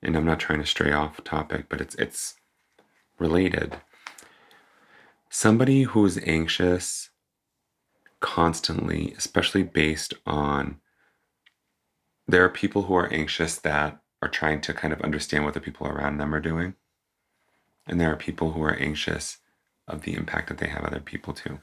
and 0.00 0.14
I'm 0.14 0.24
not 0.24 0.38
trying 0.38 0.60
to 0.60 0.66
stray 0.66 0.92
off 0.92 1.24
topic, 1.24 1.64
but 1.68 1.80
it's 1.80 1.96
it's 1.96 2.36
related. 3.18 3.78
Somebody 5.28 5.82
who's 5.82 6.16
anxious 6.18 7.10
constantly, 8.22 9.12
especially 9.18 9.64
based 9.64 10.14
on 10.24 10.80
there 12.26 12.42
are 12.44 12.48
people 12.48 12.82
who 12.82 12.94
are 12.94 13.12
anxious 13.12 13.56
that 13.58 14.00
are 14.22 14.28
trying 14.28 14.60
to 14.62 14.72
kind 14.72 14.94
of 14.94 15.02
understand 15.02 15.44
what 15.44 15.52
the 15.52 15.60
people 15.60 15.86
around 15.86 16.16
them 16.16 16.34
are 16.34 16.40
doing. 16.40 16.74
And 17.86 18.00
there 18.00 18.10
are 18.10 18.16
people 18.16 18.52
who 18.52 18.62
are 18.62 18.76
anxious 18.76 19.38
of 19.88 20.02
the 20.02 20.14
impact 20.14 20.48
that 20.48 20.58
they 20.58 20.68
have 20.68 20.84
other 20.84 21.00
people 21.00 21.34
too. 21.34 21.58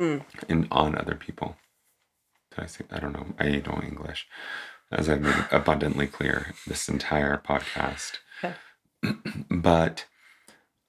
Mm. 0.00 0.24
And 0.48 0.68
on 0.70 0.98
other 0.98 1.14
people. 1.14 1.56
Did 2.50 2.64
I 2.64 2.66
say 2.66 2.84
I 2.90 2.98
don't 2.98 3.12
know. 3.12 3.26
I 3.38 3.48
don't 3.48 3.66
know 3.68 3.82
English. 3.82 4.26
As 4.90 5.08
I've 5.08 5.22
made 5.22 5.46
abundantly 5.52 6.08
clear 6.08 6.54
this 6.66 6.88
entire 6.88 7.38
podcast. 7.38 8.16
Okay. 8.42 8.54
but 9.50 10.06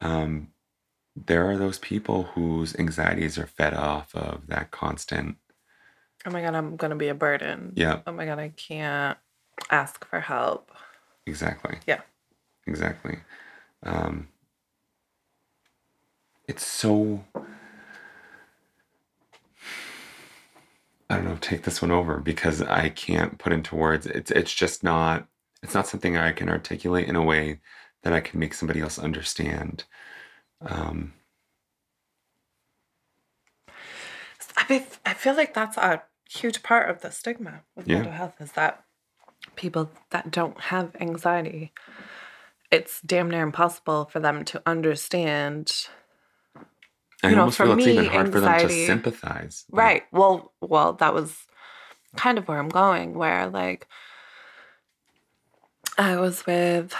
um 0.02 0.48
there 1.16 1.50
are 1.50 1.58
those 1.58 1.80
people 1.80 2.24
whose 2.36 2.76
anxieties 2.78 3.38
are 3.38 3.48
fed 3.48 3.74
off 3.74 4.16
of 4.16 4.48
that 4.48 4.72
constant 4.72 5.38
Oh 6.26 6.32
my 6.32 6.42
God, 6.42 6.56
I'm 6.56 6.78
going 6.78 6.92
to 6.92 6.98
be 6.98 7.10
a 7.10 7.16
burden. 7.16 7.74
yeah 7.76 8.02
Oh 8.08 8.14
my 8.14 8.26
God, 8.26 8.40
I 8.40 8.50
can't 8.50 9.18
ask 9.72 10.06
for 10.08 10.20
help. 10.22 10.72
exactly 11.28 11.80
Yeah. 11.88 12.02
exactly 12.68 13.20
um 13.84 14.28
it's 16.48 16.66
so 16.66 17.24
i 21.10 21.16
don't 21.16 21.26
know 21.26 21.38
take 21.42 21.64
this 21.64 21.82
one 21.82 21.92
over 21.92 22.20
because 22.20 22.62
I 22.64 22.90
can't 22.90 23.40
put 23.40 23.54
into 23.54 23.76
words. 23.76 24.08
It's 24.08 24.32
it's 24.32 24.54
just 24.54 24.84
not 24.84 25.28
it's 25.64 25.76
not 25.76 25.88
something 25.88 26.18
I 26.18 26.34
can 26.34 26.50
articulate 26.50 27.10
in 27.10 27.16
a 27.18 27.24
way 27.24 27.62
that 28.04 28.14
I 28.14 28.22
can 28.22 28.40
make 28.40 28.54
somebody 28.56 28.82
else 28.82 29.00
understand. 29.00 29.86
Um, 30.72 31.14
I 34.56 34.66
mean, 34.70 34.84
I 35.06 35.14
feel 35.14 35.36
like 35.36 35.54
that's 35.54 35.78
a 35.78 36.04
huge 36.30 36.64
part 36.64 36.90
of 36.90 37.02
the 37.02 37.12
stigma 37.12 37.62
with 37.76 37.88
Yeah. 37.88 37.98
mental 37.98 38.14
health 38.14 38.36
is 38.40 38.52
that 38.54 38.84
people 39.56 39.92
that 40.12 40.32
don't 40.32 40.60
have 40.60 40.96
anxiety, 41.00 41.74
it's 42.72 43.02
damn 43.02 43.30
near 43.30 43.44
impossible 43.44 44.06
for 44.06 44.20
them 44.20 44.46
to 44.46 44.62
understand. 44.66 45.88
I 47.24 47.30
You 47.30 47.36
know, 47.36 47.42
almost 47.42 47.58
feel 47.58 47.72
it's 47.74 47.88
even 47.88 48.06
me, 48.06 48.10
hard 48.10 48.32
for 48.32 48.40
them 48.42 48.52
to 48.54 48.58
anxiety- 48.60 48.86
sympathize. 48.86 49.66
Like, 49.72 49.78
Right. 49.86 50.04
Well, 50.12 50.54
well, 50.62 50.94
that 50.94 51.14
was 51.14 51.38
kind 52.16 52.38
of 52.38 52.48
where 52.48 52.60
I'm 52.60 52.70
going. 52.70 53.14
Where 53.14 53.48
like, 53.48 53.88
I 55.98 56.16
was 56.18 56.46
with 56.46 56.94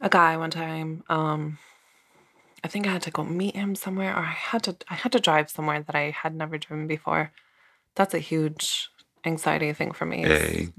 a 0.00 0.08
guy 0.08 0.36
one 0.36 0.50
time. 0.50 1.02
Um, 1.08 1.58
I 2.64 2.68
think 2.68 2.86
I 2.86 2.92
had 2.92 3.02
to 3.02 3.10
go 3.10 3.24
meet 3.24 3.56
him 3.56 3.74
somewhere, 3.74 4.12
or 4.14 4.20
I 4.20 4.32
had 4.32 4.62
to 4.64 4.76
I 4.88 4.94
had 4.94 5.12
to 5.12 5.20
drive 5.20 5.50
somewhere 5.50 5.82
that 5.82 5.94
I 5.96 6.10
had 6.10 6.34
never 6.34 6.58
driven 6.58 6.86
before. 6.86 7.32
That's 7.96 8.14
a 8.14 8.18
huge 8.18 8.88
anxiety 9.24 9.72
thing 9.72 9.92
for 9.92 10.06
me. 10.06 10.24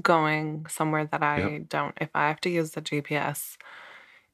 going 0.01 0.65
somewhere 0.69 1.05
that 1.05 1.21
I 1.23 1.65
don't. 1.69 1.95
If 2.01 2.09
I 2.15 2.27
have 2.29 2.41
to 2.41 2.49
use 2.49 2.71
the 2.71 2.81
GPS, 2.81 3.57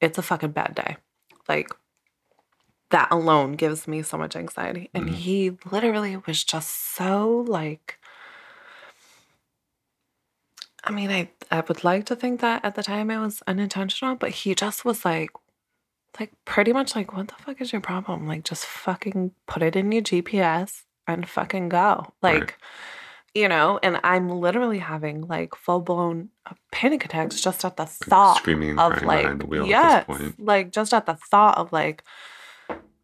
it's 0.02 0.18
a 0.18 0.22
fucking 0.22 0.52
bad 0.52 0.76
day. 0.76 0.98
Like 1.48 1.70
that 2.92 3.10
alone 3.12 3.54
gives 3.54 3.88
me 3.88 4.02
so 4.02 4.18
much 4.18 4.36
anxiety. 4.36 4.90
And 4.94 5.10
Mhm. 5.10 5.14
he 5.14 5.58
literally 5.72 6.18
was 6.18 6.44
just 6.44 6.70
so 6.96 7.46
like. 7.48 8.00
I 10.84 10.92
mean, 10.92 11.10
I 11.12 11.30
I 11.52 11.62
would 11.68 11.84
like 11.84 12.06
to 12.08 12.16
think 12.16 12.42
that 12.42 12.64
at 12.64 12.76
the 12.76 12.84
time 12.84 13.12
it 13.12 13.20
was 13.20 13.44
unintentional, 13.48 14.16
but 14.16 14.32
he 14.32 14.56
just 14.56 14.86
was 14.86 15.04
like, 15.06 15.32
like 16.20 16.32
pretty 16.46 16.74
much 16.74 16.96
like, 16.96 17.16
what 17.16 17.28
the 17.28 17.36
fuck 17.36 17.62
is 17.62 17.72
your 17.72 17.82
problem? 17.82 18.28
Like, 18.28 18.44
just 18.44 18.66
fucking 18.66 19.32
put 19.48 19.64
it 19.64 19.76
in 19.76 19.92
your 19.92 20.02
GPS 20.02 20.84
and 21.08 21.28
fucking 21.28 21.70
go. 21.70 22.14
Right. 22.22 22.42
Like, 22.42 22.58
you 23.34 23.48
know, 23.48 23.80
and 23.84 24.00
I'm 24.04 24.30
literally 24.30 24.80
having 24.80 25.22
like 25.28 25.56
full 25.56 25.82
blown 25.82 26.30
uh, 26.46 26.54
panic 26.72 27.06
attacks 27.06 27.42
just 27.42 27.64
at 27.64 27.78
the 27.78 27.86
thought 27.86 28.38
screaming 28.38 28.80
of 28.80 29.02
like, 29.04 29.22
behind 29.22 29.42
the 29.42 29.46
wheel 29.46 29.68
yes, 29.68 29.84
at 29.84 30.08
this 30.08 30.18
point. 30.18 30.40
like 30.40 30.72
just 30.72 30.94
at 30.94 31.06
the 31.06 31.14
thought 31.14 31.58
of 31.58 31.72
like, 31.72 32.04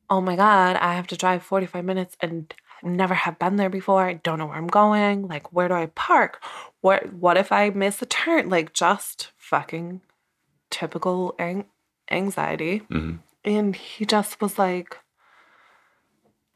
oh 0.09 0.21
my 0.21 0.35
god, 0.35 0.77
I 0.77 0.95
have 0.95 1.07
to 1.07 1.17
drive 1.17 1.43
45 1.43 1.85
minutes 1.85 2.17
and 2.21 2.53
never 2.83 3.13
have 3.13 3.39
been 3.39 3.55
there 3.55 3.69
before. 3.69 4.03
I 4.03 4.13
don't 4.13 4.39
know 4.39 4.47
where 4.47 4.57
I'm 4.57 4.67
going. 4.67 5.27
Like, 5.27 5.53
where 5.53 5.67
do 5.67 5.73
I 5.75 5.87
park? 5.87 6.41
What 6.81 7.13
what 7.13 7.37
if 7.37 7.51
I 7.51 7.69
miss 7.69 8.01
a 8.01 8.05
turn? 8.05 8.49
Like, 8.49 8.73
just 8.73 9.31
fucking 9.37 10.01
typical 10.69 11.35
ang- 11.39 11.65
anxiety. 12.09 12.81
Mhm. 12.89 13.19
And 13.43 13.75
he 13.75 14.05
just 14.05 14.41
was 14.41 14.57
like, 14.57 14.97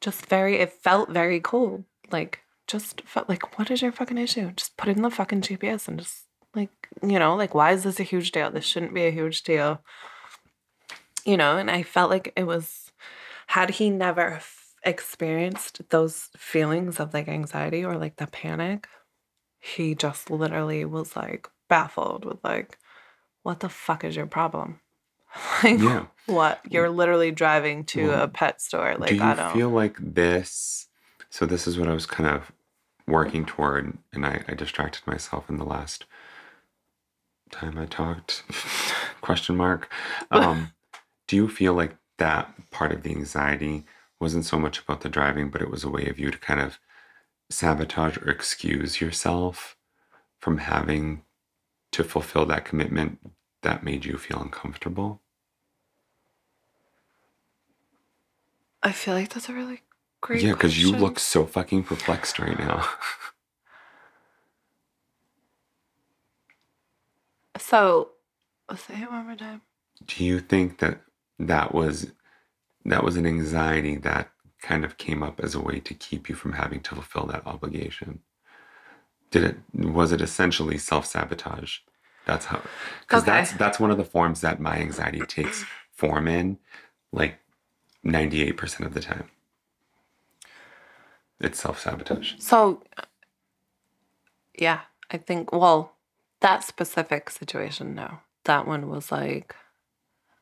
just 0.01 0.25
very. 0.25 0.57
It 0.57 0.71
felt 0.71 1.09
very 1.09 1.39
cold. 1.39 1.83
Like, 2.11 2.39
just 2.67 3.01
felt 3.01 3.29
like, 3.29 3.57
what 3.57 3.69
is 3.69 3.81
your 3.81 3.91
fucking 3.91 4.17
issue? 4.17 4.51
Just 4.51 4.77
put 4.77 4.89
it 4.89 4.97
in 4.97 5.03
the 5.03 5.09
fucking 5.11 5.41
GPS 5.41 5.87
and 5.87 5.99
just 5.99 6.25
like, 6.55 6.71
you 7.03 7.19
know, 7.19 7.35
like, 7.35 7.53
why 7.53 7.71
is 7.71 7.83
this 7.83 7.99
a 7.99 8.03
huge 8.03 8.31
deal? 8.31 8.49
This 8.51 8.65
shouldn't 8.65 8.93
be 8.93 9.05
a 9.05 9.11
huge 9.11 9.43
deal. 9.43 9.83
You 11.25 11.37
know, 11.37 11.57
and 11.57 11.69
I 11.69 11.83
felt 11.83 12.09
like 12.09 12.33
it 12.35 12.45
was, 12.45 12.91
had 13.47 13.71
he 13.71 13.89
never 13.89 14.33
f- 14.35 14.73
experienced 14.83 15.81
those 15.89 16.29
feelings 16.37 16.99
of 16.99 17.13
like 17.13 17.27
anxiety 17.27 17.83
or 17.83 17.97
like 17.97 18.15
the 18.15 18.27
panic, 18.27 18.87
he 19.59 19.93
just 19.93 20.31
literally 20.31 20.85
was 20.85 21.15
like 21.15 21.47
baffled 21.67 22.25
with 22.25 22.43
like, 22.43 22.77
what 23.43 23.59
the 23.59 23.69
fuck 23.69 24.03
is 24.03 24.15
your 24.15 24.27
problem? 24.27 24.79
like, 25.63 25.79
Yeah. 25.79 26.05
what? 26.25 26.59
You're 26.69 26.89
literally 26.89 27.31
driving 27.31 27.83
to 27.85 28.07
Well, 28.07 28.23
a 28.23 28.27
pet 28.27 28.61
store. 28.61 28.95
Like, 28.97 29.09
Do 29.09 29.15
you 29.15 29.23
I 29.23 29.35
don't. 29.35 29.53
feel 29.53 29.69
like 29.69 29.95
this? 29.99 30.87
So 31.29 31.45
this 31.45 31.67
is 31.67 31.77
what 31.77 31.87
I 31.87 31.93
was 31.93 32.05
kind 32.05 32.29
of 32.29 32.51
working 33.07 33.45
toward, 33.45 33.97
and 34.13 34.25
I, 34.25 34.43
I 34.47 34.53
distracted 34.53 35.05
myself 35.07 35.49
in 35.49 35.57
the 35.57 35.65
last 35.65 36.05
time 37.51 37.77
I 37.77 37.85
talked. 37.85 38.43
question 39.21 39.55
mark. 39.57 39.91
Um, 40.31 40.71
do 41.27 41.35
you 41.35 41.47
feel 41.47 41.73
like 41.73 41.95
that 42.17 42.51
part 42.71 42.91
of 42.91 43.03
the 43.03 43.11
anxiety 43.11 43.85
wasn't 44.19 44.45
so 44.45 44.59
much 44.59 44.79
about 44.79 45.01
the 45.01 45.09
driving, 45.09 45.49
but 45.49 45.61
it 45.61 45.69
was 45.69 45.83
a 45.83 45.89
way 45.89 46.07
of 46.07 46.19
you 46.19 46.29
to 46.31 46.37
kind 46.37 46.59
of 46.59 46.79
sabotage 47.49 48.17
or 48.17 48.29
excuse 48.29 48.99
yourself 49.01 49.75
from 50.39 50.57
having 50.59 51.23
to 51.91 52.03
fulfill 52.03 52.45
that 52.45 52.65
commitment 52.65 53.19
that 53.61 53.83
made 53.83 54.05
you 54.05 54.17
feel 54.17 54.41
uncomfortable? 54.41 55.21
I 58.83 58.91
feel 58.91 59.13
like 59.13 59.29
that's 59.33 59.49
a 59.49 59.53
really 59.53 59.81
great 60.21 60.43
yeah, 60.43 60.53
because 60.53 60.81
you 60.81 60.89
question. 60.91 61.05
look 61.05 61.19
so 61.19 61.45
fucking 61.45 61.83
perplexed 61.83 62.39
right 62.39 62.57
now. 62.59 62.87
So, 67.57 68.11
say 68.75 69.01
it 69.03 69.11
one 69.11 69.25
more 69.27 69.35
time. 69.35 69.61
do 70.05 70.23
you 70.23 70.39
think 70.39 70.79
that 70.79 71.01
that 71.39 71.73
was 71.73 72.11
that 72.85 73.03
was 73.03 73.17
an 73.17 73.25
anxiety 73.25 73.97
that 73.97 74.31
kind 74.61 74.85
of 74.85 74.97
came 74.97 75.23
up 75.23 75.39
as 75.41 75.55
a 75.55 75.59
way 75.61 75.79
to 75.81 75.93
keep 75.93 76.29
you 76.29 76.35
from 76.35 76.53
having 76.53 76.81
to 76.81 76.95
fulfill 76.95 77.25
that 77.27 77.45
obligation 77.47 78.19
did 79.31 79.43
it 79.43 79.57
was 79.73 80.11
it 80.11 80.21
essentially 80.21 80.77
self-sabotage 80.77 81.79
that's 82.29 82.45
how 82.45 82.61
because 83.01 83.23
Okay. 83.23 83.31
that's 83.31 83.51
that's 83.53 83.79
one 83.79 83.91
of 83.91 83.97
the 83.97 84.05
forms 84.05 84.41
that 84.41 84.59
my 84.59 84.77
anxiety 84.77 85.19
takes 85.37 85.65
form 85.91 86.27
in 86.27 86.57
like 87.11 87.35
98% 88.05 88.85
of 88.85 88.93
the 88.93 89.01
time 89.01 89.29
it's 91.39 91.59
self-sabotage 91.59 92.33
So, 92.39 92.83
yeah, 94.57 94.81
I 95.11 95.17
think, 95.17 95.51
well, 95.53 95.95
that 96.41 96.63
specific 96.63 97.29
situation, 97.29 97.95
no. 97.95 98.19
That 98.45 98.67
one 98.67 98.89
was 98.89 99.11
like, 99.11 99.55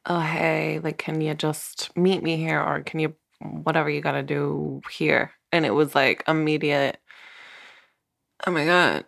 oh, 0.06 0.20
hey, 0.20 0.80
like, 0.80 0.98
can 0.98 1.22
you 1.22 1.34
just 1.36 1.96
meet 1.98 2.24
me 2.24 2.38
here 2.38 2.62
or 2.62 2.82
can 2.82 3.00
you, 3.00 3.16
whatever 3.42 3.90
you 3.90 4.02
got 4.02 4.14
to 4.14 4.24
do 4.24 4.82
here? 4.92 5.32
And 5.52 5.66
it 5.66 5.72
was 5.72 5.96
like 5.96 6.24
immediate, 6.28 6.98
oh 8.46 8.52
my 8.52 8.66
God, 8.66 9.06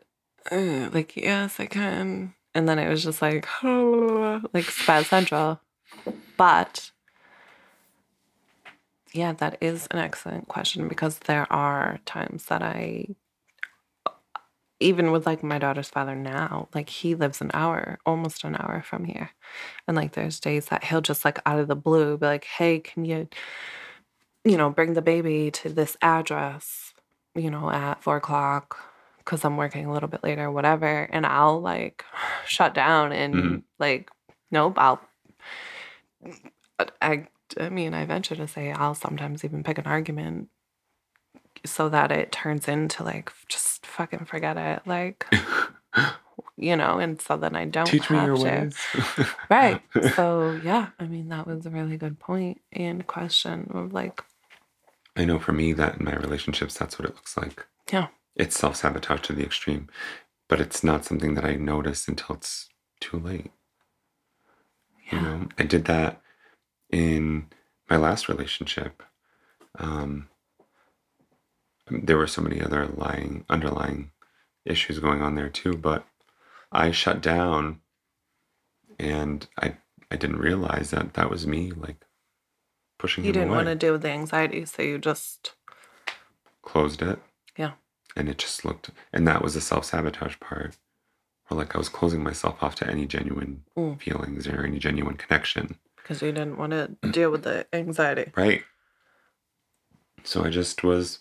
uh, 0.52 0.90
like, 0.94 1.16
yes, 1.18 1.60
I 1.60 1.66
can. 1.68 2.34
And 2.60 2.68
then 2.68 2.78
it 2.78 2.90
was 2.90 3.06
just 3.06 3.22
like, 3.22 3.48
like 3.64 4.66
Spaz 4.66 5.06
Central. 5.06 5.62
But 6.36 6.92
yeah, 9.14 9.32
that 9.32 9.60
is 9.62 9.88
an 9.92 10.00
excellent 10.00 10.50
question 10.50 10.90
because 10.90 11.20
there 11.20 11.48
are 11.54 12.02
times 12.06 12.48
that 12.48 12.62
I, 12.62 13.16
even 14.82 15.12
with 15.12 15.26
like 15.26 15.42
my 15.42 15.58
daughter's 15.58 15.88
father 15.88 16.18
now, 16.18 16.68
like 16.76 16.90
he 16.90 17.16
lives 17.16 17.40
an 17.40 17.52
hour, 17.54 17.98
almost 18.06 18.44
an 18.44 18.58
hour 18.58 18.84
from 18.86 19.06
here. 19.06 19.30
And 19.88 19.96
like 19.96 20.12
there's 20.12 20.42
days 20.42 20.66
that 20.66 20.84
he'll 20.84 21.00
just 21.00 21.24
like 21.24 21.40
out 21.46 21.60
of 21.60 21.70
the 21.70 21.78
blue 21.78 22.18
be 22.18 22.26
like, 22.26 22.44
hey, 22.44 22.80
can 22.80 23.06
you, 23.06 23.30
you 24.44 24.58
know, 24.58 24.70
bring 24.70 24.96
the 24.96 25.02
baby 25.02 25.50
to 25.52 25.70
this 25.70 25.96
address, 26.02 26.94
you 27.36 27.50
know, 27.50 27.72
at 27.72 28.04
four 28.04 28.18
o'clock 28.18 28.78
because 29.30 29.46
I'm 29.46 29.58
working 29.58 29.86
a 29.86 29.94
little 29.94 30.10
bit 30.10 30.24
later, 30.24 30.50
whatever. 30.50 31.04
And 31.04 31.24
I'll 31.24 31.62
like 31.62 32.04
shut 32.48 32.74
down 32.74 33.12
and 33.12 33.36
Mhm. 33.36 33.64
like, 33.78 34.10
nope, 34.50 34.74
I'll, 34.78 35.00
I, 37.00 37.28
I 37.60 37.70
mean, 37.70 37.94
I 37.94 38.06
venture 38.06 38.36
to 38.36 38.48
say 38.48 38.72
I'll 38.72 38.96
sometimes 38.96 39.46
even 39.46 39.62
pick 39.62 39.78
an 39.78 39.86
argument 39.86 40.50
so 41.64 41.90
that 41.90 42.12
it 42.12 42.32
turns 42.32 42.68
into 42.68 43.04
like 43.04 43.32
just 43.48 43.86
fucking 43.86 44.26
forget 44.26 44.58
it, 44.58 44.82
like 44.88 45.28
you 46.58 46.76
know, 46.76 46.98
and 46.98 47.22
so 47.22 47.38
then 47.38 47.56
I 47.56 47.66
don't 47.66 47.86
teach 47.86 48.10
me 48.10 48.18
your 48.26 48.36
to. 48.36 48.44
ways 48.44 48.78
Right. 49.50 49.82
So 50.16 50.60
yeah, 50.64 50.88
I 51.00 51.06
mean 51.06 51.30
that 51.30 51.46
was 51.46 51.68
a 51.68 51.70
really 51.70 51.98
good 51.98 52.20
point 52.20 52.62
and 52.74 53.06
question 53.06 53.70
of 53.76 53.94
like, 53.94 54.24
I 55.16 55.26
know 55.26 55.38
for 55.38 55.52
me 55.52 55.74
that 55.74 56.00
in 56.00 56.06
my 56.06 56.16
relationships, 56.16 56.76
that's 56.76 56.98
what 56.98 57.08
it 57.08 57.14
looks 57.16 57.38
like. 57.38 57.68
Yeah. 57.94 58.08
It's 58.40 58.60
self 58.60 58.78
sabotage 58.78 59.22
to 59.24 59.34
the 59.34 59.44
extreme, 59.46 59.90
but 60.50 60.62
it's 60.62 60.84
not 60.84 61.06
something 61.06 61.36
that 61.36 61.46
I 61.46 61.56
notice 61.58 62.08
until 62.10 62.38
it's 62.38 62.70
too 63.02 63.20
late. 63.20 63.52
You 65.12 65.20
yeah, 65.20 65.22
know, 65.22 65.50
I 65.58 65.64
did 65.64 65.86
that 65.86 66.22
in 66.92 67.48
my 67.90 67.98
last 67.98 68.30
relationship. 68.30 69.04
Um, 69.80 70.30
there 71.90 72.18
were 72.18 72.28
so 72.28 72.42
many 72.42 72.62
other 72.62 72.88
lying, 72.88 73.46
underlying 73.50 74.12
issues 74.66 75.00
going 75.00 75.22
on 75.22 75.36
there 75.36 75.50
too, 75.50 75.74
but 75.78 76.06
I 76.72 76.92
shut 76.92 77.22
down 77.22 77.82
and 79.00 79.48
I, 79.62 79.78
I 80.12 80.18
didn't 80.18 80.40
realize 80.40 80.92
that 80.92 81.16
that 81.16 81.30
was 81.32 81.48
me 81.48 81.72
like 81.72 82.06
pushing 83.00 83.26
you 83.26 83.34
didn't 83.34 83.52
away. 83.52 83.56
want 83.56 83.68
to 83.68 83.76
deal 83.76 83.94
with 83.94 84.04
the 84.04 84.10
anxiety, 84.12 84.66
so 84.66 84.82
you 84.84 85.00
just 85.00 85.54
closed 86.64 87.02
it. 87.02 87.20
And 88.20 88.28
it 88.28 88.38
just 88.38 88.66
looked 88.66 88.90
and 89.14 89.26
that 89.28 89.42
was 89.42 89.54
the 89.54 89.62
self-sabotage 89.62 90.40
part 90.42 90.76
or 91.50 91.56
like 91.58 91.74
i 91.74 91.78
was 91.78 91.88
closing 91.88 92.22
myself 92.22 92.62
off 92.62 92.76
to 92.76 92.88
any 92.88 93.06
genuine 93.06 93.64
Mm. 93.78 94.00
feelings 94.02 94.46
or 94.46 94.66
any 94.66 94.78
genuine 94.78 95.16
connection 95.16 95.78
Because 95.96 96.22
you 96.22 96.34
didn't 96.34 96.58
want 96.58 96.72
to 96.74 96.90
deal 97.12 97.32
with 97.32 97.44
the 97.44 97.66
anxiety. 97.72 98.32
right 98.36 98.64
so 100.26 100.44
i 100.44 100.50
just 100.50 100.84
was 100.84 101.20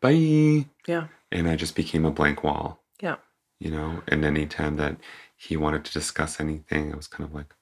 bye 0.00 0.66
Yeah. 0.88 1.06
and 1.30 1.48
i 1.48 1.54
just 1.54 1.76
became 1.76 2.04
a 2.04 2.10
blank 2.10 2.42
wall 2.42 2.82
Yeah. 3.00 3.16
you 3.60 3.70
know 3.70 4.02
and 4.08 4.24
anytime 4.24 4.76
that 4.76 4.96
he 5.36 5.56
wanted 5.56 5.84
to 5.84 5.92
discuss 5.92 6.40
anything 6.40 6.92
i 6.92 6.96
was 6.96 7.06
kind 7.06 7.28
of 7.28 7.32
like 7.34 7.54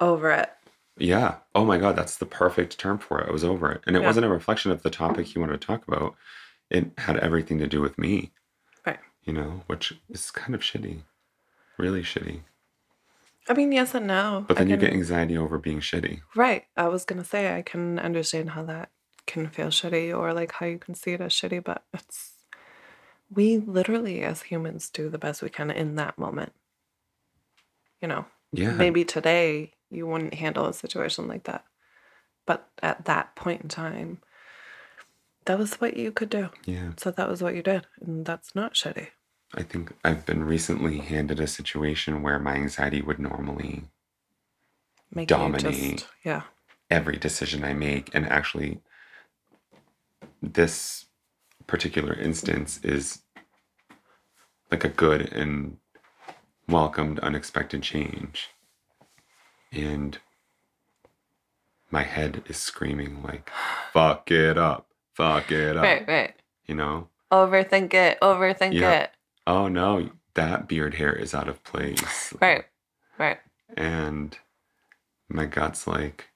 Over 0.00 0.30
it. 0.32 0.50
yeah 0.98 1.36
oh 1.54 1.64
my 1.64 1.78
god 1.78 1.94
that's 1.94 2.16
the 2.16 2.26
perfect 2.26 2.78
term 2.78 2.98
for 2.98 3.20
it 3.20 3.28
i 3.28 3.32
was 3.32 3.44
over 3.44 3.70
it 3.70 3.80
and 3.86 3.94
it 3.96 4.00
Yeah. 4.00 4.06
wasn't 4.08 4.26
a 4.26 4.28
reflection 4.38 4.72
of 4.72 4.82
the 4.82 4.90
topic 4.90 5.26
he 5.26 5.38
wanted 5.38 5.60
to 5.60 5.66
talk 5.66 5.86
about 5.86 6.16
it 6.70 6.90
had 6.98 7.16
everything 7.18 7.58
to 7.58 7.66
do 7.66 7.80
with 7.80 7.98
me 7.98 8.32
Right. 8.86 8.98
you 9.22 9.32
know 9.32 9.62
which 9.66 9.94
is 10.08 10.30
kind 10.30 10.54
of 10.54 10.60
shitty 10.60 11.02
really 11.78 12.02
shitty 12.02 12.40
I 13.46 13.52
mean, 13.52 13.72
yes 13.72 13.94
and 13.94 14.06
no. 14.06 14.46
but 14.48 14.56
then 14.56 14.70
you 14.70 14.76
get 14.78 14.92
anxiety 14.94 15.36
over 15.36 15.58
being 15.58 15.80
shitty 15.80 16.20
Right. 16.34 16.64
I 16.76 16.88
was 16.88 17.04
gonna 17.04 17.24
say 17.24 17.54
I 17.56 17.62
can 17.62 17.98
understand 17.98 18.50
how 18.50 18.62
that 18.64 18.90
can 19.26 19.48
feel 19.48 19.66
shitty 19.68 20.16
or 20.16 20.32
like 20.32 20.52
how 20.52 20.66
you 20.66 20.78
can 20.78 20.94
see 20.94 21.12
it 21.12 21.20
as 21.20 21.32
shitty, 21.32 21.62
but 21.62 21.84
it's 21.92 22.32
we 23.30 23.58
literally 23.58 24.22
as 24.22 24.42
humans 24.42 24.88
do 24.90 25.08
the 25.10 25.18
best 25.18 25.42
we 25.42 25.48
can 25.50 25.70
in 25.70 25.96
that 25.96 26.18
moment. 26.18 26.52
You 28.00 28.08
know, 28.08 28.24
yeah 28.52 28.72
maybe 28.72 29.04
today 29.04 29.72
you 29.90 30.06
wouldn't 30.06 30.34
handle 30.34 30.66
a 30.66 30.72
situation 30.74 31.26
like 31.28 31.44
that. 31.44 31.64
But 32.46 32.68
at 32.82 33.04
that 33.06 33.34
point 33.36 33.62
in 33.62 33.68
time, 33.68 34.18
that 35.46 35.58
was 35.58 35.74
what 35.80 35.96
you 35.96 36.10
could 36.12 36.30
do. 36.30 36.50
yeah 36.64 36.92
So 36.96 37.10
that 37.10 37.28
was 37.28 37.42
what 37.42 37.54
you 37.54 37.62
did. 37.62 37.86
And 38.00 38.24
that's 38.26 38.54
not 38.54 38.74
shitty. 38.74 39.08
i 39.54 39.62
think 39.62 39.92
i've 40.04 40.24
been 40.26 40.42
recently 40.44 40.98
handed 40.98 41.38
a 41.40 41.46
situation 41.46 42.22
where 42.22 42.38
my 42.38 42.54
anxiety 42.54 43.00
would 43.02 43.18
normally 43.18 43.84
Make 45.14 45.28
Dominate. 45.28 45.98
just 45.98 46.08
yeah. 46.24 46.42
every 46.90 47.16
decision 47.16 47.62
I 47.62 47.72
make. 47.72 48.12
And 48.12 48.26
actually, 48.26 48.80
this 50.42 51.06
particular 51.68 52.14
instance 52.14 52.80
is 52.82 53.20
like 54.72 54.82
a 54.84 54.88
good 54.88 55.32
and 55.32 55.76
welcomed 56.68 57.20
unexpected 57.20 57.82
change. 57.82 58.48
And 59.70 60.18
my 61.92 62.02
head 62.02 62.42
is 62.48 62.56
screaming, 62.56 63.22
like, 63.22 63.50
fuck 63.92 64.30
it 64.32 64.58
up, 64.58 64.88
fuck 65.14 65.50
it 65.50 65.76
up. 65.76 65.82
Right, 65.82 66.06
right. 66.08 66.34
You 66.66 66.74
know? 66.74 67.08
Overthink 67.32 67.94
it, 67.94 68.18
overthink 68.20 68.74
Yeah. 68.74 68.92
it. 69.02 69.10
Oh 69.46 69.68
no, 69.68 70.10
that 70.34 70.68
beard 70.68 70.94
hair 70.94 71.12
is 71.12 71.34
out 71.34 71.48
of 71.48 71.62
place. 71.64 72.32
Right. 72.40 72.64
Right. 73.18 73.38
And 73.76 74.36
my 75.28 75.46
gut's 75.46 75.86
like, 75.86 76.28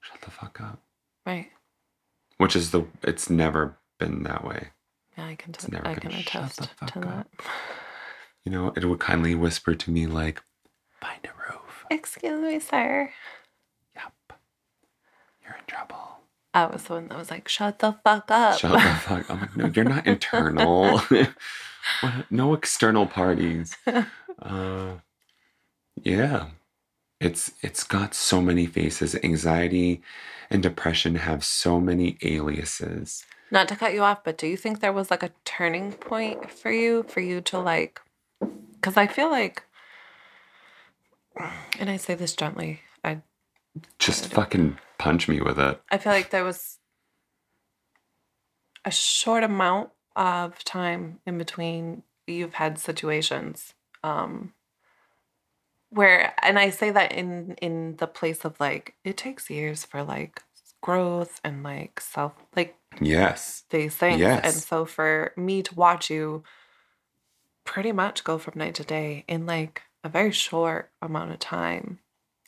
shut 0.00 0.20
the 0.22 0.30
fuck 0.30 0.60
up. 0.60 0.80
Right. 1.26 1.50
which 2.38 2.56
is 2.56 2.72
the 2.72 2.84
it's 3.02 3.30
never 3.30 3.78
been 4.00 4.24
that 4.24 4.44
way 4.44 4.70
Yeah, 5.16 5.26
I 5.26 5.36
can. 5.36 5.52
T- 5.52 5.68
never 5.70 5.86
I 5.86 5.94
can 5.94 6.10
shut 6.10 6.20
attest 6.20 6.56
the 6.56 6.66
to 6.66 6.74
fuck 6.74 6.94
that. 7.04 7.26
you 8.44 8.50
know 8.50 8.72
it 8.76 8.84
would 8.84 8.98
kindly 8.98 9.36
whisper 9.36 9.74
to 9.76 9.90
me 9.92 10.08
like 10.08 10.42
find 11.00 11.20
a 11.24 11.28
roof 11.52 11.84
Excuse 11.90 12.40
me, 12.40 12.58
sir. 12.58 13.12
yep 13.94 14.12
you're 15.44 15.54
in 15.54 15.64
trouble 15.68 16.18
I 16.54 16.66
was 16.66 16.84
the 16.84 16.94
one 16.94 17.08
that 17.08 17.18
was 17.18 17.30
like, 17.30 17.48
"Shut 17.48 17.78
the 17.78 17.92
fuck 18.04 18.30
up." 18.30 18.58
shut 18.58 18.72
the 18.72 18.78
fuck 18.80 19.30
up. 19.30 19.30
i'm 19.30 19.40
like 19.40 19.56
no 19.56 19.66
you're 19.74 19.84
not 19.84 20.06
internal 20.06 21.00
no 22.30 22.54
external 22.54 23.06
parties 23.06 23.76
uh 24.42 24.92
yeah 26.02 26.46
it's 27.20 27.52
it's 27.62 27.84
got 27.84 28.14
so 28.14 28.40
many 28.42 28.66
faces 28.66 29.14
anxiety 29.22 30.02
and 30.50 30.62
depression 30.62 31.14
have 31.16 31.44
so 31.44 31.80
many 31.80 32.18
aliases 32.22 33.24
Not 33.50 33.68
to 33.68 33.76
cut 33.76 33.92
you 33.94 34.02
off, 34.02 34.24
but 34.24 34.38
do 34.38 34.46
you 34.46 34.56
think 34.56 34.80
there 34.80 34.92
was 34.94 35.10
like 35.10 35.22
a 35.22 35.30
turning 35.44 35.92
point 35.92 36.50
for 36.50 36.70
you, 36.72 37.02
for 37.04 37.20
you 37.20 37.40
to 37.42 37.58
like? 37.58 38.00
Because 38.40 38.96
I 38.96 39.06
feel 39.06 39.30
like, 39.30 39.62
and 41.78 41.90
I 41.90 41.96
say 41.98 42.14
this 42.14 42.34
gently, 42.34 42.80
I 43.04 43.20
just 43.98 44.26
fucking 44.32 44.78
punch 45.02 45.26
me 45.26 45.40
with 45.40 45.58
it. 45.58 45.82
I 45.90 45.98
feel 45.98 46.12
like 46.12 46.30
there 46.30 46.44
was 46.44 46.78
a 48.84 48.90
short 48.92 49.42
amount 49.42 49.90
of 50.14 50.62
time 50.62 51.18
in 51.26 51.38
between 51.38 52.04
you've 52.26 52.54
had 52.54 52.78
situations 52.78 53.74
um 54.04 54.52
where 55.90 56.32
and 56.40 56.56
I 56.58 56.70
say 56.70 56.90
that 56.90 57.12
in 57.12 57.56
in 57.60 57.96
the 57.96 58.06
place 58.06 58.44
of 58.44 58.60
like 58.60 58.94
it 59.04 59.16
takes 59.16 59.50
years 59.50 59.84
for 59.84 60.04
like 60.04 60.40
growth 60.82 61.40
and 61.42 61.64
like 61.64 62.00
self 62.00 62.34
like 62.54 62.76
yes. 63.00 63.64
these 63.70 63.96
things. 63.96 64.20
And 64.44 64.54
so 64.54 64.84
for 64.84 65.32
me 65.36 65.62
to 65.62 65.74
watch 65.74 66.10
you 66.10 66.44
pretty 67.64 67.92
much 67.92 68.24
go 68.24 68.38
from 68.38 68.54
night 68.56 68.76
to 68.76 68.84
day 68.84 69.24
in 69.26 69.46
like 69.46 69.82
a 70.04 70.08
very 70.08 70.32
short 70.32 70.90
amount 71.00 71.32
of 71.32 71.38
time 71.38 71.98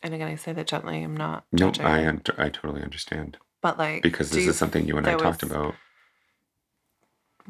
and 0.04 0.14
again 0.14 0.28
I 0.28 0.36
say 0.36 0.52
that 0.52 0.68
gently 0.68 1.02
I'm 1.02 1.16
not 1.16 1.44
No, 1.50 1.66
judging. 1.72 1.86
I 1.86 2.06
un- 2.06 2.22
I 2.38 2.48
totally 2.50 2.82
understand. 2.82 3.38
But 3.60 3.78
like 3.78 4.02
because 4.02 4.30
this 4.30 4.46
is 4.46 4.56
something 4.56 4.86
you 4.86 4.96
and 4.96 5.06
I 5.08 5.16
talked 5.16 5.42
was- 5.42 5.50
about. 5.50 5.74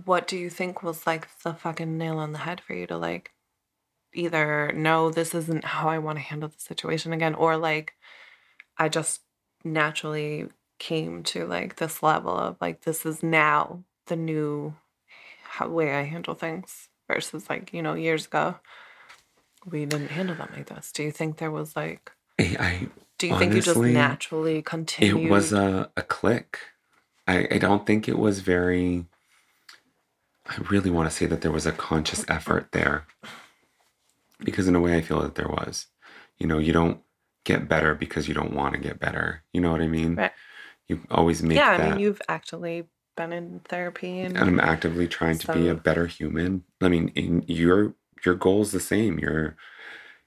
what 0.05 0.27
do 0.27 0.37
you 0.37 0.49
think 0.51 0.83
was 0.83 1.07
like 1.07 1.29
the 1.43 1.55
fucking 1.55 1.99
nail 1.99 2.19
on 2.19 2.33
the 2.33 2.39
head 2.39 2.61
for 2.61 2.75
you 2.75 2.87
to 2.87 2.97
like 2.97 3.33
either 4.13 4.73
no 4.75 5.11
this 5.11 5.35
isn't 5.35 5.65
how 5.65 5.89
i 5.89 5.99
want 5.99 6.17
to 6.19 6.23
handle 6.23 6.49
the 6.49 6.59
situation 6.61 7.13
again 7.13 7.35
or 7.35 7.57
like 7.57 7.95
i 8.79 8.89
just 8.89 9.23
naturally 9.65 10.47
came 10.79 11.23
to 11.23 11.47
like 11.47 11.77
this 11.77 12.03
level 12.03 12.37
of 12.37 12.57
like 12.61 12.83
this 12.83 13.05
is 13.07 13.23
now 13.23 13.83
the 14.07 14.17
new 14.17 14.75
how, 15.43 15.69
way 15.69 15.95
i 15.95 16.03
handle 16.03 16.35
things 16.35 16.89
versus 17.09 17.49
like 17.51 17.73
you 17.73 17.83
know 17.83 17.95
years 17.95 18.27
ago? 18.27 18.57
We 19.67 19.87
didn't 19.87 20.09
handle 20.11 20.35
them 20.37 20.51
like 20.55 20.67
this. 20.67 20.93
Do 20.93 21.03
you 21.03 21.11
think 21.11 21.39
there 21.39 21.51
was 21.51 21.75
like 21.75 22.13
I, 22.39 22.57
I 22.59 22.89
do 23.19 23.29
you 23.29 23.39
think 23.39 23.55
you 23.55 23.61
just 23.63 23.79
naturally 23.79 24.63
continued 24.63 25.27
it 25.27 25.31
was 25.31 25.53
a, 25.53 25.91
a 25.97 26.03
click. 26.03 26.59
I, 27.27 27.47
I 27.51 27.59
don't 27.59 27.87
think 27.87 28.09
it 28.09 28.19
was 28.19 28.41
very. 28.41 29.07
I 30.47 30.57
really 30.69 30.91
want 30.91 31.09
to 31.09 31.15
say 31.17 31.27
that 31.27 31.41
there 31.41 31.53
was 31.53 31.65
a 31.67 31.73
conscious 31.73 32.25
effort 32.29 32.69
there, 32.73 33.07
because 34.41 34.69
in 34.69 34.75
a 34.75 34.81
way 34.81 34.97
I 34.97 35.01
feel 35.01 35.23
that 35.23 35.37
there 35.37 35.49
was. 35.49 35.87
You 36.39 36.47
know, 36.47 36.59
you 36.59 36.73
don't 36.73 37.01
get 37.45 37.69
better 37.69 37.95
because 37.95 38.29
you 38.29 38.35
don't 38.35 38.53
want 38.53 38.75
to 38.75 38.81
get 38.81 38.99
better. 38.99 39.43
You 39.53 39.61
know 39.61 39.71
what 39.71 39.81
I 39.81 39.87
mean? 39.87 40.17
Right. 40.17 40.33
You 40.89 41.01
always 41.11 41.43
make 41.43 41.57
yeah 41.57 41.79
that. 41.79 41.87
i 41.87 41.91
mean 41.93 42.01
you've 42.01 42.21
actually 42.29 42.85
been 43.17 43.33
in 43.33 43.61
therapy 43.65 44.21
and 44.21 44.37
and 44.37 44.49
I'm 44.49 44.61
actively 44.61 45.09
trying 45.09 45.39
to 45.39 45.53
be 45.53 45.69
a 45.69 45.75
better 45.75 46.07
human. 46.07 46.65
I 46.83 46.89
mean, 46.89 47.09
in 47.15 47.45
your 47.47 47.95
your 48.25 48.35
goal 48.35 48.63
is 48.63 48.73
the 48.73 48.81
same. 48.81 49.19
You're 49.19 49.57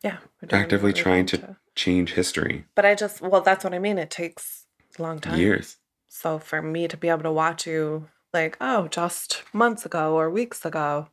Yeah, 0.04 0.18
actively 0.52 0.94
trying 0.94 1.26
can 1.28 1.40
to 1.42 1.56
change 1.78 2.14
history. 2.14 2.66
But 2.76 2.86
I 2.86 2.96
just, 2.96 3.22
well, 3.22 3.42
that's 3.42 3.64
what 3.64 3.74
I 3.74 3.80
mean. 3.80 3.98
It 3.98 4.10
takes 4.10 4.66
a 5.00 5.02
long 5.02 5.20
time. 5.20 5.40
Years. 5.40 5.78
So 6.10 6.40
for 6.40 6.62
me 6.62 6.88
to 6.88 6.98
be 6.98 7.08
able 7.08 7.24
to 7.24 7.32
watch 7.32 7.66
you, 7.66 8.10
like, 8.34 8.58
oh, 8.60 8.88
just 8.88 9.44
months 9.54 9.86
ago 9.86 10.16
or 10.16 10.30
weeks 10.30 10.66
ago, 10.66 11.08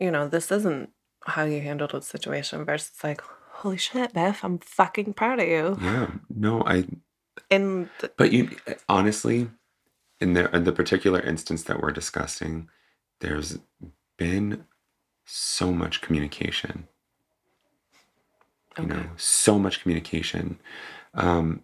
you 0.00 0.10
know, 0.10 0.26
this 0.26 0.50
isn't 0.50 0.90
how 1.26 1.44
you 1.44 1.60
handled 1.60 1.94
a 1.94 2.02
situation 2.02 2.64
versus 2.64 2.92
like, 3.04 3.22
holy 3.52 3.76
shit, 3.76 4.12
Beth, 4.12 4.40
I'm 4.42 4.58
fucking 4.58 5.14
proud 5.14 5.40
of 5.40 5.48
you. 5.48 5.78
Yeah. 5.80 6.10
No, 6.28 6.62
I 6.66 6.86
And 7.50 7.88
But 8.16 8.32
you 8.32 8.56
honestly, 8.88 9.48
in 10.20 10.34
the 10.34 10.54
in 10.54 10.64
the 10.64 10.72
particular 10.72 11.20
instance 11.20 11.64
that 11.64 11.80
we're 11.80 11.92
discussing, 11.92 12.68
there's 13.20 13.58
been 14.18 14.66
so 15.24 15.72
much 15.72 16.00
communication. 16.00 16.88
You 18.78 18.84
okay. 18.84 18.94
know, 18.94 19.06
so 19.16 19.58
much 19.58 19.80
communication. 19.82 20.58
Um, 21.14 21.62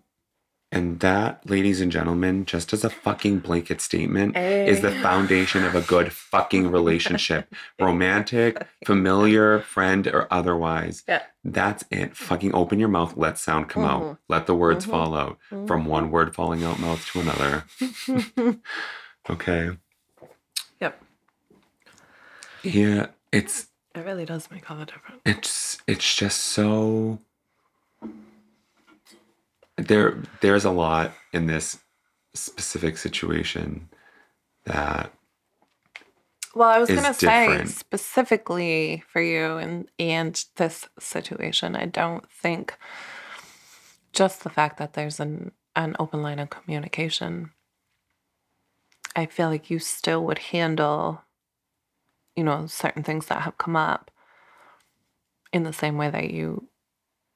and 0.72 1.00
that, 1.00 1.50
ladies 1.50 1.80
and 1.80 1.90
gentlemen, 1.90 2.44
just 2.44 2.72
as 2.72 2.84
a 2.84 2.90
fucking 2.90 3.40
blanket 3.40 3.80
statement, 3.80 4.36
is 4.36 4.82
the 4.82 4.92
foundation 4.92 5.64
of 5.64 5.74
a 5.74 5.80
good 5.80 6.12
fucking 6.30 6.70
relationship. 6.70 7.52
Romantic, 7.80 8.64
familiar, 8.86 9.58
friend, 9.62 10.06
or 10.06 10.32
otherwise. 10.32 11.02
Yeah. 11.08 11.22
That's 11.42 11.82
it. 11.90 12.16
Fucking 12.16 12.54
open 12.54 12.78
your 12.78 12.88
mouth, 12.88 13.16
let 13.16 13.36
sound 13.38 13.68
come 13.68 13.84
out. 13.84 14.02
Mhm. 14.02 14.18
Let 14.28 14.46
the 14.46 14.54
words 14.54 14.86
Mhm. 14.86 14.90
fall 14.90 15.16
out 15.16 15.38
from 15.66 15.86
one 15.86 16.12
word 16.12 16.36
falling 16.36 16.62
out 16.62 16.78
mouth 16.78 17.04
to 17.12 17.20
another. 17.20 17.64
Okay. 19.28 19.70
Yep. 20.80 21.02
Yeah, 22.62 23.06
it's 23.32 23.66
It 23.94 24.04
really 24.04 24.24
does 24.24 24.50
make 24.50 24.70
all 24.70 24.76
the 24.76 24.86
difference. 24.86 25.20
it's 25.26 25.78
it's 25.86 26.14
just 26.14 26.38
so 26.38 27.18
there 29.76 30.22
there's 30.40 30.64
a 30.64 30.70
lot 30.70 31.12
in 31.32 31.46
this 31.46 31.78
specific 32.34 32.96
situation 32.98 33.88
that 34.64 35.12
Well, 36.54 36.68
I 36.68 36.78
was 36.78 36.88
gonna 36.88 37.14
say 37.14 37.64
specifically 37.64 39.02
for 39.08 39.20
you 39.20 39.56
and 39.56 39.88
and 39.98 40.44
this 40.56 40.88
situation, 40.98 41.74
I 41.74 41.86
don't 41.86 42.30
think 42.30 42.76
just 44.12 44.44
the 44.44 44.50
fact 44.50 44.78
that 44.78 44.92
there's 44.94 45.18
an 45.20 45.52
an 45.76 45.96
open 45.98 46.22
line 46.22 46.38
of 46.38 46.50
communication. 46.50 47.52
I 49.16 49.26
feel 49.26 49.48
like 49.48 49.70
you 49.70 49.78
still 49.80 50.24
would 50.26 50.38
handle, 50.38 51.22
you 52.36 52.44
know, 52.44 52.66
certain 52.66 53.02
things 53.02 53.26
that 53.26 53.42
have 53.42 53.58
come 53.58 53.76
up 53.76 54.10
in 55.52 55.64
the 55.64 55.72
same 55.72 55.96
way 55.96 56.10
that 56.10 56.30
you 56.30 56.68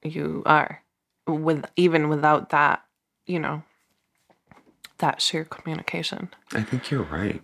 you 0.02 0.42
are 0.46 0.82
with 1.26 1.64
even 1.76 2.08
without 2.08 2.50
that, 2.50 2.84
you 3.26 3.38
know, 3.38 3.62
that 4.98 5.20
sheer 5.20 5.44
communication. 5.44 6.28
I 6.52 6.62
think 6.62 6.90
you're 6.90 7.02
right. 7.02 7.42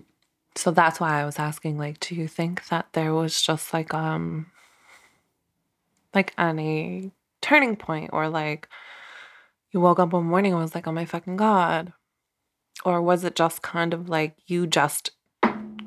So 0.56 0.70
that's 0.70 1.00
why 1.00 1.20
I 1.20 1.24
was 1.24 1.38
asking 1.38 1.78
like 1.78 2.00
do 2.00 2.14
you 2.14 2.28
think 2.28 2.68
that 2.68 2.92
there 2.92 3.14
was 3.14 3.40
just 3.40 3.72
like 3.72 3.94
um 3.94 4.46
like 6.14 6.34
any 6.36 7.12
turning 7.40 7.76
point 7.76 8.10
or 8.12 8.28
like 8.28 8.68
you 9.70 9.80
woke 9.80 9.98
up 9.98 10.12
one 10.12 10.24
morning 10.24 10.52
and 10.52 10.60
was 10.60 10.74
like 10.74 10.86
oh 10.86 10.92
my 10.92 11.04
fucking 11.04 11.36
god 11.36 11.92
or 12.84 13.00
was 13.00 13.24
it 13.24 13.34
just 13.34 13.62
kind 13.62 13.94
of 13.94 14.08
like 14.08 14.36
you 14.46 14.66
just 14.66 15.12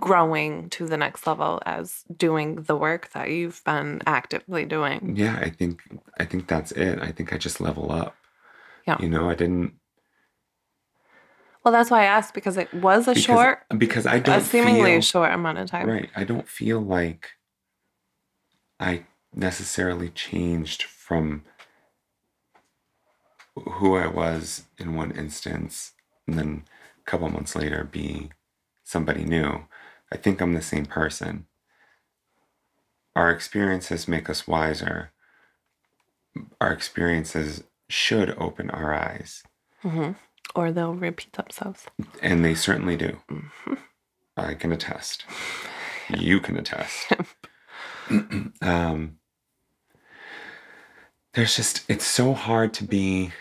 growing 0.04 0.70
to 0.70 0.86
the 0.86 0.98
next 0.98 1.26
level 1.26 1.62
as 1.66 2.04
doing 2.14 2.64
the 2.64 2.76
work 2.76 3.10
that 3.14 3.30
you've 3.30 3.64
been 3.64 4.02
actively 4.06 4.66
doing 4.66 5.16
Yeah, 5.16 5.40
I 5.42 5.50
think 5.50 5.82
I 6.20 6.26
think 6.26 6.48
that's 6.48 6.74
it. 6.74 7.00
I 7.02 7.14
think 7.14 7.32
I 7.32 7.38
just 7.38 7.62
level 7.62 7.90
up. 7.90 8.14
Yeah. 8.86 8.98
You 9.00 9.08
know, 9.08 9.30
I 9.30 9.36
didn't 9.36 9.76
well 11.64 11.72
that's 11.72 11.90
why 11.90 12.02
I 12.02 12.08
asked 12.08 12.34
because 12.34 12.58
it 12.58 12.74
was 12.74 13.08
a 13.08 13.12
because, 13.12 13.24
short 13.24 13.60
because 13.78 14.06
I 14.06 14.20
don't 14.20 14.42
a 14.42 14.44
seemingly 14.44 14.92
feel, 14.96 15.02
short 15.02 15.32
amount 15.32 15.60
of 15.60 15.70
time 15.70 15.88
Right. 15.88 16.10
I 16.18 16.26
don't 16.26 16.50
feel 16.50 16.82
like 16.82 17.30
I 18.78 19.06
necessarily 19.34 20.10
changed 20.10 20.84
from 20.84 21.44
who 23.56 23.96
I 23.96 24.08
was 24.08 24.66
in 24.78 24.96
one 24.96 25.12
instance 25.12 25.94
and 26.28 26.38
then 26.38 26.66
a 27.00 27.10
couple 27.10 27.30
months 27.30 27.56
later 27.56 27.86
be 27.90 28.32
somebody 28.84 29.24
new. 29.24 29.64
I 30.14 30.18
think 30.18 30.40
I'm 30.42 30.54
the 30.54 30.62
same 30.62 30.86
person. 30.86 31.48
Our 33.16 33.32
experiences 33.32 34.08
make 34.08 34.30
us 34.30 34.48
wiser. 34.48 35.12
Our 36.62 36.72
experiences 36.72 37.64
should 37.90 38.30
open 38.38 38.70
our 38.70 38.94
eyes, 38.94 39.44
hmm 39.82 40.12
or 40.56 40.72
they'll 40.72 40.94
repeat 40.94 41.34
themselves 41.34 41.86
and 42.22 42.46
they 42.46 42.54
certainly 42.54 42.96
do. 42.96 43.18
Mhm. 43.28 43.78
I 44.38 44.54
can 44.54 44.72
attest. 44.72 45.26
You 46.10 46.40
can 46.40 46.58
attest. 46.58 47.12
um, 48.62 49.18
there's 51.34 51.56
just, 51.56 51.84
it's 51.90 52.06
so 52.06 52.34
hard 52.34 52.74
to 52.76 52.84
be, 52.84 53.32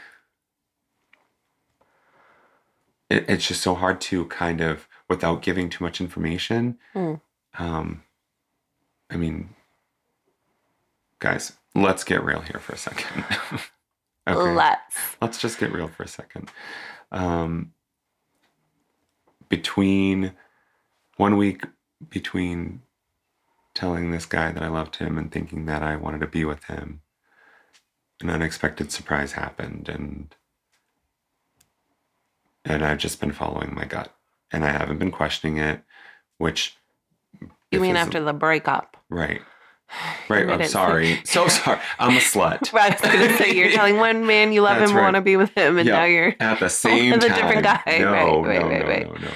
it, 3.11 3.25
it's 3.29 3.47
just 3.49 3.61
so 3.63 3.75
hard 3.75 4.01
to 4.03 4.25
kind 4.27 4.61
of, 4.63 4.89
without 5.13 5.43
giving 5.43 5.69
too 5.69 5.85
much 5.85 6.01
information. 6.01 6.79
Mm. 6.95 7.21
Um, 7.59 8.03
I 9.11 9.17
mean, 9.17 9.51
guys, 11.19 11.53
let's 11.75 12.03
get 12.03 12.25
real 12.25 12.41
here 12.41 12.59
for 12.59 12.73
a 12.73 12.79
second. 12.79 13.25
okay 14.27 14.55
let's 14.55 14.97
let's 15.21 15.39
just 15.39 15.59
get 15.59 15.71
real 15.71 15.89
for 15.89 16.03
a 16.03 16.09
second. 16.09 16.51
Um, 17.11 17.75
between 19.51 20.33
one 21.19 21.37
week 21.37 21.67
between 22.09 22.81
telling 23.75 24.11
this 24.11 24.25
guy 24.25 24.51
that 24.51 24.63
I 24.63 24.69
loved 24.69 24.97
him 24.97 25.19
and 25.19 25.31
thinking 25.31 25.67
that 25.67 25.83
I 25.83 25.97
wanted 25.97 26.21
to 26.23 26.27
be 26.27 26.47
with 26.47 26.65
him, 26.65 27.03
an 28.23 28.31
unexpected 28.31 28.91
surprise 28.91 29.33
happened, 29.33 29.91
and 29.91 30.35
and 32.65 32.83
I've 32.83 32.97
just 32.97 33.21
been 33.21 33.33
following 33.33 33.75
my 33.75 33.85
gut, 33.85 34.15
and 34.53 34.65
I 34.65 34.71
haven't 34.71 34.99
been 34.99 35.11
questioning 35.11 35.59
it. 35.59 35.83
Which 36.39 36.77
You 37.71 37.81
mean 37.81 37.97
after 37.97 38.23
the 38.23 38.33
breakup? 38.33 38.97
right? 39.09 39.41
Right. 40.31 40.49
I'm 40.49 40.65
sorry. 40.69 41.21
So 41.25 41.49
sorry. 41.61 41.79
I'm 41.99 42.17
a 42.17 42.21
slut. 42.21 42.73
Right, 42.73 42.93
I 43.05 43.07
was 43.17 43.29
gonna 43.29 43.37
say 43.37 43.55
you're 43.55 43.71
telling 43.79 43.99
one 43.99 44.27
man 44.27 44.53
you 44.53 44.63
love 44.63 44.79
That's 44.79 44.91
him, 44.91 44.97
right. 44.97 45.03
want 45.03 45.17
to 45.17 45.21
be 45.21 45.37
with 45.37 45.51
him, 45.55 45.77
and 45.77 45.87
Yeah. 45.87 45.97
now 45.99 46.05
you're 46.05 46.35
At 46.41 46.61
the 46.61 46.69
same 46.85 47.11
with 47.13 47.25
a 47.25 47.29
different 47.29 47.63
guy. 47.63 47.83
No, 47.99 48.11
Right, 48.13 48.25
no, 48.27 48.41
right, 48.43 48.61
no, 48.81 48.87
right. 48.89 49.07
no, 49.07 49.13
no, 49.13 49.31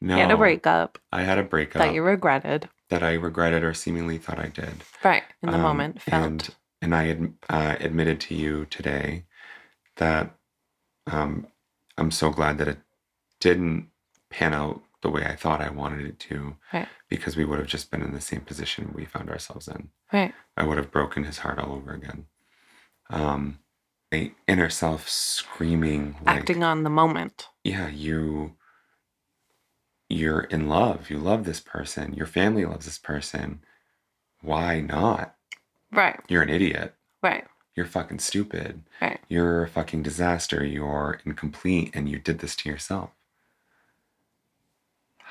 no. 0.00 0.14
you 0.16 0.22
had 0.22 0.30
a 0.30 0.36
breakup 0.38 0.98
I 1.12 1.22
had 1.24 1.36
a 1.38 1.42
breakup 1.42 1.82
that 1.82 1.92
you 1.92 2.02
regretted. 2.02 2.70
that 2.88 3.02
I 3.02 3.14
regretted 3.14 3.62
or 3.62 3.74
seemingly 3.74 4.16
thought 4.16 4.38
I 4.38 4.46
did. 4.48 4.82
Right 5.04 5.24
in 5.42 5.50
the 5.50 5.56
Um, 5.56 5.62
moment, 5.62 6.00
felt 6.00 6.22
And, 6.24 6.48
and 6.80 6.94
I 6.94 7.08
ad, 7.10 7.34
uh, 7.50 7.76
admitted 7.78 8.18
to 8.22 8.34
you 8.34 8.64
today 8.70 9.24
that 9.96 10.34
um, 11.06 11.46
I'm 11.98 12.10
so 12.10 12.30
glad 12.30 12.56
that 12.58 12.68
it 12.68 12.78
didn't 13.40 13.90
pan 14.30 14.54
out 14.54 14.82
the 15.02 15.10
way 15.10 15.24
I 15.24 15.36
thought 15.36 15.60
I 15.60 15.70
wanted 15.70 16.04
it 16.06 16.18
to, 16.20 16.56
Right. 16.72 16.88
because 17.08 17.36
we 17.36 17.44
would 17.44 17.58
have 17.58 17.68
just 17.68 17.90
been 17.90 18.02
in 18.02 18.12
the 18.12 18.20
same 18.20 18.40
position 18.40 18.92
we 18.94 19.04
found 19.04 19.30
ourselves 19.30 19.68
in. 19.68 19.90
right. 20.12 20.34
I 20.56 20.64
would 20.64 20.76
have 20.76 20.90
broken 20.90 21.24
his 21.24 21.38
heart 21.38 21.58
all 21.58 21.72
over 21.72 21.92
again. 21.92 22.26
Um, 23.10 23.60
my 24.12 24.32
inner 24.48 24.70
self 24.70 25.08
screaming, 25.08 26.16
like, 26.24 26.38
Acting 26.40 26.64
on 26.64 26.82
the 26.82 26.90
moment. 26.90 27.48
yeah, 27.62 27.88
you 27.88 28.56
you're 30.08 30.40
in 30.40 30.68
love. 30.68 31.10
You 31.10 31.18
love 31.18 31.44
this 31.44 31.60
person. 31.60 32.14
Your 32.14 32.26
family 32.26 32.64
loves 32.64 32.86
this 32.86 32.98
person. 32.98 33.60
Why 34.40 34.80
not? 34.80 35.34
Right, 35.92 36.18
You're 36.28 36.42
an 36.42 36.50
idiot. 36.50 36.94
right, 37.22 37.46
You're 37.74 37.86
fucking 37.86 38.18
stupid. 38.18 38.82
right. 39.00 39.20
You're 39.28 39.64
a 39.64 39.68
fucking 39.68 40.02
disaster. 40.02 40.64
You're 40.64 41.20
incomplete 41.24 41.90
and 41.94 42.08
you 42.08 42.18
did 42.18 42.38
this 42.40 42.56
to 42.56 42.68
yourself. 42.68 43.10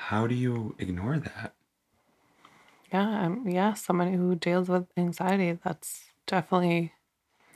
How 0.08 0.26
do 0.26 0.34
you 0.34 0.74
ignore 0.78 1.18
that? 1.18 1.52
Yeah, 2.90 3.26
um, 3.26 3.46
yeah. 3.46 3.74
Somebody 3.74 4.12
who 4.12 4.34
deals 4.34 4.70
with 4.70 4.86
anxiety, 4.96 5.58
that's 5.62 6.12
definitely 6.26 6.94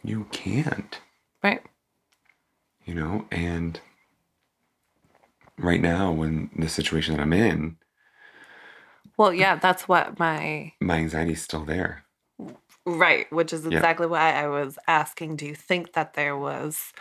You 0.05 0.25
can't, 0.33 1.01
right. 1.43 1.63
you 2.85 2.95
know? 2.95 3.27
And 3.31 3.81
right 5.59 5.81
now, 5.81 6.13
when 6.13 6.51
the 6.57 6.69
situation 6.69 7.17
that 7.17 7.23
I'm 7.23 7.33
in, 7.33 7.79
Well, 9.17 9.33
yeah, 9.33 9.57
that's 9.57 9.89
what 9.89 10.19
my 10.19 10.73
my 10.81 10.97
anxiety's 10.97 11.43
still 11.43 11.65
there. 11.65 12.05
Right, 12.85 13.33
which 13.33 13.53
is 13.53 13.67
Yeah. 13.67 13.79
exactly 13.79 14.07
why 14.07 14.33
I 14.35 14.47
was 14.49 14.79
asking 14.87 15.37
do 15.37 15.47
you 15.47 15.55
think 15.55 15.95
that 15.95 16.15
there 16.15 16.37
was 16.37 16.93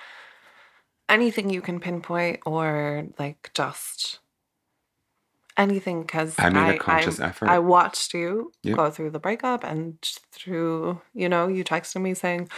anything 1.10 1.49
you 1.49 1.62
can 1.62 1.80
pinpoint 1.80 2.39
or 2.45 3.08
like 3.20 3.52
just 3.54 4.20
anything 5.58 6.06
cuz 6.06 6.36
I 6.39 6.49
made 6.49 6.76
a 6.76 6.78
conscious 6.80 7.20
effort. 7.20 7.49
I 7.49 7.60
watched 7.60 8.14
you 8.14 8.52
Yep. 8.64 8.78
go 8.78 8.89
through 8.91 9.12
the 9.12 9.20
breakup 9.20 9.64
and 9.64 9.97
through, 10.32 11.02
you 11.14 11.28
know, 11.30 11.47
you 11.47 11.64
texted 11.64 12.02
me 12.02 12.14
saying 12.14 12.49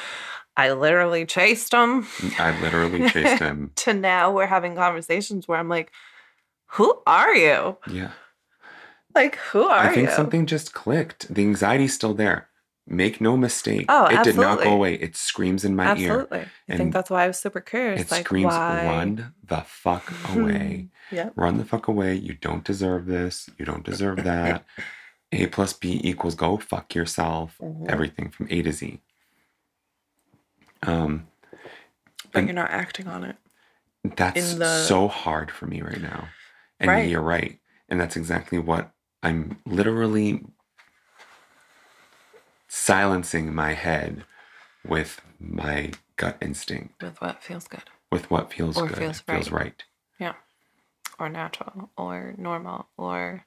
I 0.55 0.71
literally 0.71 1.25
chased 1.25 1.73
him 1.73 2.03
mm, 2.03 2.39
I 2.39 2.59
literally 2.61 3.09
chased 3.09 3.39
him. 3.47 3.71
to 3.77 3.93
now 3.93 4.31
we're 4.31 4.45
having 4.47 4.75
conversations 4.75 5.47
where 5.47 5.57
I'm 5.59 5.69
like 5.69 5.91
who 6.77 7.01
are 7.05 7.35
you? 7.35 7.77
Yeah. 7.87 8.11
Like 9.15 9.35
who 9.37 9.63
are 9.63 9.83
you? 9.85 9.89
I 9.91 9.93
think 9.93 10.09
you? 10.09 10.15
something 10.15 10.45
just 10.47 10.73
clicked. 10.73 11.33
The 11.33 11.43
anxiety's 11.43 11.93
still 11.93 12.13
there. 12.13 12.49
Make 12.85 13.21
no 13.21 13.37
mistake. 13.37 13.85
Oh, 13.87 14.05
it 14.07 14.23
did 14.23 14.35
not 14.35 14.61
go 14.61 14.73
away. 14.73 14.95
It 14.95 15.15
screams 15.15 15.63
in 15.63 15.73
my 15.75 15.95
ear. 15.95 16.11
Absolutely. 16.21 16.39
I 16.39 16.45
And 16.67 16.77
think 16.77 16.93
that's 16.93 17.09
why 17.09 17.23
I 17.23 17.27
was 17.27 17.39
super 17.39 17.61
curious. 17.61 18.01
It 18.01 18.11
like 18.11 18.25
screams, 18.25 18.47
why 18.53 18.85
run 18.85 19.33
the 19.43 19.61
fuck 19.65 20.11
away. 20.35 20.89
Yep. 21.11 21.33
Run 21.35 21.57
the 21.59 21.65
fuck 21.65 21.87
away. 21.87 22.15
You 22.15 22.33
don't 22.33 22.63
deserve 22.63 23.05
this. 23.05 23.47
You 23.59 23.65
don't 23.65 23.83
deserve 23.85 24.23
that. 24.23 24.65
A 25.31 25.45
plus 25.47 25.71
B 25.73 26.01
equals 26.03 26.33
go 26.33 26.57
fuck 26.57 26.95
yourself. 26.95 27.55
Mhm. 27.61 27.87
Everything 27.87 28.29
from 28.31 28.47
A 28.49 28.63
to 28.63 28.71
Z. 28.71 28.99
Um, 30.81 31.27
but 32.31 32.39
And- 32.39 32.47
you're 32.47 32.55
not 32.55 32.71
acting 32.71 33.07
on 33.07 33.23
it. 33.23 33.35
that's 34.03 34.55
the- 34.55 34.83
so 34.83 35.07
hard 35.07 35.51
for 35.51 35.67
me 35.67 35.81
right 35.81 36.01
now. 36.01 36.29
And 36.79 36.89
Right. 36.89 37.07
you're 37.09 37.21
right. 37.21 37.59
And 37.89 37.99
that's 37.99 38.15
exactly 38.17 38.57
what 38.57 38.91
I'm 39.21 39.61
literally 39.65 40.43
silencing 42.73 43.53
my 43.53 43.73
head 43.73 44.25
with 44.85 45.21
my 45.39 45.91
gut 46.17 46.37
instinct, 46.41 47.01
with 47.01 47.21
what 47.21 47.41
feels 47.43 47.67
good 47.67 47.83
with 48.13 48.29
what 48.29 48.53
feels 48.53 48.77
Or 48.77 48.87
good, 48.87 48.97
feels 48.97 49.19
feels 49.21 49.51
right. 49.51 49.83
Yeah. 50.19 50.35
Or 51.17 51.29
natural 51.29 51.89
or 51.97 52.35
normal 52.37 52.87
or 52.95 53.43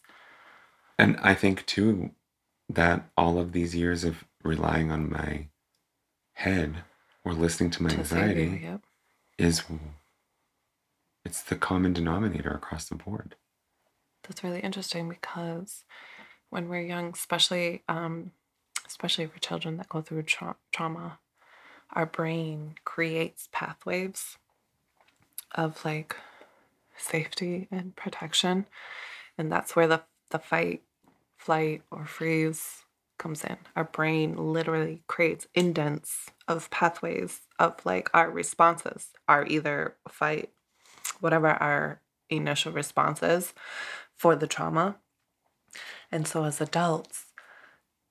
And 0.98 1.16
I 1.22 1.34
think 1.34 1.64
too 1.66 2.10
that 2.68 3.08
all 3.16 3.38
of 3.38 3.52
these 3.52 3.76
years 3.76 4.02
of 4.02 4.24
relying 4.42 4.90
on 4.90 5.08
my 5.08 5.46
head 6.34 6.82
or 7.24 7.32
listening 7.32 7.70
to 7.70 7.82
my 7.84 7.90
to 7.90 7.98
anxiety 7.98 8.60
Yep. 8.64 8.80
is 9.38 9.62
it's 11.24 11.42
the 11.42 11.56
common 11.56 11.92
denominator 11.92 12.50
across 12.50 12.88
the 12.88 12.96
board. 12.96 13.36
That's 14.24 14.42
really 14.42 14.60
interesting 14.60 15.08
because 15.08 15.84
when 16.50 16.68
we're 16.68 16.82
young, 16.82 17.12
especially 17.12 17.84
um, 17.88 18.32
especially 18.86 19.26
for 19.26 19.38
children 19.38 19.76
that 19.76 19.88
go 19.88 20.00
through 20.00 20.22
tra- 20.22 20.56
trauma, 20.72 21.18
our 21.92 22.06
brain 22.06 22.74
creates 22.84 23.48
pathways 23.52 24.38
of 25.54 25.84
like 25.84 26.16
safety 26.96 27.68
and 27.70 27.94
protection, 27.96 28.66
and 29.38 29.50
that's 29.50 29.76
where 29.76 29.88
the 29.88 30.02
the 30.30 30.38
fight, 30.38 30.82
flight, 31.36 31.82
or 31.90 32.04
freeze 32.04 32.84
comes 33.18 33.44
in. 33.44 33.56
Our 33.74 33.84
brain 33.84 34.36
literally 34.36 35.02
creates 35.06 35.46
indents 35.54 36.30
of 36.48 36.70
pathways 36.70 37.42
of 37.58 37.76
like 37.84 38.10
our 38.12 38.30
responses 38.30 39.08
are 39.28 39.46
either 39.46 39.96
fight, 40.08 40.50
whatever 41.20 41.48
our 41.48 42.00
initial 42.28 42.72
responses 42.72 43.54
for 44.14 44.36
the 44.36 44.46
trauma. 44.46 44.96
And 46.10 46.26
so 46.26 46.44
as 46.44 46.60
adults, 46.60 47.26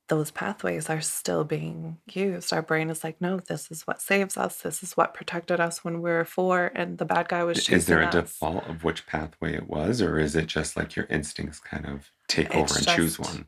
those 0.07 0.31
pathways 0.31 0.89
are 0.89 1.01
still 1.01 1.43
being 1.43 1.97
used. 2.11 2.53
Our 2.53 2.61
brain 2.61 2.89
is 2.89 3.03
like, 3.03 3.19
no, 3.21 3.39
this 3.39 3.71
is 3.71 3.83
what 3.83 4.01
saves 4.01 4.37
us. 4.37 4.61
This 4.61 4.83
is 4.83 4.95
what 4.95 5.13
protected 5.15 5.59
us 5.59 5.83
when 5.83 6.01
we 6.01 6.09
were 6.11 6.25
four, 6.25 6.71
and 6.75 6.97
the 6.97 7.05
bad 7.05 7.27
guy 7.29 7.43
was 7.43 7.67
Is 7.69 7.85
there 7.87 8.01
a 8.01 8.05
us. 8.05 8.13
default 8.13 8.67
of 8.67 8.83
which 8.83 9.07
pathway 9.07 9.55
it 9.55 9.67
was, 9.67 10.01
or 10.01 10.19
is 10.19 10.35
it 10.35 10.47
just 10.47 10.77
like 10.77 10.95
your 10.95 11.05
instincts 11.09 11.59
kind 11.59 11.85
of 11.87 12.11
take 12.27 12.51
over 12.55 12.61
It's 12.61 12.77
and 12.77 12.87
choose 12.87 13.19
one? 13.19 13.45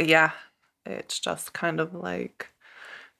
yeah 0.00 0.32
it's 0.86 1.20
just 1.20 1.52
kind 1.52 1.78
of 1.78 1.94
like 1.94 2.48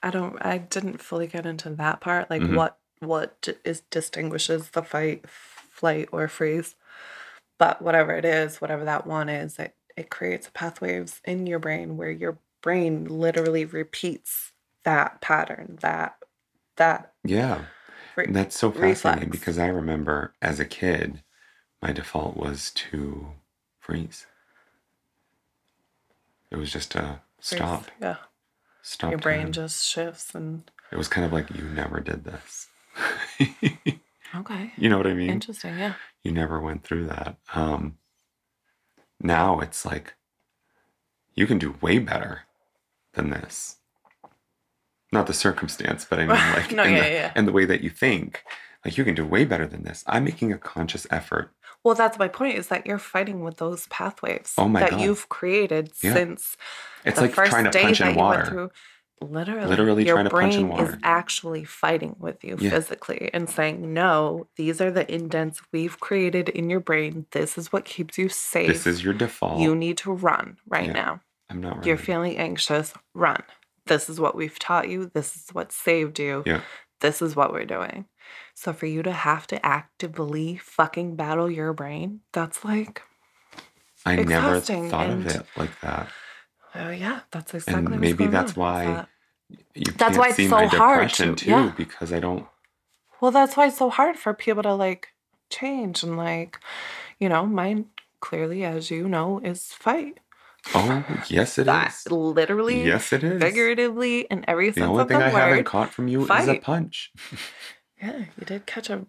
i 0.03 0.11
don't 0.11 0.37
i 0.45 0.59
didn't 0.59 1.01
fully 1.03 1.27
get 1.27 1.47
into 1.47 1.71
that 1.71 2.01
part 2.01 2.31
like 2.31 2.43
Mhm. 2.43 2.57
what 2.57 2.79
what 3.01 3.49
is 3.65 3.83
distinguishes 3.91 4.71
the 4.71 4.83
fight 4.83 5.29
flight 5.29 6.09
or 6.13 6.27
freeze 6.29 6.75
but 7.59 7.83
whatever 7.83 8.13
it 8.17 8.25
is 8.25 8.61
whatever 8.61 8.85
that 8.87 9.07
one 9.07 9.29
is 9.29 9.59
it 9.59 9.75
it 9.97 10.11
creates 10.11 10.51
pathways 10.55 11.21
in 11.25 11.47
your 11.47 11.59
brain 11.59 11.97
where 11.97 12.11
your 12.11 12.39
brain 12.63 13.05
literally 13.07 13.65
repeats 13.65 14.53
that 14.85 15.21
pattern 15.21 15.79
that 15.83 16.17
that 16.77 17.13
Yeah. 17.25 17.67
re- 18.17 18.25
And 18.27 18.35
That's 18.37 18.59
so 18.59 18.71
fascinating 18.73 19.29
reflex. 19.31 19.39
because 19.39 19.59
I 19.59 19.67
remember 19.67 20.33
as 20.41 20.59
a 20.61 20.65
kid, 20.65 21.23
my 21.83 21.93
default 21.93 22.37
was 22.37 22.71
to 22.73 23.33
freeze. 23.79 24.27
It 26.51 26.57
was 26.57 26.73
just 26.73 26.95
a 26.95 27.21
freeze. 27.41 27.59
stop. 27.59 27.91
yeah 28.01 28.17
Stop. 28.83 29.11
your 29.11 29.19
brain 29.19 29.45
time. 29.47 29.53
just 29.53 29.87
shifts 29.87 30.35
and 30.35 30.71
It 30.91 30.97
was 30.97 31.09
kind 31.09 31.25
of 31.25 31.33
like 31.33 31.51
you 31.55 31.65
never 31.65 32.01
did 32.01 32.25
this. 32.25 32.69
okay 34.35 34.73
you 34.77 34.89
know 34.89 34.99
what 34.99 35.07
I 35.07 35.15
mean? 35.15 35.31
interesting 35.31 35.79
yeah 35.79 35.95
You 36.23 36.33
never 36.33 36.61
went 36.61 36.85
through 36.85 37.07
that. 37.07 37.37
Um, 37.55 37.99
now 39.21 39.61
it's 39.61 39.85
like 39.87 40.15
you 41.35 41.47
can 41.47 41.59
do 41.59 41.77
way 41.81 41.99
better 41.99 42.43
than 43.15 43.31
this. 43.31 43.77
Not 45.13 45.27
the 45.27 45.35
circumstance, 45.35 46.07
but 46.09 46.19
I 46.19 46.27
mean 46.27 46.29
like 46.57 46.73
No, 46.73 46.85
in, 46.85 46.93
yeah, 46.95 47.03
the, 47.03 47.11
yeah, 47.37 47.43
the 47.43 47.53
way 47.53 47.65
that 47.67 47.83
you 47.83 47.91
think. 47.91 48.43
Like 48.85 48.99
you 48.99 49.05
can 49.05 49.15
do 49.15 49.25
way 49.25 49.45
better 49.45 49.67
than 49.67 49.85
this. 49.85 50.03
I'm 50.07 50.25
making 50.25 50.53
a 50.53 50.59
conscious 50.59 51.07
effort. 51.11 51.53
Well, 51.85 51.95
that's 51.95 52.19
my 52.19 52.29
point 52.29 52.57
is 52.59 52.69
that 52.69 52.87
you're 52.87 52.99
fighting 52.99 53.43
with 53.45 53.59
those 53.59 53.87
pathways 53.89 54.55
Oh 54.59 54.73
that 54.73 54.91
God. 54.91 55.01
you've 55.01 55.29
created 55.29 55.93
Yeah. 56.03 56.15
since 56.15 56.57
It's 57.05 57.17
the 57.17 57.23
like 57.27 57.35
first 57.35 57.51
trying 57.51 57.65
to 57.65 57.71
day 57.71 57.83
punch 57.83 57.99
that 57.99 58.09
in 58.11 58.15
you 58.15 58.21
went 58.25 58.39
water. 58.39 58.45
through. 58.47 58.71
Literally, 59.21 59.67
Literally 59.69 60.05
your 60.05 60.17
trying 60.17 60.25
to 60.25 60.31
brain 60.31 60.49
punch 60.51 60.61
in 60.61 60.69
water. 60.69 60.85
is 60.85 60.97
actually 61.05 61.63
fighting 61.65 62.17
with 62.19 62.43
you 62.43 62.57
Yeah. 62.59 62.71
physically 62.71 63.31
and 63.33 63.49
saying, 63.49 63.93
"No, 63.95 64.49
these 64.57 64.81
are 64.81 64.91
the 64.91 65.13
indents 65.13 65.63
we've 65.73 66.01
created 66.01 66.49
in 66.49 66.69
your 66.69 66.81
brain. 66.81 67.27
This 67.31 67.57
is 67.57 67.73
what 67.73 67.85
keeps 67.85 68.19
you 68.19 68.29
safe. 68.29 68.67
This 68.67 68.87
is 68.87 69.05
your 69.05 69.15
default. 69.15 69.61
you 69.61 69.77
need 69.77 69.97
to 69.99 70.13
run 70.13 70.57
right 70.67 70.87
Yeah. 70.87 70.93
now. 70.93 71.21
I'm 71.53 71.61
not 71.61 71.87
You're 71.87 71.97
feeling 71.97 72.37
anxious. 72.39 72.93
Run. 73.15 73.43
This 73.87 74.09
is 74.09 74.19
what 74.21 74.35
we've 74.37 74.59
taught 74.59 74.89
you. 74.89 75.11
This 75.13 75.37
is 75.37 75.49
what 75.53 75.73
saved 75.73 76.19
you. 76.19 76.43
Yeah. 76.47 76.61
This 77.01 77.21
is 77.23 77.35
what 77.37 77.53
we're 77.53 77.65
doing." 77.65 78.07
So 78.55 78.73
for 78.73 78.87
you 78.87 79.03
to 79.03 79.13
have 79.13 79.47
to 79.49 79.65
actively 79.65 80.57
fucking 80.57 81.17
battle 81.17 81.51
your 81.51 81.73
brain, 81.73 82.21
that's 82.33 82.65
like 82.65 83.03
I 84.07 84.17
never 84.17 84.61
thought 84.61 85.11
and- 85.11 85.27
of 85.27 85.35
it 85.37 85.47
like 85.57 85.81
that. 85.81 86.09
Oh 86.75 86.91
yeah, 86.91 87.21
that's 87.31 87.53
exactly. 87.55 87.85
what's 87.85 88.01
maybe 88.01 88.27
that's 88.27 88.57
why 88.57 88.87
that- 88.87 89.09
You 89.75 89.93
That's 89.93 90.17
why 90.17 90.29
it's 90.29 90.37
so 90.49 90.67
hard 90.67 90.71
depression 90.71 91.35
to- 91.37 91.45
too 91.45 91.51
yeah. 91.51 91.73
because 91.77 92.13
I 92.13 92.21
don't. 92.21 92.47
Well, 93.21 93.31
that's 93.31 93.57
why 93.57 93.67
it's 93.67 93.77
so 93.77 93.91
hard 93.91 94.17
for 94.17 94.33
people 94.33 94.63
to 94.63 94.73
like 94.75 95.09
change 95.51 96.03
and 96.03 96.17
like, 96.17 96.59
you 97.21 97.29
know, 97.29 97.45
mine 97.47 97.87
clearly, 98.21 98.65
as 98.65 98.91
you 98.91 99.09
know, 99.09 99.41
is 99.45 99.67
fight. 99.73 100.19
Oh 100.75 101.05
yes, 101.29 101.59
it 101.59 101.67
is. 101.69 102.11
literally, 102.11 102.85
Yes, 102.85 103.13
it 103.13 103.25
is. 103.25 103.43
figuratively, 103.43 104.21
in 104.31 104.45
every 104.49 104.71
The 104.71 104.85
only 104.85 105.03
of 105.03 105.09
thing 105.09 105.19
the 105.19 105.25
I 105.27 105.31
haven't 105.31 105.65
caught 105.65 105.91
from 105.93 106.09
you 106.09 106.23
is 106.25 106.49
a 106.49 106.59
punch. 106.59 107.11
Yeah, 108.01 108.19
you 108.39 108.45
did 108.47 108.67
catch 108.67 108.89
a 108.91 109.07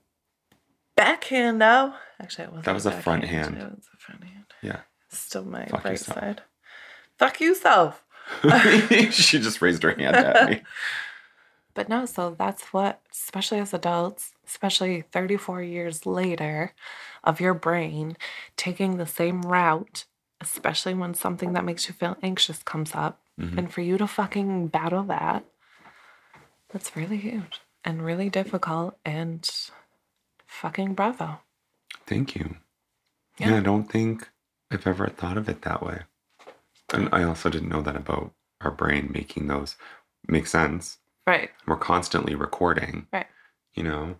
backhand 0.95 1.61
though. 1.61 1.93
Actually, 2.19 2.45
it 2.45 2.49
wasn't. 2.49 2.65
That 2.65 2.73
was 2.75 2.85
a 2.85 2.91
front 2.91 3.23
hand. 3.25 3.57
It 3.57 3.63
was 3.63 3.87
a 3.93 3.97
front 3.97 4.23
hand. 4.23 4.45
Yeah. 4.61 4.79
Still 5.09 5.45
my 5.45 5.65
Fuck 5.65 5.83
right 5.85 5.91
yourself. 5.91 6.19
side. 6.19 6.41
Fuck 7.19 7.39
yourself. 7.39 8.03
she 9.11 9.39
just 9.39 9.61
raised 9.61 9.83
her 9.83 9.91
hand 9.95 10.15
at 10.15 10.49
me. 10.49 10.61
But 11.75 11.89
no, 11.89 12.05
so 12.05 12.35
that's 12.37 12.65
what, 12.71 13.01
especially 13.11 13.57
as 13.57 13.73
adults, 13.73 14.33
especially 14.45 15.01
34 15.11 15.63
years 15.63 16.05
later, 16.05 16.71
of 17.23 17.39
your 17.39 17.55
brain 17.55 18.15
taking 18.55 18.97
the 18.97 19.07
same 19.07 19.41
route, 19.41 20.05
especially 20.43 20.93
when 20.93 21.13
something 21.13 21.53
that 21.53 21.63
makes 21.63 21.87
you 21.87 21.93
feel 21.93 22.17
anxious 22.21 22.61
comes 22.63 22.93
up. 22.93 23.21
Mhm. 23.39 23.57
And 23.57 23.73
for 23.73 23.81
you 23.81 23.97
to 23.97 24.07
fucking 24.07 24.67
battle 24.67 25.03
that, 25.03 25.45
that's 26.69 26.95
really 26.95 27.17
huge 27.17 27.61
and 27.83 28.03
really 28.05 28.29
difficult. 28.29 28.97
And 29.05 29.49
fucking 30.45 30.93
bravo. 30.93 31.39
Thank 32.05 32.35
you. 32.35 32.57
Yeah. 33.37 33.51
Yeah. 33.51 33.57
I 33.57 33.61
don't 33.61 33.85
think 33.85 34.29
I've 34.69 34.85
ever 34.85 35.07
thought 35.07 35.37
of 35.37 35.49
it 35.49 35.61
that 35.63 35.81
way. 35.81 36.03
And 36.91 37.09
I 37.11 37.23
also 37.23 37.49
didn't 37.49 37.69
know 37.69 37.81
that 37.81 37.95
about 37.95 38.33
our 38.61 38.69
brain 38.69 39.09
making 39.11 39.47
those 39.47 39.77
make 40.27 40.45
sense. 40.45 40.99
Right. 41.25 41.49
We're 41.65 41.77
constantly 41.77 42.35
recording. 42.35 43.07
Right. 43.11 43.27
You 43.73 43.83
know, 43.83 44.17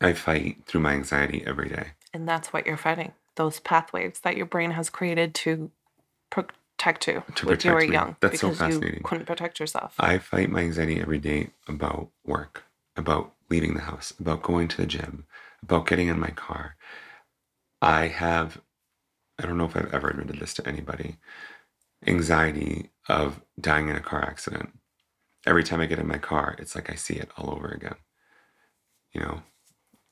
I 0.00 0.14
fight 0.14 0.64
through 0.64 0.80
my 0.80 0.92
anxiety 0.92 1.44
every 1.46 1.68
day. 1.68 1.88
And 2.14 2.26
that's 2.26 2.52
what 2.52 2.66
you're 2.66 2.78
fighting 2.78 3.12
those 3.36 3.60
pathways 3.60 4.20
that 4.22 4.36
your 4.36 4.46
brain 4.46 4.72
has 4.72 4.90
created 4.90 5.34
to 5.34 5.70
protect 6.30 7.06
you 7.06 7.22
To 7.36 7.46
when 7.46 7.58
you 7.62 7.72
were 7.72 7.80
me. 7.80 7.92
young 7.92 8.16
That's 8.20 8.40
so 8.40 8.50
because 8.50 8.74
you 8.74 9.00
couldn't 9.04 9.26
protect 9.26 9.60
yourself. 9.60 9.94
I 9.98 10.18
fight 10.18 10.50
my 10.50 10.60
anxiety 10.60 11.00
every 11.00 11.18
day 11.18 11.50
about 11.68 12.10
work, 12.24 12.64
about 12.96 13.32
leaving 13.48 13.74
the 13.74 13.82
house, 13.82 14.12
about 14.18 14.42
going 14.42 14.68
to 14.68 14.76
the 14.76 14.86
gym, 14.86 15.26
about 15.62 15.86
getting 15.86 16.08
in 16.08 16.18
my 16.18 16.30
car. 16.30 16.76
I 17.80 18.08
have, 18.08 18.60
I 19.38 19.46
don't 19.46 19.58
know 19.58 19.66
if 19.66 19.76
I've 19.76 19.92
ever 19.94 20.08
admitted 20.08 20.40
this 20.40 20.54
to 20.54 20.66
anybody, 20.66 21.18
anxiety 22.06 22.90
of 23.08 23.40
dying 23.60 23.88
in 23.88 23.96
a 23.96 24.00
car 24.00 24.22
accident. 24.22 24.70
Every 25.46 25.62
time 25.62 25.80
I 25.80 25.86
get 25.86 26.00
in 26.00 26.08
my 26.08 26.18
car, 26.18 26.56
it's 26.58 26.74
like 26.74 26.90
I 26.90 26.96
see 26.96 27.14
it 27.14 27.30
all 27.36 27.50
over 27.54 27.68
again. 27.68 27.96
You 29.12 29.20
know, 29.20 29.42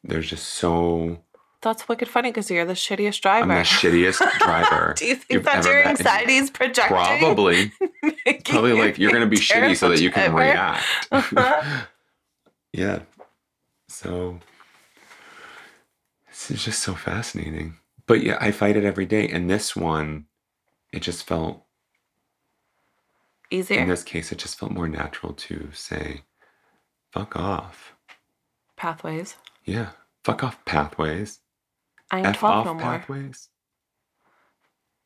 there's 0.04 0.30
just 0.30 0.46
so, 0.46 1.23
That's 1.64 1.88
wicked 1.88 2.08
funny 2.08 2.30
because 2.30 2.50
you're 2.50 2.66
the 2.66 2.74
shittiest 2.74 3.22
driver. 3.22 3.50
I'm 3.50 3.58
the 3.58 3.64
shittiest 3.64 4.38
driver. 4.38 4.94
Do 4.98 5.06
you 5.06 5.14
think 5.14 5.30
you've 5.30 5.44
that's 5.44 5.66
your 5.66 5.88
anxiety 5.88 6.36
is 6.36 6.50
projecting? 6.50 6.94
Probably. 6.94 7.72
Probably 8.44 8.74
like 8.74 8.98
you're 8.98 9.10
going 9.10 9.22
to 9.22 9.28
be 9.28 9.38
shitty 9.38 9.74
so 9.74 9.88
that 9.88 9.98
you 9.98 10.10
can 10.10 10.32
driver? 10.32 10.52
react. 10.52 10.84
Uh-huh. 11.10 11.86
yeah. 12.74 12.98
So 13.88 14.40
this 16.28 16.50
is 16.50 16.62
just 16.62 16.82
so 16.82 16.94
fascinating. 16.94 17.76
But 18.06 18.22
yeah, 18.22 18.36
I 18.42 18.50
fight 18.50 18.76
it 18.76 18.84
every 18.84 19.06
day. 19.06 19.26
And 19.26 19.48
this 19.48 19.74
one, 19.74 20.26
it 20.92 21.00
just 21.00 21.26
felt, 21.26 21.64
easier. 23.50 23.80
in 23.80 23.88
this 23.88 24.02
case, 24.02 24.30
it 24.32 24.36
just 24.36 24.58
felt 24.58 24.72
more 24.72 24.88
natural 24.88 25.32
to 25.32 25.70
say, 25.72 26.24
fuck 27.10 27.36
off. 27.36 27.94
Pathways. 28.76 29.36
Yeah. 29.64 29.92
Fuck 30.24 30.44
off 30.44 30.62
pathways. 30.66 31.40
I 32.14 32.18
ain't 32.18 32.26
F 32.28 32.38
12 32.38 32.54
off 32.56 32.66
no 32.66 32.74
more. 32.74 32.82
pathways. 32.82 33.48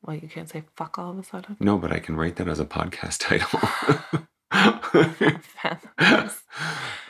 Well, 0.02 0.16
you 0.16 0.28
can't 0.28 0.48
say 0.48 0.62
fuck 0.76 0.98
all 0.98 1.10
of 1.10 1.18
a 1.18 1.24
sudden. 1.24 1.56
No, 1.60 1.78
but 1.78 1.90
I 1.92 1.98
can 1.98 2.16
write 2.16 2.36
that 2.36 2.48
as 2.48 2.60
a 2.60 2.64
podcast 2.64 3.18
title. 3.28 3.60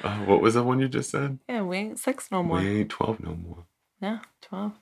Uh, 0.04 0.18
what 0.26 0.40
was 0.40 0.54
the 0.54 0.62
one 0.62 0.78
you 0.78 0.88
just 0.88 1.10
said? 1.10 1.38
yeah, 1.48 1.62
we 1.62 1.76
ain't 1.76 1.98
six 1.98 2.30
no 2.30 2.42
more. 2.42 2.60
We 2.60 2.80
ain't 2.80 2.90
12 2.90 3.18
no 3.20 3.34
more. 3.34 3.64
Yeah, 4.00 4.20
12. 4.42 4.72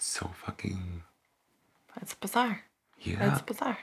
So 0.00 0.30
fucking, 0.34 1.02
It's 2.02 2.14
bizarre. 2.14 2.62
yeah. 3.00 3.32
It's 3.32 3.42
bizarre. 3.42 3.78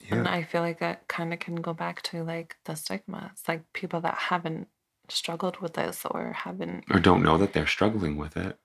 yeah. 0.00 0.16
And 0.16 0.28
I 0.28 0.42
feel 0.42 0.60
like 0.60 0.78
that 0.80 1.08
kind 1.08 1.32
of 1.32 1.38
can 1.38 1.56
go 1.56 1.72
back 1.72 2.02
to 2.02 2.22
like 2.22 2.56
the 2.66 2.74
stigma. 2.74 3.30
It's 3.32 3.48
like 3.48 3.62
people 3.72 4.00
that 4.02 4.14
haven't 4.28 4.68
struggled 5.10 5.58
with 5.58 5.74
this 5.74 6.04
or 6.10 6.32
haven't 6.32 6.84
or 6.90 6.98
don't 7.00 7.22
know 7.22 7.36
that 7.38 7.52
they're 7.52 7.66
struggling 7.66 8.16
with 8.16 8.36
it. 8.36 8.58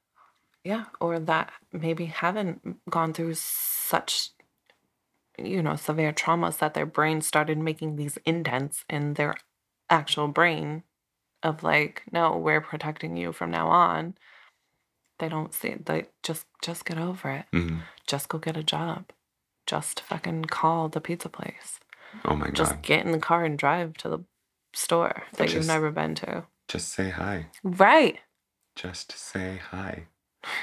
yeah, 0.63 0.85
or 0.99 1.19
that 1.19 1.51
maybe 1.71 2.05
haven't 2.05 2.89
gone 2.89 3.13
through 3.13 3.33
such, 3.35 4.29
you 5.37 5.61
know, 5.61 5.75
severe 5.75 6.13
traumas 6.13 6.57
that 6.59 6.73
their 6.73 6.85
brain 6.85 7.21
started 7.21 7.57
making 7.57 7.95
these 7.95 8.17
indents 8.25 8.83
in 8.89 9.13
their 9.15 9.35
actual 9.89 10.27
brain 10.27 10.83
of 11.43 11.61
like, 11.63 12.03
no, 12.11 12.35
we're 12.37 12.61
protecting 12.61 13.15
you 13.17 13.31
from 13.31 13.51
now 13.51 13.67
on. 13.67 14.15
They 15.19 15.29
don't 15.29 15.53
see 15.53 15.75
they 15.85 16.07
just 16.23 16.45
just 16.61 16.83
get 16.85 16.97
over 16.97 17.29
it. 17.31 17.45
Mhm. 17.53 17.81
Just 18.07 18.27
go 18.29 18.37
get 18.37 18.57
a 18.57 18.63
job. 18.63 19.11
Just 19.65 20.01
fucking 20.01 20.45
call 20.45 20.89
the 20.89 20.99
pizza 21.01 21.29
place. 21.29 21.79
Oh 22.25 22.35
my 22.35 22.45
god, 22.47 22.55
Just 22.55 22.81
get 22.81 23.05
in 23.05 23.11
the 23.11 23.19
car 23.19 23.45
and 23.45 23.57
drive 23.57 23.93
to 23.97 24.09
the 24.09 24.19
store 24.75 25.23
that 25.37 25.53
you've 25.53 25.65
never 25.67 25.89
been 25.91 26.13
to. 26.15 26.43
Just 26.67 26.89
say 26.89 27.09
hi. 27.09 27.47
Right. 27.63 28.19
Just 28.75 29.11
say 29.17 29.61
hi. 29.71 30.03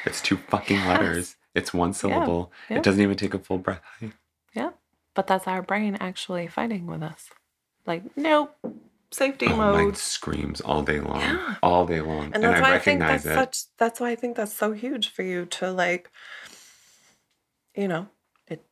It's 0.04 0.20
two 0.20 0.36
fucking 0.36 0.76
Yes. 0.76 0.86
letters. 0.88 1.36
It's 1.54 1.72
one 1.74 1.92
syllable. 1.92 2.52
yeah. 2.70 2.78
It 2.78 2.82
doesn't 2.82 3.00
even 3.02 3.16
take 3.16 3.34
a 3.34 3.38
full 3.38 3.58
breath. 3.58 3.80
Hi. 4.00 4.12
Yeah. 4.54 4.70
But 5.14 5.26
that's 5.26 5.46
our 5.46 5.62
brain 5.62 5.96
actually 6.00 6.46
fighting 6.46 6.86
with 6.86 7.02
us. 7.02 7.30
Like, 7.86 8.16
nope. 8.16 8.54
Safety 9.10 9.46
Oh, 9.48 9.56
mine 9.56 9.84
mode. 9.86 9.96
screams 9.98 10.60
all 10.62 10.82
day 10.82 10.98
long. 11.00 11.20
Yeah. 11.20 11.56
All 11.62 11.84
day 11.84 12.00
long. 12.00 12.32
And 12.32 12.42
that's 12.42 12.58
I 12.58 12.62
why 12.62 12.74
I 12.76 12.78
think 12.78 13.00
recognize 13.00 13.24
that's 13.24 13.26
it. 13.26 13.34
such 13.34 13.76
that's 13.76 14.00
why 14.00 14.10
I 14.10 14.14
think 14.14 14.36
that's 14.36 14.54
so 14.54 14.72
huge 14.72 15.08
for 15.08 15.22
you 15.22 15.44
to 15.46 15.70
like 15.70 16.10
you 17.74 17.88
know, 17.88 18.08
it 18.46 18.64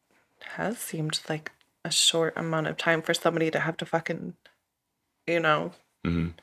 has 0.57 0.78
seemed 0.78 1.20
like 1.28 1.53
a 1.84 1.91
short 1.91 2.34
amount 2.36 2.66
of 2.68 2.76
time 2.76 3.03
for 3.03 3.14
somebody 3.14 3.51
to 3.51 3.61
have 3.61 3.76
to 3.78 3.86
fucking 3.86 4.34
you 5.31 5.41
know, 5.41 5.72
Mhm. 6.05 6.35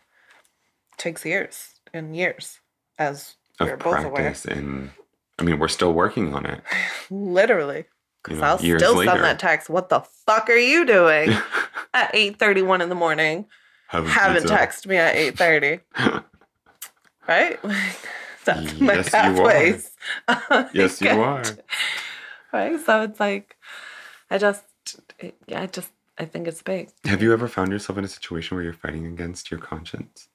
takes 0.97 1.25
years 1.25 1.79
and 1.93 2.15
years 2.15 2.59
as 2.97 3.35
Of 3.59 3.67
we're 3.69 3.77
both 3.77 4.03
aware. 4.05 4.35
And 4.49 4.91
I 5.39 5.43
mean, 5.43 5.59
we're 5.59 5.67
still 5.67 5.93
working 5.93 6.33
on 6.33 6.45
it. 6.45 6.61
Literally. 7.09 7.85
Because 8.23 8.37
You 8.37 8.41
know, 8.41 8.47
I'll 8.47 8.57
still 8.57 8.95
later. 8.95 9.11
send 9.11 9.23
that 9.23 9.39
text. 9.39 9.69
What 9.69 9.89
the 9.89 10.01
fuck 10.25 10.49
are 10.49 10.55
you 10.57 10.85
doing 10.85 11.31
at 11.93 12.11
eight 12.13 12.39
thirty 12.39 12.61
one 12.61 12.81
in 12.81 12.89
the 12.89 12.95
morning? 12.95 13.45
Have 13.87 14.07
Haven't 14.07 14.43
texted 14.45 14.87
me 14.87 14.97
at 14.97 15.15
eight 15.15 15.37
thirty. 15.37 15.79
right? 17.27 17.63
Like, 17.63 17.99
that's 18.45 18.79
my 18.79 18.95
Yes, 18.95 19.13
you 19.13 19.43
are. 20.37 20.69
Yes, 20.73 21.01
you 21.01 21.09
are. 21.09 21.43
Right? 22.53 22.79
So 22.85 23.01
it's 23.03 23.19
like, 23.19 23.55
I 24.29 24.37
just, 24.37 24.63
I 25.53 25.65
just, 25.67 25.91
I 26.19 26.25
think 26.25 26.47
it's 26.47 26.61
big. 26.61 26.89
Have 27.05 27.21
you 27.21 27.31
ever 27.33 27.47
found 27.47 27.71
yourself 27.71 27.97
in 27.97 28.03
a 28.03 28.07
situation 28.07 28.55
where 28.55 28.63
you're 28.63 28.73
fighting 28.73 29.05
against 29.05 29.51
your 29.51 29.59
conscience? 29.59 30.29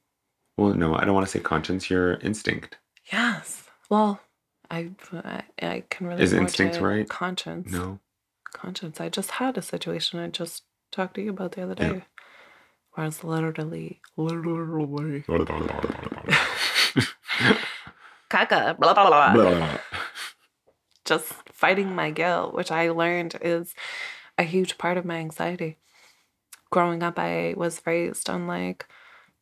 Well, 0.57 0.75
no, 0.75 0.95
I 0.95 1.05
don't 1.05 1.15
want 1.15 1.27
to 1.27 1.33
say 1.33 1.41
conscience, 1.41 1.91
your 1.91 2.15
instinct. 2.17 2.79
Yes. 3.13 3.65
Well, 3.91 4.21
I, 4.71 4.91
I, 5.13 5.43
I 5.61 5.85
can 5.91 6.07
really 6.07 6.23
Is 6.23 6.33
instinct 6.33 6.81
right? 6.81 7.09
Conscience. 7.09 7.73
No. 7.73 7.99
Conscience. 8.53 9.01
I 9.01 9.09
just 9.09 9.33
had 9.33 9.59
a 9.59 9.63
situation 9.63 10.21
I 10.21 10.29
just 10.29 10.63
talked 10.93 11.15
to 11.15 11.23
you 11.23 11.31
about 11.31 11.53
the 11.53 11.63
other 11.63 11.75
Yeah. 11.79 11.93
day. 11.93 12.05
Where 12.93 13.05
I 13.05 13.07
was 13.07 13.25
literally, 13.25 14.01
literally, 14.19 15.25
caca, 18.31 18.79
blah, 18.79 18.95
blah, 18.95 19.33
blah. 19.33 19.79
just 21.07 21.33
fighting 21.53 21.95
my 21.95 22.11
guilt, 22.11 22.55
which 22.55 22.71
I 22.71 22.91
learned 22.91 23.37
is 23.41 23.75
a 24.39 24.43
huge 24.45 24.79
part 24.79 24.97
of 24.97 25.05
my 25.05 25.17
anxiety. 25.17 25.79
Growing 26.71 27.03
up, 27.03 27.19
I 27.19 27.55
was 27.57 27.83
raised 27.87 28.31
on 28.31 28.47
like 28.47 28.87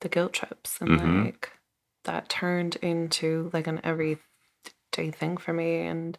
the 0.00 0.08
guilt 0.08 0.32
trips, 0.32 0.80
and 0.80 0.90
Mhm. 0.90 1.24
like 1.24 1.52
that 2.04 2.28
turned 2.28 2.76
into 2.76 3.50
like 3.52 3.66
an 3.66 3.80
everyday 3.84 4.18
thing 5.12 5.36
for 5.36 5.52
me, 5.52 5.80
and 5.86 6.18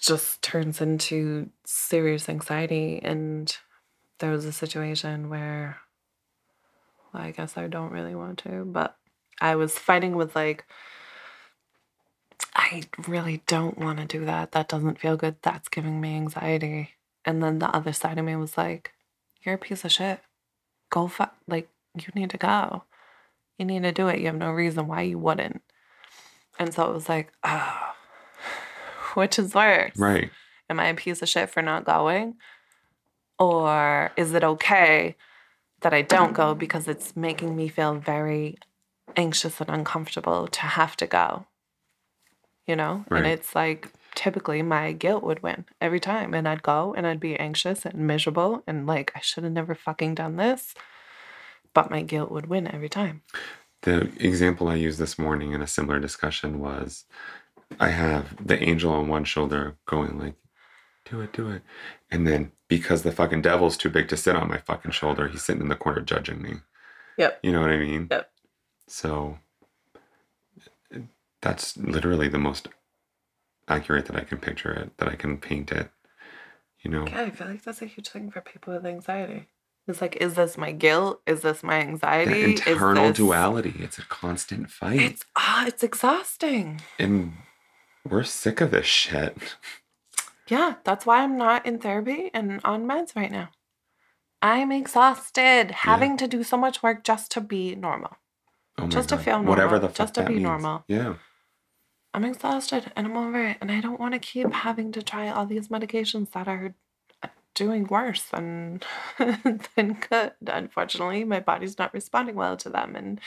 just 0.00 0.42
turns 0.42 0.80
into 0.80 1.50
serious 1.64 2.28
anxiety. 2.28 3.00
And 3.02 3.56
there 4.18 4.30
was 4.30 4.44
a 4.44 4.52
situation 4.52 5.28
where, 5.28 5.78
well, 7.12 7.22
I 7.22 7.30
guess 7.32 7.56
I 7.56 7.66
don't 7.66 7.92
really 7.92 8.14
want 8.14 8.38
to, 8.40 8.64
but 8.64 8.96
I 9.40 9.56
was 9.56 9.78
fighting 9.78 10.16
with 10.16 10.36
like 10.36 10.64
I 12.64 12.84
really 13.06 13.42
don't 13.46 13.76
want 13.76 13.98
to 13.98 14.06
do 14.06 14.24
that. 14.24 14.52
That 14.52 14.68
doesn't 14.68 14.98
feel 14.98 15.18
good. 15.18 15.36
That's 15.42 15.68
giving 15.68 16.00
me 16.00 16.16
anxiety. 16.16 16.90
And 17.24 17.42
then 17.42 17.58
the 17.58 17.68
other 17.68 17.92
side 17.92 18.16
of 18.18 18.24
me 18.24 18.36
was 18.36 18.56
like, 18.56 18.92
You're 19.42 19.56
a 19.56 19.58
piece 19.58 19.84
of 19.84 19.92
shit. 19.92 20.20
Go, 20.90 21.08
fuck. 21.08 21.36
like, 21.46 21.68
you 21.94 22.06
need 22.14 22.30
to 22.30 22.38
go. 22.38 22.84
You 23.58 23.66
need 23.66 23.82
to 23.82 23.92
do 23.92 24.08
it. 24.08 24.18
You 24.20 24.26
have 24.26 24.36
no 24.36 24.50
reason 24.50 24.86
why 24.86 25.02
you 25.02 25.18
wouldn't. 25.18 25.60
And 26.58 26.72
so 26.72 26.88
it 26.90 26.94
was 26.94 27.08
like, 27.08 27.32
Oh, 27.44 27.92
which 29.14 29.38
is 29.38 29.54
worse? 29.54 29.96
right. 29.98 30.30
Am 30.70 30.80
I 30.80 30.86
a 30.86 30.94
piece 30.94 31.20
of 31.20 31.28
shit 31.28 31.50
for 31.50 31.60
not 31.60 31.84
going? 31.84 32.36
Or 33.38 34.10
is 34.16 34.32
it 34.32 34.42
okay 34.42 35.16
that 35.82 35.92
I 35.92 36.00
don't 36.00 36.32
go 36.32 36.54
because 36.54 36.88
it's 36.88 37.14
making 37.14 37.54
me 37.54 37.68
feel 37.68 37.96
very 37.96 38.56
anxious 39.16 39.60
and 39.60 39.68
uncomfortable 39.68 40.48
to 40.48 40.60
have 40.62 40.96
to 40.96 41.06
go? 41.06 41.46
You 42.66 42.76
know? 42.76 43.04
Right. 43.10 43.18
And 43.18 43.26
it's 43.26 43.54
like 43.54 43.88
typically 44.14 44.62
my 44.62 44.92
guilt 44.92 45.24
would 45.24 45.42
win 45.42 45.64
every 45.80 46.00
time. 46.00 46.34
And 46.34 46.48
I'd 46.48 46.62
go 46.62 46.94
and 46.96 47.06
I'd 47.06 47.20
be 47.20 47.36
anxious 47.36 47.84
and 47.84 48.06
miserable 48.06 48.62
and 48.66 48.86
like, 48.86 49.12
I 49.14 49.20
should 49.20 49.44
have 49.44 49.52
never 49.52 49.74
fucking 49.74 50.14
done 50.14 50.36
this. 50.36 50.74
But 51.72 51.90
my 51.90 52.02
guilt 52.02 52.30
would 52.30 52.46
win 52.46 52.72
every 52.72 52.88
time. 52.88 53.22
The 53.82 54.10
example 54.18 54.68
I 54.68 54.76
used 54.76 54.98
this 54.98 55.18
morning 55.18 55.52
in 55.52 55.60
a 55.60 55.66
similar 55.66 55.98
discussion 55.98 56.60
was 56.60 57.04
I 57.80 57.88
have 57.88 58.34
the 58.44 58.62
angel 58.62 58.92
on 58.92 59.08
one 59.08 59.24
shoulder 59.24 59.76
going 59.86 60.18
like, 60.18 60.34
do 61.04 61.20
it, 61.20 61.32
do 61.32 61.50
it. 61.50 61.62
And 62.10 62.26
then 62.26 62.52
because 62.68 63.02
the 63.02 63.12
fucking 63.12 63.42
devil's 63.42 63.76
too 63.76 63.90
big 63.90 64.08
to 64.08 64.16
sit 64.16 64.36
on 64.36 64.48
my 64.48 64.58
fucking 64.58 64.92
shoulder, 64.92 65.28
he's 65.28 65.42
sitting 65.42 65.62
in 65.62 65.68
the 65.68 65.74
corner 65.74 66.00
judging 66.00 66.40
me. 66.40 66.54
Yep. 67.18 67.40
You 67.42 67.52
know 67.52 67.60
what 67.60 67.70
I 67.70 67.76
mean? 67.76 68.08
Yep. 68.10 68.30
So 68.86 69.38
that's 71.44 71.76
literally 71.76 72.28
the 72.28 72.38
most 72.38 72.68
accurate 73.68 74.06
that 74.06 74.16
I 74.16 74.24
can 74.24 74.38
picture 74.38 74.72
it, 74.72 74.96
that 74.98 75.08
I 75.08 75.14
can 75.14 75.36
paint 75.38 75.70
it. 75.70 75.90
You 76.82 76.90
know? 76.90 77.06
Yeah, 77.06 77.22
I 77.22 77.30
feel 77.30 77.46
like 77.48 77.62
that's 77.62 77.80
a 77.82 77.86
huge 77.86 78.08
thing 78.08 78.30
for 78.30 78.40
people 78.40 78.74
with 78.74 78.84
anxiety. 78.84 79.48
It's 79.86 80.00
like, 80.00 80.16
is 80.16 80.34
this 80.34 80.56
my 80.58 80.72
guilt? 80.72 81.20
Is 81.26 81.42
this 81.42 81.62
my 81.62 81.78
anxiety? 81.80 82.56
That 82.56 82.66
internal 82.68 83.08
this- 83.08 83.16
duality. 83.18 83.74
It's 83.78 83.98
a 83.98 84.02
constant 84.06 84.70
fight. 84.70 85.00
It's 85.00 85.24
ah, 85.36 85.66
it's 85.66 85.82
exhausting. 85.82 86.80
and 86.98 87.32
we're 88.08 88.22
sick 88.24 88.60
of 88.60 88.70
this 88.70 88.86
shit. 88.86 89.36
Yeah, 90.46 90.74
that's 90.84 91.06
why 91.06 91.22
I'm 91.22 91.38
not 91.38 91.64
in 91.64 91.78
therapy 91.78 92.30
and 92.34 92.60
on 92.64 92.84
meds 92.86 93.16
right 93.16 93.30
now. 93.32 93.48
I'm 94.42 94.70
exhausted 94.72 95.70
having 95.70 96.18
to 96.18 96.28
do 96.28 96.42
so 96.44 96.58
much 96.58 96.82
work 96.82 97.02
just 97.02 97.30
to 97.30 97.40
be 97.40 97.74
normal. 97.74 98.10
Oh 98.76 98.82
my 98.82 98.88
Just 98.90 99.08
to 99.08 99.16
God. 99.16 99.24
feel 99.24 99.42
Whatever 99.42 99.76
normal, 99.76 99.88
the 99.88 99.94
fuck 99.94 99.96
just 99.96 100.14
to 100.16 100.22
be 100.24 100.34
means. 100.34 100.42
normal. 100.42 100.84
Yeah. 100.86 101.14
I'm 102.14 102.24
exhausted 102.24 102.92
and 102.94 103.08
I'm 103.08 103.16
over 103.16 103.44
it. 103.44 103.56
And 103.60 103.72
I 103.72 103.80
don't 103.80 103.98
want 103.98 104.14
to 104.14 104.20
keep 104.20 104.50
having 104.52 104.92
to 104.92 105.02
try 105.02 105.28
all 105.28 105.46
these 105.46 105.68
medications 105.68 106.30
that 106.32 106.46
are 106.46 106.74
doing 107.54 107.86
worse 107.88 108.22
than, 108.22 108.80
than 109.18 109.98
good. 110.08 110.32
Unfortunately, 110.46 111.24
my 111.24 111.40
body's 111.40 111.76
not 111.76 111.92
responding 111.92 112.36
well 112.36 112.56
to 112.58 112.68
them. 112.68 112.94
And 112.94 113.20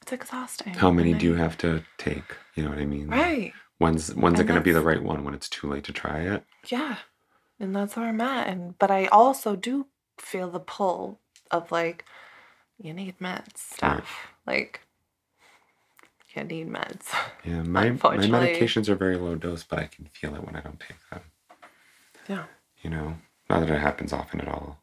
it's 0.00 0.12
exhausting. 0.12 0.74
How 0.74 0.90
many 0.90 1.12
And 1.12 1.20
do 1.20 1.26
you 1.26 1.34
have 1.34 1.58
to 1.58 1.84
take? 1.98 2.24
You 2.54 2.64
know 2.64 2.70
what 2.70 2.78
I 2.78 2.86
mean? 2.86 3.08
Right. 3.08 3.52
When's 3.78 4.14
when's 4.14 4.40
it 4.40 4.44
going 4.44 4.58
to 4.58 4.64
be 4.64 4.72
the 4.72 4.80
right 4.80 5.02
one? 5.02 5.24
When 5.24 5.34
it's 5.34 5.48
too 5.48 5.68
late 5.68 5.84
to 5.84 5.92
try 5.92 6.20
it? 6.20 6.44
Yeah. 6.68 6.96
And 7.60 7.76
that's 7.76 7.96
where 7.96 8.06
I'm 8.06 8.20
at. 8.20 8.48
And 8.48 8.78
but 8.78 8.90
I 8.90 9.06
also 9.06 9.54
do 9.54 9.86
feel 10.18 10.50
the 10.50 10.60
pull 10.60 11.20
of 11.50 11.70
like, 11.70 12.04
you 12.78 12.94
need 12.94 13.18
meds 13.18 13.58
stuff. 13.58 14.28
Like 14.46 14.80
you 16.34 16.44
need 16.44 16.68
meds. 16.68 17.08
Yeah, 17.44 17.62
my 17.76 17.90
my 17.90 17.98
medications 17.98 18.88
are 18.88 18.94
very 18.96 19.16
low 19.16 19.34
dose, 19.34 19.62
but 19.62 19.78
I 19.78 19.86
can 19.86 20.06
feel 20.12 20.34
it 20.34 20.44
when 20.44 20.56
I 20.56 20.60
don't 20.60 20.80
take 20.80 20.96
them. 21.10 21.20
Yeah. 22.28 22.44
You 22.82 22.90
know, 22.90 23.18
not 23.50 23.60
that 23.60 23.70
it 23.70 23.78
happens 23.80 24.12
often 24.12 24.40
at 24.40 24.48
all. 24.48 24.78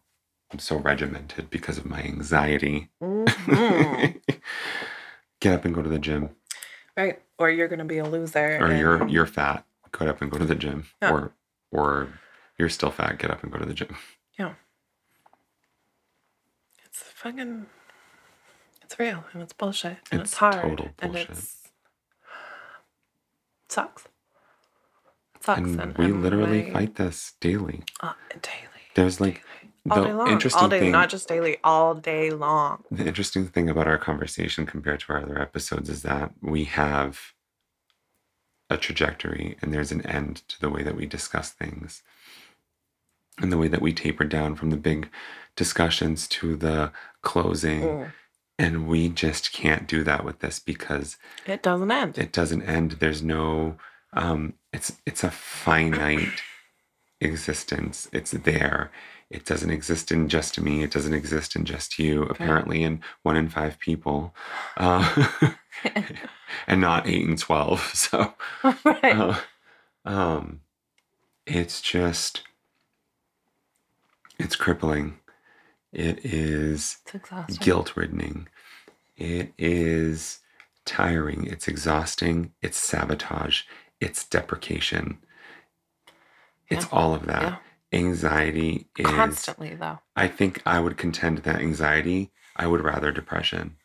I'm 0.51 0.59
so 0.59 0.77
regimented 0.77 1.49
because 1.49 1.77
of 1.77 1.85
my 1.85 2.01
anxiety. 2.01 2.89
Mhm. 3.01 4.19
Get 5.39 5.53
up 5.53 5.63
and 5.65 5.73
go 5.73 5.81
to 5.81 5.89
the 5.89 5.99
gym, 5.99 6.31
right. 6.97 7.21
Or 7.37 7.49
you're 7.49 7.67
gonna 7.69 7.85
be 7.85 7.97
a 7.99 8.05
loser. 8.05 8.57
or 8.59 8.73
you're 8.75 9.07
you're 9.07 9.25
fat. 9.25 9.65
Get 9.97 10.07
up 10.09 10.21
and 10.21 10.29
go 10.29 10.37
to 10.37 10.45
the 10.45 10.55
gym, 10.55 10.85
Yeah. 11.01 11.11
or 11.11 11.31
or 11.71 12.13
you're 12.57 12.67
still 12.69 12.91
fat. 12.91 13.17
Get 13.19 13.31
up 13.31 13.41
and 13.43 13.51
go 13.51 13.57
to 13.59 13.65
the 13.65 13.73
gym. 13.73 13.95
Yeah. 14.37 14.53
It's 16.85 17.01
fucking 17.01 17.67
it's 18.89 18.97
real 18.99 19.23
and 19.33 19.41
it's 19.43 19.53
bullshit. 19.53 19.97
And 20.11 20.21
it's, 20.21 20.31
It's 20.31 20.37
hard. 20.37 20.61
total 20.61 20.89
And 20.99 21.11
bullshit. 21.13 21.29
it's 21.29 21.57
sucks. 23.69 24.03
It 25.35 25.43
sucks. 25.43 25.59
and 25.59 25.97
we 25.97 26.05
I'm 26.05 26.23
literally 26.23 26.71
fight 26.71 26.95
this 26.95 27.33
daily. 27.39 27.83
uh, 28.01 28.13
daily. 28.41 28.65
There's 28.95 29.21
like 29.21 29.43
All 29.89 29.97
the 30.01 30.07
day 30.07 30.13
long. 30.13 30.29
interesting 30.31 30.61
all 30.63 30.69
day, 30.69 30.79
thing. 30.79 30.91
not 30.91 31.09
just 31.09 31.27
daily, 31.27 31.57
all 31.63 31.93
day 31.93 32.31
long. 32.31 32.83
The 32.89 33.05
interesting 33.05 33.45
thing 33.47 33.69
about 33.69 33.87
our 33.87 33.99
conversation 33.99 34.65
compared 34.65 35.01
to 35.01 35.13
our 35.13 35.21
other 35.21 35.39
episodes 35.39 35.87
is 35.89 36.01
that 36.01 36.31
we 36.41 36.63
have 36.65 37.33
a 38.71 38.77
trajectory 38.77 39.55
and 39.61 39.71
there's 39.73 39.91
an 39.91 40.03
end 40.05 40.41
to 40.47 40.59
the 40.59 40.69
way 40.69 40.81
that 40.83 40.95
we 40.95 41.05
discuss 41.05 41.51
things 41.51 42.01
and 43.39 43.51
the 43.51 43.57
way 43.57 43.67
that 43.67 43.81
we 43.81 43.93
taper 43.93 44.25
down 44.25 44.55
from 44.55 44.71
the 44.71 44.77
big 44.77 45.09
discussions 45.55 46.27
to 46.27 46.55
the 46.55 46.91
closing. 47.21 47.81
Mm. 47.81 48.11
And 48.59 48.87
we 48.87 49.09
just 49.09 49.51
can't 49.53 49.87
do 49.87 50.03
that 50.03 50.23
with 50.25 50.39
this 50.39 50.59
because 50.59 51.17
It 51.47 51.63
doesn't 51.63 51.89
end. 51.91 52.17
it 52.17 52.31
doesn't 52.33 52.61
end. 52.63 52.91
There's 52.99 53.23
no 53.23 53.77
um 54.13 54.53
it's 54.73 54.97
it's 55.05 55.23
a 55.23 55.31
finite 55.31 56.43
existence. 57.21 58.09
It's 58.11 58.31
there. 58.31 58.91
It 59.29 59.45
doesn't 59.45 59.69
exist 59.69 60.11
in 60.11 60.27
just 60.27 60.59
me. 60.59 60.81
It 60.83 60.91
doesn't 60.91 61.13
exist 61.13 61.55
in 61.55 61.63
just 61.63 61.99
you. 61.99 62.23
Apparently, 62.23 62.83
in 62.83 63.01
one 63.23 63.35
in 63.37 63.47
five 63.47 63.77
people, 63.79 64.33
uh, 64.77 65.27
and 66.67 66.81
not 66.81 67.07
eight 67.07 67.27
and 67.27 67.37
twelve. 67.37 67.79
So, 67.93 68.33
right. 68.83 69.03
uh, 69.15 69.35
um, 70.03 70.61
it's 71.45 71.79
just 71.79 72.41
it's 74.39 74.55
crippling. 74.55 75.19
It 75.91 76.23
is 76.23 76.97
guilt 77.59 77.93
riddening. 77.95 78.47
It 79.17 79.53
is 79.57 80.39
tiring. 80.85 81.45
It's 81.47 81.67
exhausting. 81.67 82.53
It's 82.61 82.77
sabotage. 82.77 83.63
It's 83.99 84.23
deprecation. 84.25 85.17
It's 86.69 86.85
all 86.91 87.13
of 87.15 87.25
that. 87.25 87.41
Yeah. 87.41 87.55
Anxiety 87.91 88.85
is. 88.97 89.05
Constantly, 89.07 89.73
though. 89.73 89.99
I 90.15 90.27
think 90.27 90.61
I 90.65 90.79
would 90.79 90.95
contend 90.97 91.39
that 91.39 91.59
anxiety, 91.59 92.29
I 92.55 92.67
would 92.67 92.81
rather 92.81 93.11
depression. 93.11 93.77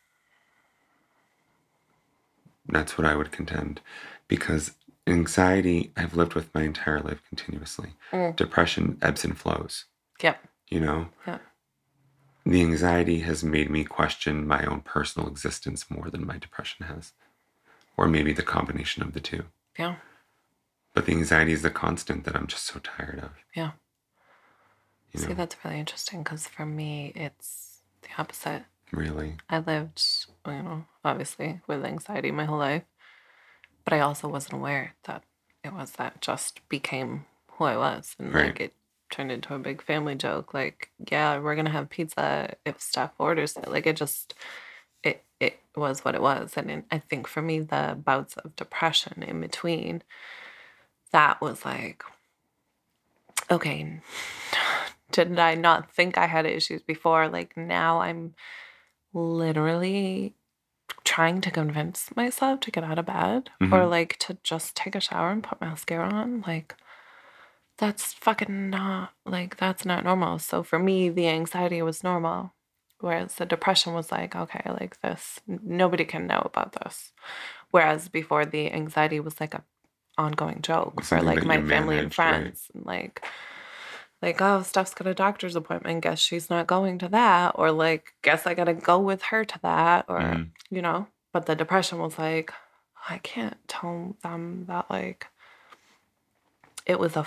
That's 2.67 2.97
what 2.97 3.05
I 3.07 3.15
would 3.15 3.31
contend. 3.31 3.81
Because 4.27 4.73
anxiety, 5.07 5.91
I've 5.97 6.15
lived 6.15 6.33
with 6.33 6.53
my 6.53 6.63
entire 6.63 6.99
life 6.99 7.21
continuously. 7.27 7.93
Mm. 8.11 8.35
Depression 8.35 8.97
ebbs 9.01 9.23
and 9.23 9.37
flows, 9.37 9.85
Yep. 10.21 10.37
you 10.69 10.79
know? 10.79 11.09
Yeah. 11.25 11.39
The 12.45 12.61
anxiety 12.61 13.19
has 13.21 13.43
made 13.43 13.69
me 13.69 13.83
question 13.83 14.47
my 14.47 14.63
own 14.65 14.81
personal 14.81 15.27
existence 15.27 15.89
more 15.89 16.09
than 16.09 16.27
my 16.27 16.37
depression 16.37 16.85
has. 16.85 17.13
Or 17.97 18.07
maybe 18.07 18.33
the 18.33 18.43
combination 18.43 19.01
of 19.01 19.13
the 19.13 19.19
two. 19.19 19.45
Yeah. 19.79 19.95
But 20.93 21.05
the 21.05 21.13
anxiety 21.13 21.53
is 21.53 21.61
the 21.63 21.71
constant 21.71 22.23
that 22.25 22.35
I'm 22.35 22.47
just 22.47 22.65
so 22.65 22.79
tired 22.79 23.19
of. 23.19 23.31
Yeah. 23.55 23.71
You 25.11 25.19
See, 25.21 25.27
know, 25.29 25.33
that's 25.35 25.55
really 25.63 25.79
interesting 25.79 26.23
because 26.23 26.47
for 26.47 26.65
me, 26.65 27.11
it's 27.15 27.79
the 28.01 28.09
opposite. 28.17 28.63
really. 28.91 29.37
I 29.49 29.59
lived, 29.59 30.01
you 30.45 30.51
know, 30.61 30.85
obviously 31.03 31.61
with 31.67 31.83
anxiety 31.85 32.31
my 32.31 32.45
whole 32.45 32.59
life, 32.59 32.83
but 33.83 33.93
I 33.93 34.01
also 34.01 34.27
wasn't 34.27 34.53
aware 34.55 34.95
that 35.05 35.23
it 35.63 35.73
was 35.73 35.91
that 35.93 36.21
just 36.21 36.67
became 36.69 37.25
who 37.53 37.63
I 37.63 37.77
was. 37.77 38.15
And 38.19 38.33
Right. 38.33 38.45
like 38.47 38.59
it 38.59 38.73
turned 39.09 39.31
into 39.31 39.53
a 39.53 39.59
big 39.59 39.81
family 39.81 40.15
joke. 40.15 40.53
Like, 40.53 40.91
yeah, 41.11 41.37
we're 41.39 41.55
going 41.55 41.65
to 41.65 41.71
have 41.71 41.89
pizza 41.89 42.55
if 42.65 42.81
Steph 42.81 43.13
orders 43.19 43.55
it. 43.57 43.67
Like, 43.69 43.85
it 43.87 43.95
just, 43.95 44.33
it, 45.03 45.23
it 45.39 45.59
was 45.75 46.03
what 46.03 46.15
it 46.15 46.21
was. 46.21 46.53
And 46.57 46.69
it, 46.71 46.85
I 46.91 46.99
think 46.99 47.27
for 47.27 47.41
me, 47.41 47.59
the 47.59 47.97
bouts 48.03 48.35
of 48.37 48.55
depression 48.55 49.23
in 49.23 49.39
between, 49.41 50.03
that 51.11 51.39
was 51.41 51.63
like, 51.65 52.03
okay, 53.51 54.01
did 55.11 55.37
I 55.39 55.55
not 55.55 55.91
think 55.91 56.17
I 56.17 56.25
had 56.27 56.45
issues 56.45 56.81
before? 56.81 57.27
Like, 57.29 57.55
now 57.55 57.99
I'm 58.01 58.33
literally 59.13 60.33
trying 61.03 61.39
to 61.41 61.51
convince 61.51 62.13
myself 62.15 62.59
to 62.61 62.71
get 62.71 62.83
out 62.83 62.99
of 62.99 63.05
bed 63.05 63.49
or 63.61 63.65
Mhm. 63.67 63.89
like 63.89 64.17
to 64.19 64.37
just 64.43 64.75
take 64.75 64.95
a 64.95 64.99
shower 64.99 65.29
and 65.29 65.43
put 65.43 65.61
mascara 65.61 66.09
on 66.11 66.43
like 66.47 66.75
that's 67.77 68.13
fucking 68.13 68.69
not 68.69 69.11
like 69.25 69.57
that's 69.57 69.85
not 69.85 70.03
normal 70.03 70.39
so 70.39 70.63
for 70.63 70.79
me 70.79 71.09
the 71.09 71.27
anxiety 71.27 71.81
was 71.81 72.03
normal 72.03 72.53
whereas 72.99 73.35
the 73.35 73.45
depression 73.45 73.93
was 73.93 74.11
like 74.11 74.35
okay 74.35 74.61
like 74.79 74.99
this 75.01 75.39
nobody 75.47 76.05
can 76.05 76.25
know 76.27 76.41
about 76.45 76.73
this 76.83 77.11
whereas 77.71 78.07
before 78.07 78.45
the 78.45 78.71
anxiety 78.71 79.19
was 79.19 79.39
like 79.41 79.53
a 79.53 79.63
ongoing 80.17 80.61
joke 80.61 81.03
for 81.03 81.21
like 81.21 81.43
my 81.45 81.57
you 81.57 81.67
family 81.67 81.97
and 81.97 82.17
managed, 82.17 82.19
right. 82.19 82.29
friends 82.29 82.71
and 82.73 82.85
like 82.85 83.25
like 84.21 84.41
oh 84.41 84.61
steph's 84.63 84.93
got 84.93 85.07
a 85.07 85.13
doctor's 85.13 85.57
appointment 85.57 86.01
guess 86.01 86.19
she's 86.19 86.49
not 86.49 86.67
going 86.67 86.97
to 86.97 87.09
that 87.09 87.51
or 87.55 87.71
like 87.71 88.13
guess 88.21 88.47
i 88.47 88.53
gotta 88.53 88.73
go 88.73 88.97
with 88.97 89.21
her 89.23 89.43
to 89.43 89.59
that 89.61 90.05
or 90.07 90.19
Mhm. 90.21 90.51
you 90.69 90.81
know 90.81 91.07
but 91.33 91.45
the 91.45 91.55
depression 91.55 91.99
was 91.99 92.17
like 92.17 92.53
i 93.09 93.17
can't 93.17 93.57
tell 93.67 94.15
them 94.23 94.63
that 94.69 94.89
like 94.89 95.27
it 96.85 96.97
was 96.99 97.17
a 97.17 97.25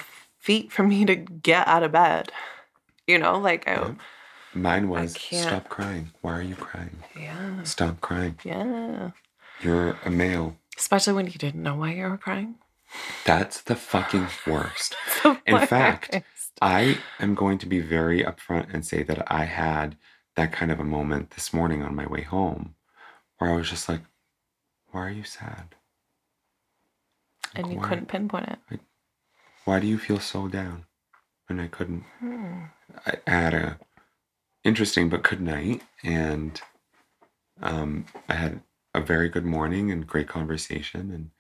feat 0.49 0.73
for 0.73 0.83
me 0.93 1.05
to 1.05 1.15
get 1.15 1.69
out 1.69 1.83
of 1.87 1.93
bed 1.93 2.33
you 3.07 3.19
know 3.23 3.39
like 3.49 3.69
i 3.69 3.75
Yeah. 3.75 3.95
Mine 4.55 4.89
was 4.89 5.13
stop 5.45 5.69
crying. 5.69 6.07
Why 6.23 6.33
are 6.39 6.47
you 6.53 6.57
crying? 6.69 6.97
yeah 7.15 7.63
Stop 7.75 8.01
crying. 8.01 8.35
yeah 8.53 9.11
You're 9.65 9.91
a 10.09 10.11
male. 10.11 10.57
especially 10.83 11.13
when 11.19 11.27
you 11.27 11.39
didn't 11.45 11.63
know 11.63 11.77
why 11.77 11.91
you 11.99 12.05
were 12.09 12.17
crying 12.29 12.55
That's 13.31 13.61
the 13.61 13.77
fucking 13.77 14.27
worst. 14.47 14.97
The 15.23 15.37
In 15.47 15.67
fact. 15.75 16.23
I 16.63 16.81
am 17.25 17.33
going 17.43 17.59
to 17.63 17.67
be 17.75 17.81
very 17.99 18.21
upfront 18.31 18.67
and 18.73 18.83
say 18.93 19.01
that 19.09 19.21
I 19.41 19.45
had 19.45 19.89
that 20.39 20.51
kind 20.59 20.71
of 20.73 20.81
a 20.81 20.85
moment 20.97 21.25
this 21.37 21.53
morning 21.53 21.81
on 21.83 21.95
my 22.01 22.07
way 22.15 22.23
home 22.23 22.65
where 23.37 23.51
I 23.53 23.57
was 23.61 23.69
just 23.75 23.87
like, 23.93 24.01
why 24.91 25.01
are 25.09 25.17
you 25.21 25.25
sad? 25.25 25.67
and 27.55 27.65
Like, 27.67 27.73
you 27.75 27.79
why, 27.81 27.89
couldn't 27.89 28.09
pinpoint 28.15 28.49
it 28.73 28.81
Why 29.69 29.81
do 29.81 29.87
you 29.87 29.99
feel 29.99 30.19
so 30.19 30.49
down? 30.49 30.87
And 31.47 31.61
I 31.61 31.67
couldn't. 31.67 32.05
Hmm. 32.21 32.63
I 33.07 33.31
had 33.31 33.53
a 33.53 33.79
interesting 34.65 35.11
but 35.11 35.23
good 35.23 35.43
night, 35.43 35.83
and 36.03 36.59
um, 37.61 38.07
I 38.31 38.35
had 38.35 38.63
a 38.95 39.03
very 39.03 39.29
good 39.29 39.45
morning 39.45 39.91
and 39.93 40.07
great 40.07 40.27
conversation. 40.27 41.11
And 41.11 41.33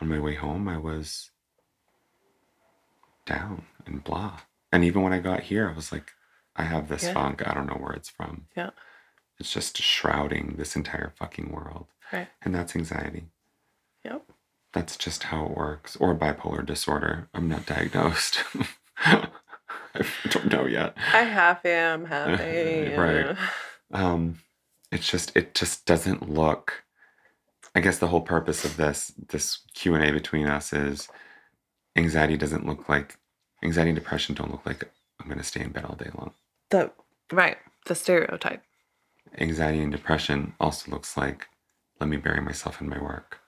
on 0.00 0.08
my 0.08 0.18
way 0.18 0.34
home, 0.34 0.66
I 0.66 0.78
was 0.78 1.30
down 3.24 3.66
and 3.86 4.02
blah. 4.02 4.40
And 4.72 4.82
even 4.82 5.02
when 5.02 5.12
I 5.12 5.20
got 5.20 5.44
here, 5.44 5.70
I 5.70 5.72
was 5.72 5.92
like, 5.92 6.10
I 6.56 6.64
have 6.64 6.88
this 6.88 7.04
Yeah. 7.04 7.12
funk. 7.14 7.46
I 7.46 7.54
don't 7.54 7.68
know 7.68 7.78
where 7.78 7.92
it's 7.92 8.10
from. 8.10 8.48
Yeah. 8.56 8.70
It's 9.38 9.52
just 9.52 9.80
shrouding 9.80 10.56
this 10.58 10.74
entire 10.74 11.12
fucking 11.16 11.52
world. 11.52 11.86
Right. 12.12 12.26
And 12.42 12.52
that's 12.52 12.74
anxiety. 12.74 13.28
That's 14.72 14.96
just 14.96 15.24
how 15.24 15.46
it 15.46 15.56
works. 15.56 15.96
Or 15.96 16.14
bipolar 16.14 16.64
disorder. 16.64 17.28
I'm 17.34 17.48
not 17.48 17.66
diagnosed. 17.66 18.44
I 18.98 19.28
don't 20.28 20.52
know 20.52 20.66
yet. 20.66 20.94
I 21.12 21.22
half 21.22 21.64
am 21.66 22.04
happy. 22.04 22.94
Right. 22.96 23.36
Um, 23.92 24.38
it's 24.92 25.08
just 25.08 25.36
it 25.36 25.54
just 25.54 25.84
doesn't 25.86 26.30
look. 26.30 26.84
I 27.74 27.80
guess 27.80 27.98
the 27.98 28.08
whole 28.08 28.20
purpose 28.20 28.64
of 28.64 28.76
this 28.76 29.12
this 29.28 29.58
Q 29.74 29.94
and 29.94 30.04
A 30.04 30.12
between 30.12 30.46
us 30.46 30.72
is 30.72 31.08
anxiety 31.96 32.36
doesn't 32.36 32.66
look 32.66 32.88
like 32.88 33.18
anxiety 33.62 33.90
and 33.90 33.98
depression 33.98 34.34
don't 34.34 34.50
look 34.50 34.64
like 34.64 34.88
I'm 35.20 35.26
going 35.26 35.38
to 35.38 35.44
stay 35.44 35.60
in 35.60 35.70
bed 35.70 35.84
all 35.84 35.96
day 35.96 36.10
long. 36.16 36.32
The 36.70 36.92
right, 37.32 37.58
the 37.86 37.94
stereotype. 37.94 38.62
Anxiety 39.38 39.80
and 39.80 39.92
depression 39.92 40.54
also 40.60 40.90
looks 40.90 41.16
like 41.16 41.48
let 42.00 42.08
me 42.08 42.16
bury 42.16 42.40
myself 42.40 42.80
in 42.80 42.88
my 42.88 43.00
work. 43.00 43.39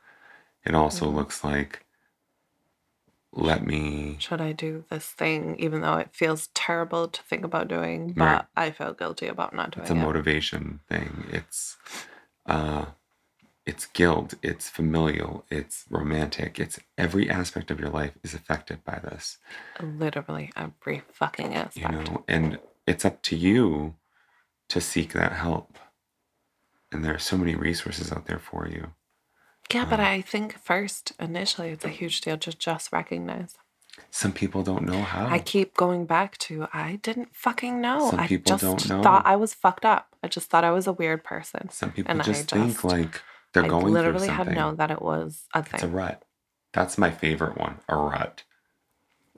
It 0.65 0.75
also 0.75 1.07
Mhm. 1.07 1.15
looks 1.15 1.45
like 1.45 1.85
let 3.33 3.65
me 3.67 4.17
Should 4.21 4.41
I 4.41 4.53
do 4.53 4.85
this 4.91 5.07
thing, 5.11 5.57
even 5.59 5.81
though 5.81 5.97
it 5.99 6.15
feels 6.15 6.49
terrible 6.49 7.09
to 7.09 7.23
think 7.23 7.45
about 7.45 7.69
doing, 7.69 8.13
but 8.13 8.25
Right. 8.25 8.45
I 8.57 8.71
feel 8.71 8.93
guilty 8.95 9.27
about 9.27 9.55
not 9.55 9.71
doing 9.71 9.87
it? 9.87 9.89
it's 9.89 9.91
a 9.91 9.95
it. 9.95 9.99
motivation 10.07 10.81
thing 10.89 11.25
it's 11.31 11.77
uh 12.47 12.87
it's 13.67 13.87
guilt 13.87 14.35
it's 14.43 14.69
familial 14.71 15.45
it's 15.51 15.85
romantic 15.91 16.59
it's 16.61 16.81
every 16.99 17.31
aspect 17.31 17.71
of 17.71 17.81
your 17.81 17.91
life 17.91 18.13
is 18.25 18.35
affected 18.35 18.85
by 18.85 18.99
this 19.01 19.39
Literally 19.81 20.51
every 20.57 21.03
fucking 21.13 21.55
aspect. 21.55 21.77
you 21.77 21.89
know 21.89 22.25
and 22.29 22.59
it's 22.87 23.05
up 23.05 23.23
to 23.23 23.37
you 23.37 23.95
to 24.69 24.81
seek 24.81 25.13
that 25.13 25.33
help 25.33 25.79
and 26.93 27.05
there 27.05 27.15
are 27.15 27.19
so 27.19 27.37
many 27.37 27.55
resources 27.55 28.13
out 28.13 28.27
there 28.27 28.39
for 28.39 28.69
you 28.69 28.93
Yeah, 29.73 29.85
but 29.85 30.01
Um, 30.01 30.07
I 30.07 30.21
think 30.21 30.59
first, 30.59 31.13
initially, 31.19 31.71
it's 31.71 31.85
a 31.85 31.89
huge 31.89 32.21
deal 32.21 32.37
to 32.39 32.53
just 32.53 32.93
recognize. 32.93 33.55
some 34.11 34.33
people 34.33 34.63
don't 34.63 34.85
know 34.85 35.03
how 35.03 35.27
I 35.27 35.39
keep 35.39 35.75
going 35.75 36.07
back 36.07 36.39
to 36.39 36.67
I 36.73 36.97
didn't 37.03 37.35
fucking 37.37 37.81
know. 37.81 38.11
Some 38.11 38.21
I 38.21 38.27
people 38.27 38.57
just 38.57 38.63
don't 38.63 38.89
know. 38.89 39.03
thought 39.03 39.25
I 39.27 39.37
was 39.37 39.53
fucked 39.55 39.85
up. 39.85 40.09
I 40.23 40.29
just 40.29 40.49
thought 40.51 40.65
I 40.65 40.71
was 40.71 40.87
a 40.87 40.93
weird 40.93 41.23
person. 41.25 41.69
some 41.71 41.93
people 41.93 42.11
and 42.11 42.21
I 42.21 42.25
just 42.25 42.51
think 42.51 42.73
just- 42.73 42.85
like 42.85 43.21
they're 43.53 43.65
I 43.65 43.69
going 43.69 43.93
literally 43.93 44.29
through 44.29 44.37
had 44.37 44.47
something 44.47 44.55
known 44.55 44.77
that 44.77 44.91
it 44.91 45.03
was 45.03 45.45
a 45.55 45.61
it's 45.73 45.83
a 45.83 45.89
rut 45.89 46.25
that's 46.73 46.97
my 46.97 47.11
favorite 47.11 47.59
one 47.59 47.79
a 47.89 47.97
rut 47.97 48.45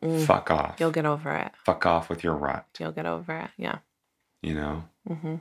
Mm, 0.02 0.24
fuck 0.26 0.50
off 0.50 0.76
You'll 0.78 0.90
get 0.92 1.06
over 1.06 1.32
it. 1.34 1.52
fuck 1.64 1.84
off 1.86 2.08
with 2.10 2.22
your 2.22 2.34
rut 2.34 2.66
You'll 2.78 2.92
get 2.92 3.06
over 3.06 3.36
it. 3.38 3.50
Yeah. 3.56 3.78
you 4.42 4.54
know 4.54 4.84
hmm 5.06 5.36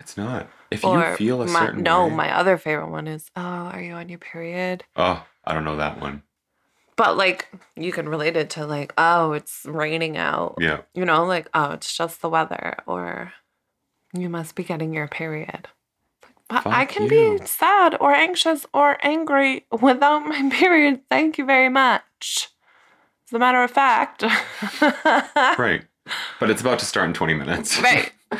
It's 0.00 0.16
not. 0.16 0.48
If 0.70 0.84
Or 0.84 1.10
you 1.10 1.16
feel 1.16 1.42
a 1.42 1.46
my, 1.46 1.66
certain 1.66 1.82
no, 1.82 2.06
way, 2.06 2.14
my 2.14 2.36
other 2.36 2.58
favorite 2.58 2.90
one 2.90 3.06
is 3.06 3.30
oh, 3.36 3.40
are 3.40 3.80
you 3.80 3.92
on 3.92 4.08
your 4.08 4.18
period? 4.18 4.84
oh, 4.96 5.24
I 5.44 5.54
don't 5.54 5.64
know 5.64 5.76
that 5.76 6.00
one. 6.00 6.22
But 6.96 7.16
like 7.16 7.48
you 7.76 7.92
can 7.92 8.08
relate 8.08 8.36
it 8.36 8.50
to 8.50 8.66
like, 8.66 8.92
oh, 8.98 9.32
it's 9.32 9.62
raining 9.66 10.16
out. 10.16 10.56
Yeah. 10.58 10.80
You 10.94 11.04
know, 11.04 11.24
like, 11.24 11.48
oh, 11.54 11.72
it's 11.72 11.94
just 11.96 12.22
the 12.22 12.28
weather, 12.28 12.76
or 12.86 13.32
you 14.14 14.28
must 14.28 14.54
be 14.54 14.64
getting 14.64 14.92
your 14.94 15.06
period. 15.08 15.68
But 16.48 16.66
I 16.66 16.84
can 16.84 17.04
you. 17.04 17.38
be 17.38 17.46
sad 17.46 17.96
or 18.00 18.12
anxious 18.14 18.66
or 18.72 18.96
angry 19.04 19.66
without 19.80 20.20
my 20.20 20.48
period. 20.52 21.00
Thank 21.10 21.38
you 21.38 21.44
very 21.44 21.68
much. 21.68 22.48
As 23.28 23.32
a 23.34 23.38
matter 23.38 23.62
of 23.62 23.70
fact. 23.70 24.22
Right. 25.58 25.84
But 26.38 26.50
it's 26.50 26.60
about 26.60 26.78
to 26.78 26.84
start 26.84 27.08
in 27.08 27.14
20 27.14 27.34
minutes. 27.34 27.80
Right. 27.82 28.12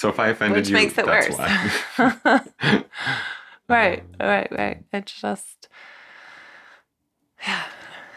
so 0.00 0.08
if 0.08 0.18
I 0.18 0.28
offended 0.28 0.56
Which 0.60 0.68
you, 0.70 0.74
makes 0.74 0.96
it 0.96 1.04
that's 1.04 1.28
worse. 1.38 1.38
why. 1.38 2.42
right, 3.68 4.02
right, 4.18 4.48
right. 4.50 4.84
It's 4.94 5.12
just, 5.20 5.68
yeah, 7.46 7.64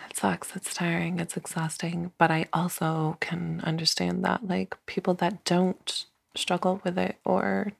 it 0.09 0.15
sucks. 0.15 0.55
It's 0.55 0.73
tiring. 0.73 1.19
It's 1.19 1.35
exhausting. 1.35 2.13
But 2.17 2.31
I 2.31 2.45
also 2.53 3.17
can 3.19 3.59
understand 3.65 4.23
that, 4.23 4.47
like, 4.47 4.77
people 4.85 5.13
that 5.15 5.43
don't 5.43 6.05
struggle 6.37 6.79
with 6.85 6.97
it 6.97 7.17
or 7.25 7.73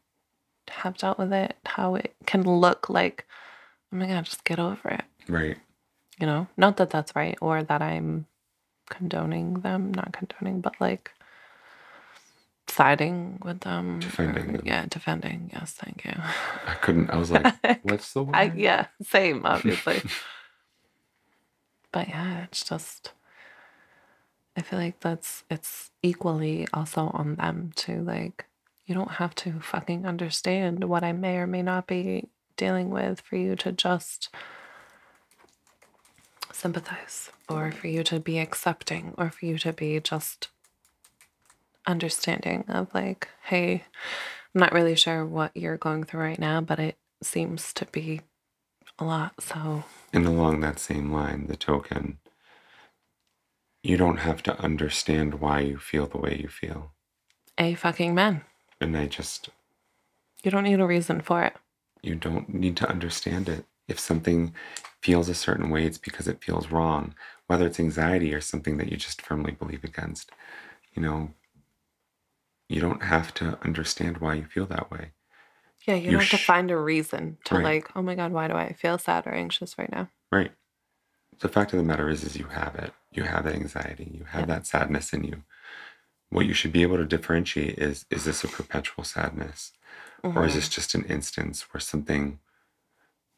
have 0.69 0.97
dealt 0.97 1.17
with 1.17 1.31
it, 1.31 1.55
how 1.65 1.95
it 1.95 2.13
can 2.25 2.43
look 2.43 2.89
like, 2.89 3.25
oh 3.93 3.95
my 3.95 4.07
God, 4.07 4.25
just 4.25 4.43
get 4.43 4.59
over 4.59 4.89
it. 4.89 5.03
Right. 5.29 5.57
You 6.19 6.27
know, 6.27 6.47
not 6.57 6.75
that 6.75 6.89
that's 6.89 7.15
right 7.15 7.37
or 7.39 7.63
that 7.63 7.81
I'm 7.81 8.25
condoning 8.89 9.61
them, 9.61 9.93
not 9.93 10.11
condoning, 10.11 10.59
but 10.59 10.75
like 10.81 11.11
siding 12.67 13.39
with 13.43 13.61
them. 13.61 13.97
or- 13.97 13.99
Defending 13.99 14.47
um, 14.47 14.53
them. 14.53 14.61
Yeah, 14.65 14.85
defending. 14.89 15.49
Yes, 15.53 15.73
thank 15.73 16.05
you. 16.05 16.13
I 16.67 16.75
couldn't. 16.75 17.09
I 17.09 17.17
was 17.17 17.31
like, 17.31 17.55
what's 17.83 18.13
the 18.13 18.23
word? 18.23 18.35
I, 18.35 18.51
yeah, 18.55 18.87
same, 19.03 19.45
obviously. 19.45 20.01
but 21.91 22.09
yeah, 22.09 22.43
it's 22.43 22.63
just, 22.63 23.13
I 24.57 24.61
feel 24.61 24.79
like 24.79 24.99
that's, 24.99 25.43
it's 25.49 25.91
equally 26.01 26.67
also 26.73 27.11
on 27.13 27.35
them 27.35 27.71
to 27.77 28.01
like, 28.01 28.45
you 28.85 28.95
don't 28.95 29.11
have 29.13 29.33
to 29.35 29.59
fucking 29.61 30.05
understand 30.05 30.83
what 30.85 31.03
I 31.03 31.13
may 31.13 31.37
or 31.37 31.47
may 31.47 31.61
not 31.61 31.87
be 31.87 32.29
dealing 32.57 32.89
with 32.89 33.21
for 33.21 33.37
you 33.37 33.55
to 33.57 33.71
just 33.71 34.29
sympathize 36.51 37.31
or 37.49 37.71
for 37.71 37.87
you 37.87 38.03
to 38.03 38.19
be 38.19 38.39
accepting 38.39 39.13
or 39.17 39.29
for 39.29 39.45
you 39.45 39.57
to 39.59 39.73
be 39.73 39.99
just 39.99 40.49
understanding 41.85 42.65
of 42.67 42.93
like, 42.93 43.29
hey, 43.43 43.83
I'm 44.53 44.59
not 44.61 44.73
really 44.73 44.95
sure 44.95 45.25
what 45.25 45.51
you're 45.55 45.77
going 45.77 46.03
through 46.03 46.21
right 46.21 46.39
now, 46.39 46.61
but 46.61 46.79
it 46.79 46.97
seems 47.21 47.73
to 47.73 47.85
be 47.85 48.21
a 48.99 49.03
lot. 49.05 49.33
So, 49.41 49.83
And 50.11 50.25
along 50.27 50.61
that 50.61 50.79
same 50.79 51.11
line, 51.11 51.47
the 51.47 51.55
token, 51.55 52.19
you 53.81 53.97
don't 53.97 54.17
have 54.17 54.41
to 54.43 54.57
understand 54.59 55.35
why 55.35 55.59
you 55.61 55.77
feel 55.77 56.07
the 56.07 56.17
way 56.17 56.39
you 56.41 56.47
feel. 56.47 56.91
a 57.57 57.75
fucking 57.75 58.15
man. 58.15 58.41
And 58.79 58.95
I 58.97 59.07
just, 59.07 59.49
You 60.43 60.51
don't 60.51 60.63
need 60.63 60.79
a 60.79 60.85
reason 60.85 61.21
for 61.21 61.43
it. 61.43 61.55
you 62.01 62.15
don't 62.15 62.53
need 62.53 62.77
to 62.77 62.89
understand 62.89 63.49
it. 63.49 63.65
If 63.87 63.99
something 63.99 64.53
feels 65.01 65.27
a 65.27 65.35
certain 65.35 65.69
way, 65.69 65.85
it's 65.85 65.97
because 65.97 66.27
it 66.27 66.43
feels 66.43 66.71
wrong, 66.71 67.13
whether 67.47 67.65
it's 67.67 67.79
anxiety 67.79 68.33
or 68.33 68.39
something 68.41 68.77
that 68.77 68.89
you 68.89 68.95
just 68.97 69.21
firmly 69.21 69.51
believe 69.51 69.83
against. 69.83 70.31
You 70.93 71.01
know, 71.01 71.31
you 72.73 72.81
don't 72.81 73.03
have 73.03 73.33
to 73.35 73.59
understand 73.63 74.19
why 74.19 74.35
you 74.35 74.45
feel 74.45 74.67
that 74.67 74.91
way. 74.91 75.11
Yeah, 75.87 75.95
you, 75.95 76.05
You 76.05 76.11
don't 76.13 76.21
have 76.21 76.39
to 76.39 76.45
find 76.45 76.71
a 76.71 76.77
reason 76.77 77.37
to 77.45 77.55
Right. 77.55 77.63
like, 77.63 77.91
oh 77.95 78.01
my 78.03 78.15
God, 78.15 78.31
why 78.33 78.47
do 78.47 78.55
I 78.55 78.73
feel 78.73 78.97
sad 78.97 79.27
or 79.27 79.33
anxious 79.33 79.77
right 79.77 79.91
now? 79.91 80.09
Right. 80.31 80.51
The 81.39 81.49
fact 81.49 81.73
of 81.73 81.77
the 81.77 81.83
matter 81.83 82.09
is, 82.09 82.23
is 82.23 82.37
you 82.37 82.45
have 82.45 82.75
it. 82.75 82.93
You 83.11 83.23
have 83.23 83.45
that 83.45 83.55
anxiety. 83.55 84.11
You 84.17 84.25
have 84.25 84.41
Yeah. 84.41 84.55
that 84.55 84.67
sadness 84.67 85.13
in 85.13 85.23
you. 85.25 85.43
What 86.31 86.45
you 86.47 86.53
should 86.53 86.73
be 86.73 86.83
able 86.83 86.97
to 86.97 87.05
differentiate 87.05 87.79
is: 87.79 88.05
is 88.11 88.25
this 88.25 88.43
a 88.43 88.49
perpetual 88.49 89.03
sadness, 89.05 89.73
or 90.23 90.45
is 90.45 90.53
Mhm. 90.53 90.55
this 90.55 90.69
just 90.69 90.95
an 90.95 91.05
instance 91.05 91.63
where 91.73 91.81
something 91.81 92.39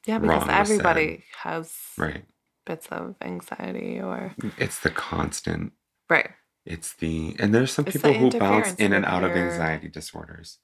Yeah, 0.08 0.20
because 0.20 0.44
everybody 0.50 1.26
has 1.44 1.74
right? 1.98 2.26
bits 2.66 2.88
of 2.90 3.16
anxiety 3.22 4.02
or 4.02 4.36
It's 4.58 4.80
the 4.80 4.92
constant. 4.92 5.74
right. 6.10 6.32
It's 6.66 6.94
the 6.94 7.36
and 7.40 7.54
there's 7.54 7.72
some 7.72 7.86
It's 7.86 7.94
people 7.98 8.12
the 8.14 8.18
who 8.18 8.30
bounce 8.32 8.36
interference 8.70 8.80
in 8.80 8.94
and 8.94 9.06
with 9.06 9.14
out 9.14 9.24
of 9.24 9.36
your- 9.36 9.46
anxiety 9.50 9.88
disorders. 9.88 10.58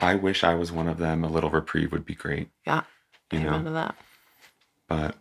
I 0.00 0.14
wish 0.14 0.44
I 0.44 0.54
was 0.54 0.70
one 0.70 0.86
of 0.88 0.98
them. 0.98 1.24
A 1.24 1.28
little 1.28 1.50
reprieve 1.50 1.90
would 1.90 2.04
be 2.06 2.14
great. 2.14 2.50
Yeah. 2.66 2.82
You 3.32 3.40
Amen 3.40 3.52
know, 3.52 3.64
to 3.64 3.70
that. 3.74 3.96
but 4.88 5.16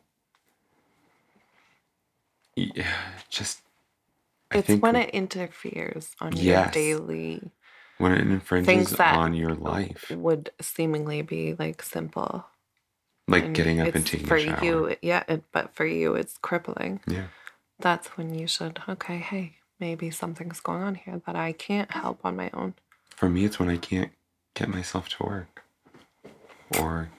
yeah, 2.56 2.88
just 3.30 3.62
I 4.52 4.60
It's 4.60 4.68
think 4.68 4.84
when 4.84 4.96
it 4.96 5.10
interferes 5.12 6.12
on 6.22 6.36
your 6.36 6.68
daily 6.68 7.52
when 7.98 8.12
it 8.12 8.20
infringes 8.22 8.92
that 8.92 9.18
on 9.18 9.34
your 9.34 9.56
life, 9.56 10.12
would 10.12 10.52
seemingly 10.62 11.24
be 11.24 11.56
like 11.58 11.82
simple. 11.82 12.46
like 13.28 13.46
and 13.46 13.56
getting 13.56 13.80
up 13.82 13.88
and 13.88 13.96
it's 13.98 14.12
taking 14.12 14.28
for 14.28 14.36
a 14.36 14.42
shower. 14.44 14.64
you, 14.64 14.96
yeah, 15.02 15.24
it, 15.28 15.44
but 15.52 15.76
for 15.76 15.86
you, 15.86 16.14
it's 16.14 16.38
crippling. 16.38 17.00
Yeah, 17.08 17.26
That's 17.80 18.10
when 18.10 18.36
you 18.38 18.46
should, 18.48 18.80
okay, 18.88 19.18
hey, 19.18 19.56
maybe 19.80 20.10
something's 20.12 20.60
going 20.60 20.82
on 20.84 20.96
here 20.96 21.22
that 21.26 21.36
I 21.36 21.52
can't 21.52 21.92
help 21.92 22.20
on 22.24 22.36
my 22.36 22.50
own. 22.54 22.74
for 23.16 23.30
me, 23.30 23.46
it's 23.46 23.60
when 23.60 23.70
I 23.70 23.78
can't 23.78 24.12
get 24.54 24.70
myself 24.70 25.10
to 25.10 25.24
work 25.24 25.64
or 26.78 27.10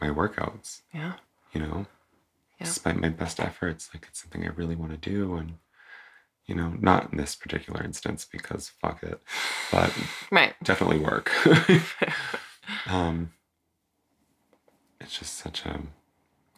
my 0.00 0.08
workouts. 0.08 0.82
Yeah. 0.94 1.14
You 1.52 1.60
know, 1.62 1.86
Yeah. 2.60 2.66
despite 2.66 2.96
my 2.96 3.08
best 3.08 3.40
efforts, 3.40 3.90
like 3.92 4.06
it's 4.08 4.20
something 4.22 4.44
I 4.44 4.50
really 4.50 4.76
want 4.76 4.92
to 4.92 5.10
do, 5.10 5.34
and 5.34 5.58
you 6.46 6.54
know, 6.54 6.74
not 6.78 7.10
in 7.10 7.18
this 7.18 7.34
particular 7.34 7.82
instance 7.82 8.24
because 8.24 8.68
fuck 8.68 9.02
it, 9.02 9.20
but 9.72 9.92
Right. 10.30 10.54
definitely 10.62 10.98
work. 11.00 11.30
um, 12.86 13.32
it's 15.00 15.18
just 15.18 15.34
such 15.36 15.64
a 15.66 15.80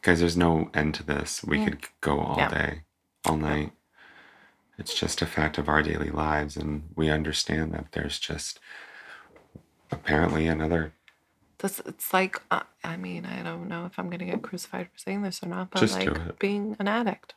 guys. 0.02 0.20
There's 0.20 0.36
no 0.36 0.70
end 0.74 0.94
to 0.96 1.02
this. 1.02 1.42
We 1.42 1.58
Mm. 1.58 1.64
could 1.64 1.86
go 2.02 2.20
all 2.20 2.36
Yeah. 2.38 2.48
day, 2.48 2.82
all 3.24 3.36
night. 3.38 3.72
It's 4.78 4.94
just 4.94 5.20
a 5.22 5.26
fact 5.26 5.58
of 5.58 5.68
our 5.68 5.82
daily 5.82 6.10
lives, 6.10 6.56
and 6.56 6.84
we 6.94 7.10
understand 7.10 7.72
that 7.72 7.86
there's 7.92 8.18
just 8.18 8.60
apparently 9.90 10.46
another. 10.46 10.92
This 11.58 11.80
it's 11.84 12.12
like 12.12 12.40
uh, 12.52 12.62
I 12.84 12.96
mean 12.96 13.26
I 13.26 13.42
don't 13.42 13.68
know 13.68 13.86
if 13.86 13.98
I'm 13.98 14.08
gonna 14.08 14.24
get 14.26 14.42
crucified 14.42 14.88
for 14.92 14.98
saying 14.98 15.22
this 15.22 15.42
or 15.42 15.48
not, 15.48 15.70
but 15.72 15.90
like 15.90 16.38
being 16.38 16.76
an 16.78 16.86
addict, 16.86 17.34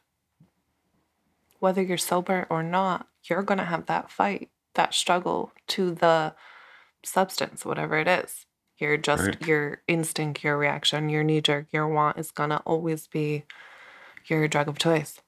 whether 1.60 1.82
you're 1.82 1.98
sober 1.98 2.46
or 2.50 2.62
not, 2.62 3.08
you're 3.24 3.42
gonna 3.42 3.66
have 3.66 3.88
that 3.88 4.12
fight, 4.12 4.50
that 4.76 4.94
struggle 4.94 5.52
to 5.70 5.96
the 5.96 6.36
substance, 7.04 7.66
whatever 7.66 7.98
it 7.98 8.08
is. 8.08 8.46
You're 8.78 8.98
just 8.98 9.26
Right. 9.28 9.48
your 9.48 9.82
instinct, 9.88 10.44
your 10.44 10.58
reaction, 10.58 11.10
your 11.10 11.24
knee 11.24 11.42
jerk, 11.42 11.68
your 11.72 11.88
want 11.88 12.20
is 12.20 12.32
gonna 12.32 12.62
always 12.66 13.08
be 13.08 13.46
your 14.28 14.48
drug 14.48 14.68
of 14.68 14.78
choice. 14.78 15.20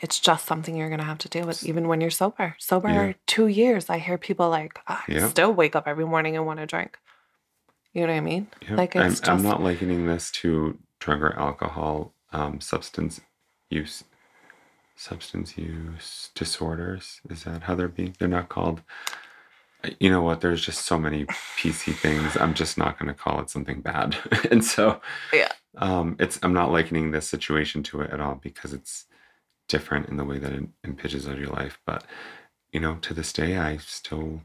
It's 0.00 0.20
just 0.20 0.46
something 0.46 0.76
you're 0.76 0.90
gonna 0.90 1.04
have 1.04 1.18
to 1.20 1.28
deal 1.30 1.46
with, 1.46 1.64
even 1.64 1.88
when 1.88 2.00
you're 2.00 2.10
sober. 2.10 2.56
Sober 2.58 2.88
Yeah. 2.92 3.12
two 3.26 3.48
years, 3.48 3.90
I 3.90 3.98
hear 3.98 4.18
people 4.18 4.50
like, 4.50 4.80
I 4.88 5.02
Yeah. 5.08 5.28
still 5.28 5.52
wake 5.54 5.76
up 5.76 5.88
every 5.88 6.06
morning 6.06 6.36
and 6.36 6.46
want 6.46 6.60
to 6.60 6.66
drink. 6.66 6.98
You 7.94 8.02
know 8.06 8.12
what 8.14 8.18
I 8.18 8.22
mean? 8.22 8.48
Yeah, 8.62 8.76
Like 8.76 8.96
I'm, 8.96 9.12
it's 9.12 9.20
I'm 9.24 9.42
not 9.42 9.62
likening 9.62 10.06
this 10.06 10.30
to 10.32 10.78
drug 11.00 11.22
or 11.22 11.38
alcohol 11.38 12.14
um, 12.32 12.60
substance 12.60 13.20
use. 13.70 14.04
Substance 14.96 15.58
use 15.58 16.30
disorders 16.34 17.20
is 17.30 17.44
that 17.44 17.64
how 17.64 17.74
they're 17.76 17.88
being? 17.88 18.14
They're 18.18 18.28
not 18.28 18.48
called. 18.50 18.82
You 20.00 20.10
know 20.10 20.22
what? 20.22 20.40
There's 20.42 20.64
just 20.64 20.86
so 20.86 20.98
many 20.98 21.26
PC 21.26 21.94
things. 21.96 22.36
I'm 22.38 22.54
just 22.54 22.78
not 22.78 22.98
going 22.98 23.08
to 23.08 23.14
call 23.14 23.40
it 23.40 23.50
something 23.50 23.80
bad, 23.82 24.16
and 24.52 24.64
so 24.64 25.00
Yeah. 25.32 25.52
um, 25.78 26.16
it's. 26.20 26.38
I'm 26.42 26.54
not 26.54 26.72
likening 26.72 27.12
this 27.12 27.28
situation 27.28 27.82
to 27.84 28.02
it 28.02 28.12
at 28.12 28.20
all 28.20 28.36
because 28.36 28.74
it's 28.74 29.06
different 29.68 30.08
in 30.08 30.16
the 30.16 30.24
way 30.24 30.38
that 30.38 30.52
it 30.52 30.64
impinges 30.84 31.26
on 31.26 31.38
your 31.38 31.48
life. 31.50 31.78
But 31.86 32.04
you 32.72 32.80
know, 32.80 32.96
to 32.96 33.14
this 33.14 33.32
day, 33.32 33.56
I 33.56 33.76
still 33.78 34.42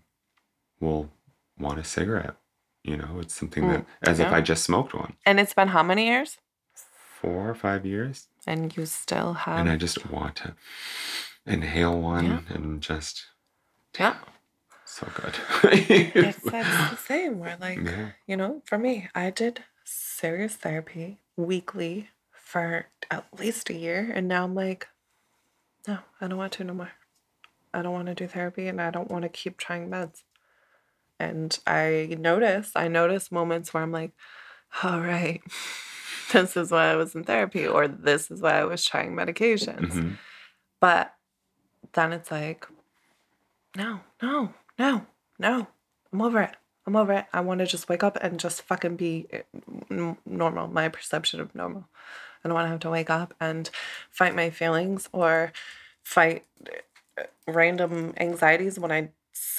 will 0.79 1.09
want 1.57 1.79
a 1.79 1.83
cigarette. 1.83 2.35
You 2.83 2.97
know, 2.97 3.19
it's 3.19 3.33
something 3.33 3.63
Mm, 3.63 3.85
that, 4.01 4.09
as 4.09 4.19
if. 4.19 4.31
I 4.31 4.41
just 4.41 4.63
smoked 4.63 4.93
one. 4.93 5.13
And 5.25 5.39
it's 5.39 5.53
been 5.53 5.69
how 5.69 5.83
many 5.83 6.07
years? 6.07 6.37
Four 7.21 7.49
or 7.49 7.55
five 7.55 7.85
years. 7.85 8.27
And 8.45 8.75
you 8.75 8.85
still 8.85 9.33
have 9.33 9.59
and 9.59 9.69
I 9.69 9.77
just 9.77 10.09
want 10.11 10.35
to 10.37 10.55
inhale 11.45 11.99
one 11.99 12.25
Yeah. 12.25 12.39
and 12.49 12.81
just 12.81 13.25
Yeah. 13.97 14.15
so 14.85 15.07
good. 15.15 15.33
It's, 15.63 16.37
it's 16.45 16.89
the 16.91 16.97
same. 16.97 17.39
Where 17.39 17.57
like, 17.59 17.79
yeah. 17.79 18.09
you 18.27 18.35
know, 18.35 18.61
for 18.65 18.77
me, 18.77 19.09
I 19.15 19.29
did 19.29 19.63
serious 19.85 20.55
therapy 20.55 21.19
weekly 21.37 22.09
for 22.31 22.87
at 23.09 23.25
least 23.39 23.69
a 23.69 23.73
year. 23.73 24.11
And 24.13 24.27
now 24.27 24.43
I'm 24.43 24.55
like, 24.55 24.87
no, 25.88 25.99
I 26.22 26.27
don't 26.27 26.38
want 26.38 26.53
to 26.53 26.64
no 26.64 26.73
more. 26.73 26.91
I 27.73 27.81
don't 27.81 27.93
want 27.93 28.07
to 28.07 28.15
do 28.15 28.27
therapy 28.27 28.68
and 28.68 28.80
I 28.81 28.91
don't 28.91 29.10
want 29.10 29.23
to 29.23 29.30
keep 29.30 29.57
trying 29.57 29.89
meds. 29.89 30.23
And 31.19 31.57
I 31.65 32.15
notice, 32.19 32.72
I 32.76 32.88
notice 32.88 33.31
moments 33.31 33.73
where 33.73 33.84
I'm 33.84 33.91
like, 33.91 34.11
all 34.84 34.99
right, 34.99 35.41
this 36.34 36.57
is 36.57 36.72
why 36.72 36.91
I 36.91 36.95
was 36.95 37.15
in 37.15 37.23
therapy, 37.23 37.68
or 37.68 37.88
this 37.88 38.31
is 38.31 38.41
why 38.41 38.60
I 38.60 38.65
was 38.65 38.84
trying 38.84 39.14
medications. 39.15 39.91
Mhm. 39.91 40.18
But 40.80 41.14
then 41.93 42.11
it's 42.14 42.31
like, 42.31 42.68
no, 43.77 44.01
no, 44.22 44.53
no, 44.77 45.05
no. 45.39 45.68
I'm 46.11 46.22
over 46.22 46.41
it. 46.41 46.55
I'm 46.85 46.95
over 46.95 47.14
it. 47.14 47.26
I 47.34 47.39
want 47.41 47.60
to 47.60 47.65
just 47.65 47.88
wake 47.89 48.03
up 48.03 48.18
and 48.22 48.39
just 48.39 48.61
fucking 48.64 48.97
be 48.97 49.27
uh, 49.34 50.14
normal, 50.26 50.68
my 50.68 50.89
perception 50.89 51.39
of 51.39 51.55
normal. 51.55 51.88
I 52.43 52.47
don't 52.47 52.55
want 52.55 52.65
to 52.65 52.69
have 52.71 52.79
to 52.81 52.89
wake 52.89 53.09
up 53.09 53.33
and 53.39 53.69
fight 54.09 54.35
my 54.35 54.49
feelings 54.49 55.07
or 55.11 55.51
fight 56.03 56.43
uh, 57.17 57.23
random 57.47 58.13
anxieties 58.17 58.77
when 58.79 58.91
I 58.91 59.09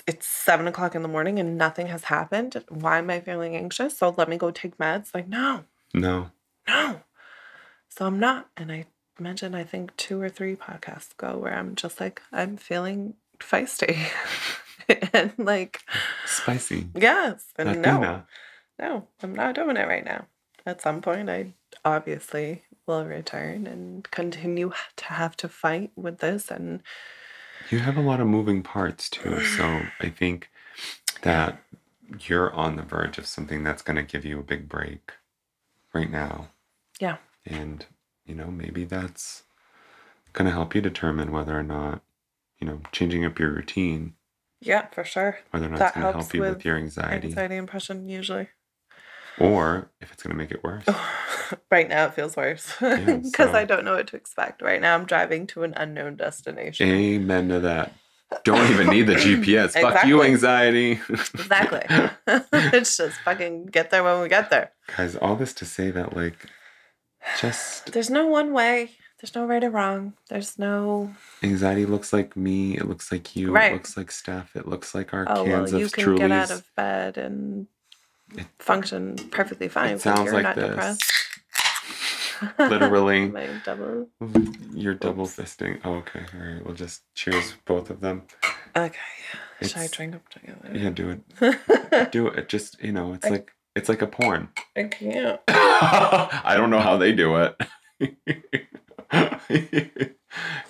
it's 0.07 0.27
seven 0.27 0.69
o'clock 0.69 0.95
in 0.95 1.03
the 1.03 1.09
morning 1.09 1.39
and 1.41 1.59
nothing 1.59 1.89
has 1.89 2.05
happened. 2.05 2.63
Why 2.69 2.99
am 2.99 3.11
I 3.11 3.21
feeling 3.21 3.57
anxious? 3.57 3.99
So 3.99 4.15
let 4.17 4.29
me 4.29 4.37
go 4.37 4.51
take 4.53 4.79
meds. 4.79 5.13
Like, 5.15 5.27
no, 5.29 5.65
No. 5.93 6.31
no. 6.69 7.01
So 7.89 8.07
I'm 8.07 8.21
not. 8.21 8.49
And 8.57 8.71
I 8.71 8.87
mentioned, 9.19 9.57
I 9.57 9.65
think, 9.65 9.97
two 9.97 10.21
or 10.21 10.29
three 10.29 10.55
podcasts 10.55 11.13
ago 11.13 11.39
where 11.39 11.55
I'm 11.55 11.75
just 11.75 12.01
like, 12.01 12.23
I'm 12.33 12.57
feeling 12.57 13.15
feisty. 13.41 13.99
and 15.13 15.33
like, 15.39 15.81
Spicy. 16.27 16.89
yes. 16.95 17.45
And 17.57 17.83
no, 17.83 18.23
no, 18.79 19.09
I'm 19.23 19.35
not 19.35 19.55
doing 19.57 19.77
it 19.77 19.89
right 19.89 20.05
now. 20.05 20.27
At 20.67 20.83
some 20.83 21.03
point, 21.03 21.29
I 21.31 21.53
obviously 21.85 22.63
will 22.87 23.05
return 23.05 23.67
and 23.67 24.09
continue 24.11 24.73
to 24.97 25.05
have 25.07 25.37
to 25.39 25.49
fight 25.49 25.91
with 25.97 26.19
this. 26.19 26.51
And 26.51 26.83
You 27.71 27.79
have 27.81 27.97
a 27.97 28.01
lot 28.03 28.21
of 28.21 28.27
moving 28.27 28.63
parts 28.63 29.09
too. 29.09 29.43
So 29.45 29.83
I 30.01 30.09
think 30.11 30.51
that 31.23 31.59
you're 32.29 32.53
on 32.53 32.77
the 32.77 32.83
verge 32.83 33.17
of 33.19 33.27
something 33.27 33.65
that's 33.65 33.83
going 33.83 33.97
to 33.97 34.03
give 34.03 34.25
you 34.25 34.39
a 34.39 34.43
big 34.43 34.69
break 34.69 35.13
right 35.95 36.11
now. 36.11 36.49
yeah, 37.01 37.17
And, 37.47 37.87
you 38.27 38.35
know, 38.35 38.49
maybe 38.51 38.85
that's 38.85 39.45
going 40.35 40.47
to 40.47 40.53
help 40.53 40.75
you 40.75 40.81
determine 40.83 41.33
whether 41.33 41.59
or 41.59 41.63
not, 41.63 42.03
you 42.59 42.67
know, 42.67 42.81
changing 42.93 43.25
up 43.25 43.39
your 43.39 43.51
routine, 43.53 44.15
yeah, 44.61 44.87
for 44.89 45.05
sure. 45.05 45.39
whether 45.51 45.67
or 45.67 45.71
not 45.71 45.79
That 45.79 45.87
it's 45.89 45.95
going 45.97 46.07
to 46.07 46.13
help 46.21 46.35
you 46.35 46.41
with, 46.41 46.55
with 46.57 46.65
your 46.65 46.77
anxiety, 46.77 47.29
Anxiety 47.29 47.57
and 47.57 47.67
depression, 47.67 48.09
usually. 48.09 48.49
or 49.39 49.91
if 50.01 50.13
it's 50.13 50.23
going 50.23 50.33
to 50.37 50.37
make 50.37 50.51
it 50.51 50.63
worse. 50.63 50.85
right 51.71 51.89
now, 51.89 52.07
it 52.07 52.15
feels 52.15 52.37
worse 52.37 52.73
because 52.81 53.33
Yeah, 53.39 53.47
so- 53.47 53.53
I 53.53 53.65
don't 53.65 53.85
know 53.85 53.95
what 53.97 54.07
to 54.09 54.17
expect. 54.17 54.63
Right 54.63 54.81
now, 54.81 54.95
I'm 54.95 55.05
driving 55.05 55.47
to 55.49 55.63
an 55.65 55.75
unknown 55.77 56.17
destination. 56.17 56.89
Amen 56.89 57.49
to 57.49 57.61
that. 57.61 57.93
Don't 58.43 58.69
even 58.71 58.89
need 58.89 59.03
the 59.03 59.15
GPS. 59.17 59.81
Fuck 59.81 60.05
you, 60.07 60.23
anxiety. 60.23 60.99
Exactly. 61.09 61.83
it's 62.53 62.97
just 62.97 63.17
fucking 63.21 63.67
get 63.67 63.91
there 63.91 64.03
when 64.03 64.21
we 64.23 64.29
get 64.29 64.51
there. 64.51 64.73
Guys, 64.97 65.15
all 65.17 65.37
this 65.37 65.53
to 65.55 65.65
say 65.65 65.91
that, 65.93 66.17
like, 66.17 66.35
just 67.41 67.93
There's 67.93 68.11
no 68.11 68.27
one 68.27 68.53
way. 68.53 68.91
There's 69.21 69.35
no 69.35 69.47
right 69.47 69.63
or 69.65 69.71
wrong. 69.71 70.15
There's 70.29 70.59
no 70.59 71.15
anxiety 71.43 71.87
looks 71.87 72.13
like 72.13 72.37
me. 72.37 72.77
It 72.77 72.87
looks 72.89 73.11
like 73.13 73.35
you. 73.37 73.53
Right. 73.53 73.71
It 73.71 73.75
looks 73.75 73.97
like 73.97 74.11
Steph. 74.11 74.55
It 74.57 74.67
looks 74.69 74.95
like 74.95 75.15
our 75.15 75.25
oh 75.29 75.45
well, 75.45 75.61
cans 75.61 75.73
you 75.73 75.85
of 75.87 75.93
can 75.93 76.05
Trulies. 76.05 76.19
get 76.19 76.31
out 76.33 76.51
of 76.51 76.75
bed 76.75 77.17
and 77.17 77.67
It- 78.37 78.47
function 78.59 79.17
perfectly 79.31 79.69
fine. 79.69 79.95
it 79.95 80.01
sounds 80.03 80.25
you're 80.25 80.35
like 80.35 80.43
not 80.43 80.57
this. 80.57 80.69
depressed. 80.69 81.13
Literally. 82.59 83.29
My 83.29 83.49
double. 83.65 84.09
You're 84.73 84.95
double 84.95 85.25
Oops. 85.25 85.37
fisting. 85.37 85.81
Oh, 85.85 85.95
okay. 85.97 86.21
All 86.35 86.41
right. 86.47 86.65
We'll 86.65 86.75
just 86.75 87.03
cheers 87.15 87.55
both 87.65 87.91
of 87.91 88.01
them. 88.01 88.23
Okay. 88.77 88.99
Should 89.63 89.77
I 89.77 89.87
drink 89.89 90.13
them 90.13 90.21
together? 90.31 90.71
Yeah, 90.73 90.91
do 90.91 91.11
it. 91.41 92.11
Do 92.13 92.27
it. 92.29 92.49
Just 92.49 92.83
you 92.83 92.93
know, 92.93 93.13
it's 93.15 93.27
I- 93.27 93.31
like 93.31 93.53
it's 93.77 93.89
like 93.89 94.03
a 94.03 94.07
porn. 94.07 94.49
I 94.77 94.85
can't. 94.85 95.41
I 95.49 96.55
don't 96.57 96.71
know 96.71 96.81
how 96.81 96.97
they 96.97 97.13
do 97.13 97.37
it. 97.37 97.61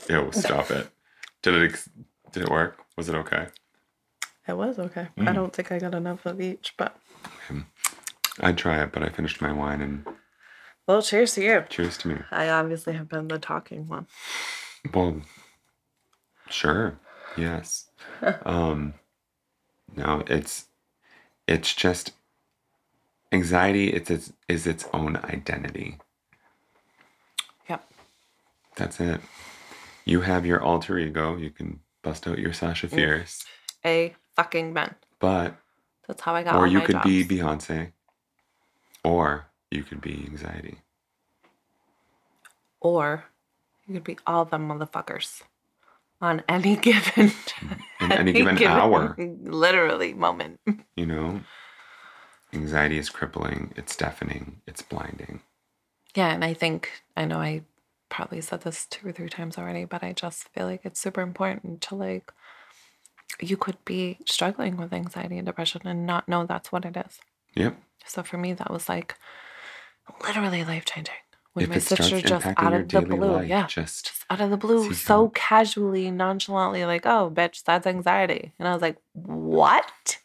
Yo, 0.09 0.31
stop 0.31 0.71
it. 0.71 0.89
Did 1.43 1.55
it? 1.55 1.71
Ex- 1.71 1.89
did 2.33 2.43
it 2.45 2.51
work? 2.51 2.79
Was 2.97 3.09
it 3.09 3.15
okay? 3.15 3.47
It 4.47 4.53
was 4.57 4.79
okay. 4.79 5.09
I 5.17 5.21
Mm. 5.23 5.35
don't 5.35 5.53
think 5.55 5.73
I 5.73 5.79
got 5.79 5.95
enough 5.95 6.27
of 6.27 6.41
each, 6.41 6.75
but 6.77 6.97
I'd 8.41 8.59
try 8.59 8.83
it, 8.83 8.93
but 8.93 9.03
I 9.03 9.09
finished 9.09 9.41
my 9.41 9.53
wine 9.53 9.81
and 9.81 10.07
well, 10.87 11.03
cheers 11.03 11.35
to 11.35 11.43
you. 11.43 11.65
cheers 11.69 11.97
to 11.99 12.09
me. 12.09 12.17
I 12.31 12.49
obviously 12.49 12.93
have 12.95 13.09
been 13.09 13.29
the 13.29 13.39
talking 13.39 13.89
one. 13.89 14.07
Well, 14.93 15.23
sure. 16.49 16.99
Yes. 17.37 17.87
um 18.47 18.95
no, 19.97 20.23
it's 20.27 20.67
it's 21.47 21.75
just 21.75 22.13
anxiety 23.33 23.91
it's, 23.93 24.11
it's 24.11 24.33
is 24.49 24.67
its 24.67 24.87
own 24.93 25.17
identity. 25.17 25.99
Yep. 27.69 27.87
That's 28.77 29.01
it. 29.01 29.21
You 30.05 30.21
have 30.21 30.45
your 30.45 30.63
alter 30.63 30.99
ego, 30.99 31.37
you 31.37 31.51
can 31.51 31.81
bust 32.03 32.29
out 32.29 32.39
your 32.39 32.53
Sasha 32.53 32.89
Fierce, 32.89 33.45
A 33.85 34.15
fucking 34.37 34.73
man. 34.75 34.95
but 35.19 35.57
That's 36.07 36.21
how 36.21 36.35
I 36.35 36.43
got. 36.43 36.57
or 36.57 36.67
you 36.67 36.83
could 36.83 37.01
be. 37.03 37.25
Beyonce 37.25 37.93
or 39.03 39.47
you 39.75 39.83
could 39.83 40.01
be 40.01 40.25
anxiety. 40.31 40.79
or 42.81 43.25
you 43.87 43.95
could 43.95 44.05
be 44.05 44.19
all 44.27 44.45
them 44.45 44.69
motherfuckers 44.69 45.43
on 46.21 46.43
any 46.49 46.77
given 46.89 47.33
In 48.01 48.13
any 48.13 48.33
given 48.39 48.63
hour. 48.63 49.15
literally 49.43 50.15
moment. 50.15 50.61
You 50.97 51.07
know, 51.07 51.41
anxiety 52.53 52.99
is 52.99 53.11
crippling, 53.11 53.73
it's 53.77 53.97
deafening, 53.97 54.61
it's 54.67 54.83
blinding. 54.83 55.41
Yeah, 56.15 56.29
and 56.33 56.45
I 56.45 56.55
think 56.55 56.91
I 57.17 57.25
know 57.25 57.39
I 57.39 57.63
probably 58.09 58.41
said 58.41 58.61
this 58.63 58.87
two 58.87 59.09
or 59.09 59.13
three 59.13 59.29
times 59.29 59.59
already, 59.59 59.85
but 59.85 60.05
I 60.05 60.13
just 60.13 60.49
feel 60.51 60.67
like 60.67 60.83
it's 60.85 61.01
super 61.01 61.21
important 61.21 61.81
to 61.83 61.95
like 61.97 62.33
you 63.41 63.57
could 63.57 63.85
be 63.85 64.19
struggling 64.27 64.77
with 64.77 64.93
anxiety 64.93 65.39
and 65.39 65.47
depression 65.47 65.83
and 65.87 66.07
not 66.07 66.29
know 66.29 66.47
that's 66.47 66.71
what 66.71 66.85
it 66.85 66.97
is. 66.97 67.19
Yep. 67.57 67.77
So 68.07 68.23
for 68.23 68.37
me, 68.37 68.53
that 68.53 68.71
was 68.71 68.89
like 68.89 69.17
literally 70.23 70.65
life 70.65 70.85
changing. 70.85 71.15
When 71.53 71.65
if 71.65 71.71
my 71.71 71.79
sister 71.79 72.21
just 72.21 72.47
out 72.57 72.73
of 72.73 72.89
the 72.89 73.01
blue, 73.03 73.33
life, 73.33 73.49
yeah, 73.49 73.67
just 73.69 74.07
just 74.07 74.25
out 74.29 74.41
of 74.41 74.51
the 74.51 74.57
blue, 74.57 74.93
so 74.93 75.29
casually, 75.37 76.11
nonchalantly, 76.11 76.85
like, 76.85 77.07
oh, 77.07 77.31
bitch, 77.33 77.63
that's 77.63 77.87
anxiety. 77.87 78.53
And 78.59 78.67
I 78.67 78.73
was 78.73 78.83
like, 78.83 78.97
what? 79.13 80.19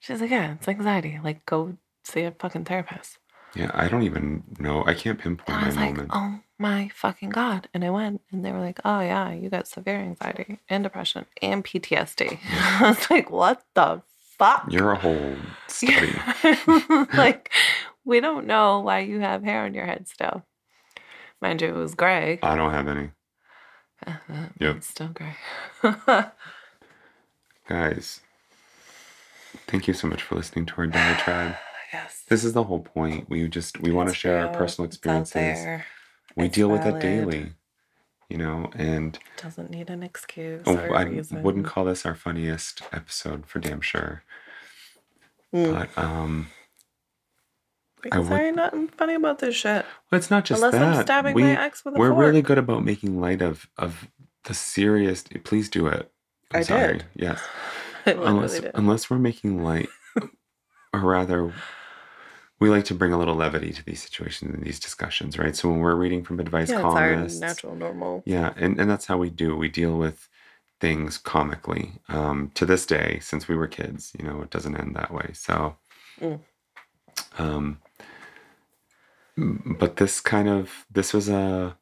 She's 0.00 0.20
like, 0.20 0.30
yeah, 0.30 0.54
it's 0.54 0.66
anxiety. 0.66 1.20
Like, 1.22 1.46
go 1.46 1.76
see 2.02 2.22
a 2.22 2.32
fucking 2.32 2.64
therapist. 2.64 3.18
yeah, 3.54 3.70
I 3.74 3.86
don't 3.88 4.02
even 4.02 4.42
know. 4.58 4.84
I 4.84 4.94
can't 4.94 5.20
pinpoint 5.20 5.56
I 5.56 5.60
my 5.60 5.66
was 5.68 5.76
like, 5.76 5.90
moment. 5.94 6.10
oh 6.12 6.40
my 6.58 6.90
fucking 6.94 7.30
God. 7.30 7.68
And 7.72 7.84
I 7.84 7.90
went 7.90 8.22
and 8.32 8.44
they 8.44 8.50
were 8.50 8.58
like, 8.60 8.80
oh 8.84 9.00
yeah, 9.00 9.30
you 9.32 9.48
got 9.48 9.68
severe 9.68 9.96
anxiety 10.00 10.58
and 10.68 10.82
depression 10.82 11.26
and 11.42 11.64
PTSD. 11.64 12.38
I 12.80 12.88
was 12.88 13.08
like, 13.08 13.30
what 13.30 13.62
the 13.74 14.02
fuck? 14.36 14.66
You're 14.68 14.92
a 14.92 14.96
whole 14.98 15.36
study. 15.68 16.12
like, 17.16 17.50
we 18.06 18.20
don't 18.20 18.46
know 18.46 18.80
why 18.80 19.00
you 19.00 19.20
have 19.20 19.42
hair 19.44 19.64
on 19.64 19.74
your 19.74 19.84
head 19.84 20.08
still. 20.08 20.42
Mind 21.42 21.60
you, 21.60 21.68
it 21.68 21.74
was 21.76 21.94
gray. 21.94 22.38
I 22.42 22.56
don't 22.56 22.70
have 22.72 22.88
any. 22.88 23.10
Uh, 24.06 24.14
Yep. 24.58 24.76
It's 24.76 24.88
still 24.88 25.08
gray. 25.08 25.36
Guys, 27.68 28.20
thank 29.66 29.88
you 29.88 29.94
so 29.94 30.06
much 30.06 30.22
for 30.22 30.36
listening 30.36 30.66
to 30.66 30.74
our 30.78 30.86
diatribe. 30.86 31.56
yes. 31.92 32.22
This 32.28 32.44
is 32.44 32.52
the 32.52 32.62
whole 32.64 32.80
point. 32.80 33.28
We 33.28 33.48
just 33.48 33.80
we 33.80 33.92
want 33.92 34.08
to 34.08 34.14
share 34.14 34.46
our 34.46 34.54
personal 34.54 34.86
experiences. 34.86 35.32
there. 35.34 35.84
We 36.36 36.46
It's 36.46 36.54
deal 36.54 36.68
with 36.68 36.86
it 36.86 37.00
daily. 37.00 37.52
You 38.28 38.38
know, 38.38 38.70
and 38.74 39.18
Doesn't 39.40 39.70
need 39.70 39.88
an 39.88 40.02
excuse. 40.02 40.62
oh, 40.66 40.76
I 40.76 41.02
reason. 41.02 41.42
wouldn't 41.44 41.66
call 41.66 41.84
this 41.84 42.04
our 42.04 42.14
funniest 42.16 42.82
episode 42.92 43.46
for 43.46 43.60
damn 43.60 43.80
sure. 43.80 44.22
Mm. 45.54 45.72
But 45.94 46.02
um 46.02 46.48
because 48.02 48.28
would- 48.28 48.32
there 48.38 48.46
ain't 48.46 48.56
nothing 48.56 48.88
funny 48.88 49.14
about 49.14 49.38
this 49.38 49.54
shit. 49.54 49.84
well, 50.10 50.18
it's 50.18 50.30
not 50.30 50.44
just 50.44 50.62
Unless 50.62 50.80
that. 50.80 50.96
I'm 50.96 51.02
stabbing 51.02 51.34
we, 51.34 51.42
my 51.42 51.60
ex 51.64 51.84
with 51.84 51.94
a 51.96 51.98
we're 51.98 52.08
fork. 52.10 52.20
really 52.20 52.42
good 52.42 52.58
about 52.58 52.84
making 52.84 53.20
light 53.20 53.42
of 53.42 53.66
of 53.78 54.08
the 54.44 54.54
serious 54.54 55.24
please 55.44 55.68
do 55.68 55.86
it. 55.88 56.10
I'm 56.52 56.60
I 56.60 56.62
sorry. 56.62 56.92
did. 56.98 57.04
Yes. 57.14 57.40
I 58.06 58.12
unless 58.12 58.60
did. 58.60 58.70
unless 58.74 59.10
we're 59.10 59.18
making 59.18 59.62
light 59.64 59.88
or 60.92 61.00
rather 61.00 61.52
we 62.60 62.70
like 62.70 62.84
to 62.86 62.94
bring 62.94 63.12
a 63.12 63.18
little 63.18 63.34
levity 63.34 63.72
to 63.72 63.84
these 63.84 64.00
situations 64.02 64.54
and 64.54 64.62
these 64.64 64.78
discussions 64.78 65.36
right 65.38 65.56
so 65.56 65.68
when 65.68 65.80
we're 65.80 65.96
reading 65.96 66.22
from 66.22 66.38
advice 66.38 66.70
yeah, 66.70 66.76
it's 66.76 66.84
our 66.84 66.92
columnists 66.92 67.40
natural 67.40 67.74
normal. 67.74 68.22
yeah 68.24 68.52
and, 68.56 68.78
and 68.80 68.88
that's 68.88 69.06
how 69.06 69.16
we 69.18 69.28
do 69.28 69.56
we 69.56 69.68
deal 69.68 69.98
with 69.98 70.28
things 70.80 71.18
comically 71.18 71.94
um, 72.08 72.50
to 72.54 72.64
this 72.64 72.86
day 72.86 73.18
since 73.20 73.48
we 73.48 73.56
were 73.56 73.66
kids 73.66 74.12
you 74.18 74.24
know 74.24 74.40
it 74.40 74.50
doesn't 74.50 74.76
end 74.76 74.94
that 74.94 75.12
way 75.12 75.30
so 75.34 75.76
Mm. 76.20 76.38
um 77.38 77.78
but 79.36 79.96
this 79.96 80.20
kind 80.20 80.48
of 80.48 80.86
this 80.90 81.12
was 81.12 81.28
a 81.28 81.76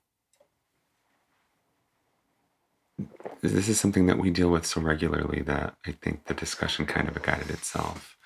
this 3.43 3.69
is 3.69 3.79
something 3.79 4.07
that 4.07 4.19
we 4.19 4.31
deal 4.31 4.51
with 4.51 4.65
so 4.65 4.81
regularly 4.81 5.43
that 5.43 5.75
I 5.87 5.93
think 5.93 6.25
the 6.25 6.35
discussion 6.35 6.87
kind 6.87 7.09
of 7.09 7.23
guided 7.23 7.51
itself. 7.51 8.17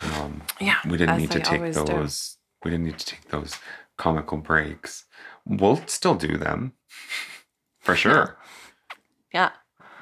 Um, 0.00 0.42
Yeah, 0.60 0.76
we 0.86 0.98
didn't 0.98 1.18
need 1.18 1.30
to 1.30 1.40
take 1.40 1.60
always 1.60 1.76
do. 1.76 1.84
those. 1.84 2.36
We 2.64 2.70
didn't 2.70 2.86
need 2.86 2.98
to 2.98 3.06
take 3.06 3.28
those 3.28 3.56
comical 3.96 4.38
breaks. 4.38 5.04
We'll 5.46 5.80
still 5.86 6.14
do 6.14 6.36
them 6.36 6.74
for 7.80 7.96
sure. 7.96 8.36
Yeah. 9.32 9.50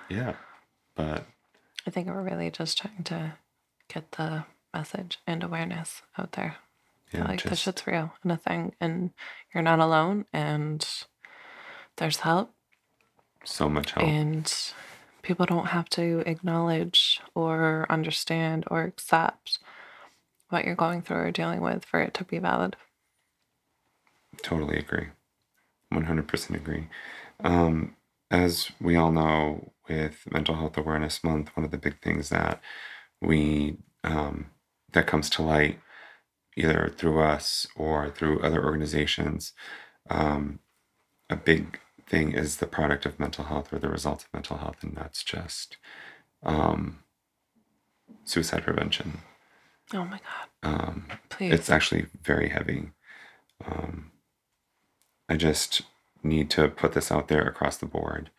Yeah. 0.09 0.35
But 0.97 1.25
I 1.87 1.91
think 1.91 2.09
we're 2.09 2.23
really 2.23 2.51
just 2.51 2.79
trying 2.79 3.05
to 3.05 3.35
get 3.93 4.13
the 4.13 4.45
message 4.75 5.19
and 5.27 5.43
awareness 5.45 6.03
out 6.19 6.33
there. 6.33 6.57
Yeah, 7.13 7.25
like 7.29 7.43
this 7.43 7.51
just 7.51 7.63
shit's 7.63 7.87
real 7.87 8.13
and 8.23 8.33
a 8.33 8.37
thing, 8.37 8.75
and 8.81 9.11
you're 9.55 9.63
not 9.63 9.79
alone, 9.81 10.27
and 10.33 10.87
there's 11.97 12.19
help, 12.19 12.53
so 13.45 13.69
much 13.69 13.93
help. 13.93 14.07
and 14.07 14.73
people 15.23 15.47
don't 15.47 15.67
have 15.69 15.89
to 15.91 16.23
acknowledge 16.27 17.21
or 17.35 17.87
understand 17.89 18.65
or 18.71 18.83
accept 18.83 19.59
what 20.51 20.65
you're 20.65 20.77
going 20.77 21.03
through 21.03 21.17
or 21.17 21.31
dealing 21.33 21.61
with 21.61 21.85
for 21.85 22.01
it 22.01 22.15
to 22.15 22.25
be 22.25 22.39
valid. 22.39 22.77
Totally 24.43 24.79
agree. 24.79 25.09
100% 25.93 26.55
agree. 26.55 26.89
Um, 27.43 27.97
as 28.31 28.71
we 28.81 28.97
all 28.97 29.13
know, 29.13 29.73
with 29.89 30.25
Mental 30.31 30.55
Health 30.57 30.77
Awareness 30.77 31.23
Month, 31.23 31.51
one 31.55 31.65
of 31.65 31.71
the 31.71 31.79
big 31.79 32.01
things 32.03 32.29
that 32.31 32.61
we 33.21 33.79
um, 34.05 34.47
that 34.93 35.07
comes 35.07 35.31
to 35.31 35.43
light, 35.43 35.79
either 36.57 36.93
through 36.97 37.21
us 37.21 37.67
or 37.77 38.11
through 38.11 38.41
other 38.41 38.65
organizations, 38.65 39.53
um, 40.11 40.61
a 41.29 41.37
big 41.37 41.81
thing 42.07 42.33
is 42.33 42.57
the 42.57 42.67
product 42.67 43.05
of 43.05 43.21
mental 43.21 43.45
health 43.45 43.73
or 43.73 43.79
the 43.79 43.89
result 43.89 44.25
of 44.25 44.33
mental 44.33 44.59
health, 44.59 44.83
and 44.83 44.97
that's 44.97 45.23
just 45.23 45.77
um, 46.43 47.01
suicide 48.25 48.65
prevention. 48.65 49.19
Oh 49.93 50.05
my 50.05 50.21
God. 50.63 50.75
Um, 50.75 51.07
Please. 51.29 51.53
it's 51.53 51.71
actually 51.71 52.07
very 52.23 52.49
heavy. 52.49 52.91
Um, 53.65 54.13
I 55.29 55.37
just 55.37 55.83
need 56.23 56.51
to 56.51 56.69
put 56.69 56.93
this 56.93 57.11
out 57.11 57.29
there 57.29 57.47
across 57.47 57.77
the 57.77 57.87
board. 57.87 58.31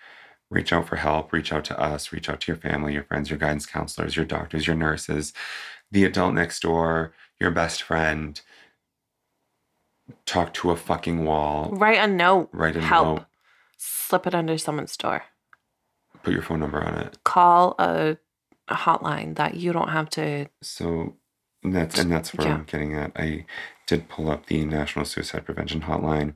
Reach 0.49 0.71
out 0.71 0.87
for 0.87 0.95
help, 0.95 1.33
reach 1.33 1.51
out 1.51 1.65
to 1.65 1.79
us, 1.79 2.13
reach 2.13 2.29
out 2.29 2.41
to 2.41 2.51
your 2.51 2.57
family, 2.57 2.93
your 2.93 3.03
friends, 3.03 3.29
your 3.29 3.39
guidance 3.39 3.65
counselors, 3.65 4.15
your 4.15 4.25
doctors, 4.25 4.65
your 4.65 4.77
nurses, 4.77 5.33
the 5.91 6.05
adult 6.05 6.33
next 6.33 6.61
door, 6.61 7.13
your 7.39 7.51
best 7.51 7.81
friend. 7.83 8.39
Talk 10.25 10.53
to 10.55 10.71
a 10.71 10.75
fucking 10.75 11.25
wall. 11.25 11.69
Write 11.73 11.99
a 11.99 12.07
note. 12.07 12.49
Write 12.53 12.75
a 12.75 12.81
Help. 12.81 13.19
note. 13.19 13.25
Slip 13.77 14.25
it 14.25 14.33
under 14.35 14.57
someone's 14.57 14.95
door. 14.95 15.23
Put 16.23 16.33
your 16.33 16.41
phone 16.41 16.59
number 16.59 16.81
on 16.83 16.95
it. 16.95 17.17
Call 17.23 17.75
a, 17.77 18.17
a 18.67 18.75
hotline 18.75 19.35
that 19.35 19.55
you 19.55 19.71
don't 19.73 19.89
have 19.89 20.09
to. 20.11 20.47
So 20.61 21.15
and 21.63 21.75
that's 21.75 21.99
and 21.99 22.11
that's 22.11 22.33
where 22.33 22.47
Yeah. 22.47 22.53
I'm 22.55 22.63
getting 22.63 22.95
at. 22.95 23.11
I 23.15 23.45
did 23.85 24.09
pull 24.09 24.29
up 24.29 24.45
the 24.47 24.63
National 24.65 25.05
Suicide 25.05 25.45
Prevention 25.45 25.81
Hotline, 25.81 26.33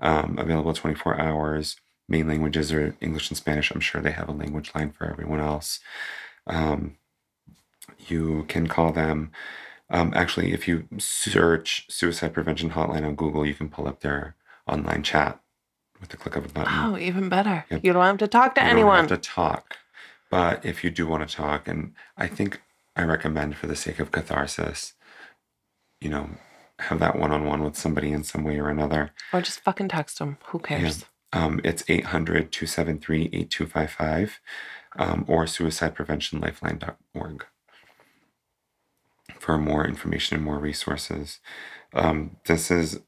um, 0.00 0.36
available 0.38 0.72
24 0.72 1.20
hours. 1.20 1.76
Main 2.08 2.28
languages 2.28 2.72
are 2.72 2.96
English 3.00 3.30
and 3.30 3.36
Spanish. 3.36 3.70
I'm 3.70 3.80
sure 3.80 4.00
they 4.00 4.12
have 4.12 4.28
a 4.28 4.32
language 4.32 4.70
line 4.74 4.92
for 4.92 5.10
everyone 5.10 5.40
else. 5.40 5.80
Um, 6.46 6.96
you 8.06 8.44
can 8.48 8.66
call 8.66 8.92
them. 8.92 9.30
Um, 9.90 10.12
actually, 10.16 10.52
if 10.52 10.66
you 10.66 10.88
search 10.98 11.86
Suicide 11.88 12.34
Prevention 12.34 12.70
Hotline 12.70 13.06
on 13.06 13.14
Google, 13.14 13.46
you 13.46 13.54
can 13.54 13.68
pull 13.68 13.86
up 13.86 14.00
their 14.00 14.34
online 14.66 15.02
chat 15.02 15.38
with 16.00 16.08
the 16.10 16.16
click 16.16 16.34
of 16.36 16.44
a 16.44 16.48
button. 16.48 16.72
Oh, 16.74 16.98
even 16.98 17.28
better. 17.28 17.64
Yep. 17.70 17.84
You 17.84 17.92
don't 17.92 18.04
have 18.04 18.18
to 18.18 18.26
talk 18.28 18.54
to 18.56 18.60
You 18.62 18.66
anyone. 18.66 19.06
don't 19.06 19.10
have 19.10 19.20
to 19.20 19.28
talk. 19.28 19.76
But 20.30 20.64
if 20.64 20.82
you 20.82 20.90
do 20.90 21.06
want 21.06 21.28
to 21.28 21.34
talk, 21.36 21.68
and 21.68 21.92
I 22.16 22.26
think 22.26 22.60
I 22.96 23.04
recommend 23.04 23.56
for 23.56 23.68
the 23.68 23.76
sake 23.76 24.00
of 24.00 24.10
catharsis, 24.10 24.94
you 26.00 26.08
know, 26.10 26.30
have 26.80 26.98
that 26.98 27.16
one 27.18 27.30
on 27.32 27.44
one 27.44 27.62
with 27.62 27.76
somebody 27.76 28.10
in 28.12 28.24
some 28.24 28.42
way 28.44 28.58
or 28.58 28.68
another. 28.68 29.12
Or 29.32 29.40
just 29.40 29.60
fucking 29.60 29.88
text 29.88 30.18
them. 30.18 30.36
Who 30.46 30.58
cares? 30.58 31.04
Um, 31.32 31.60
it's 31.64 31.84
800 31.88 32.50
273 32.52 33.30
8255 33.32 34.40
um, 34.98 35.24
or 35.28 35.44
suicidepreventionlifeline.org 35.44 37.46
for 39.46 39.56
more 39.58 39.86
information 39.86 40.34
and 40.34 40.44
more 40.44 40.58
resources. 40.58 41.38
Um, 41.94 42.38
this 42.46 42.68
is 42.68 42.98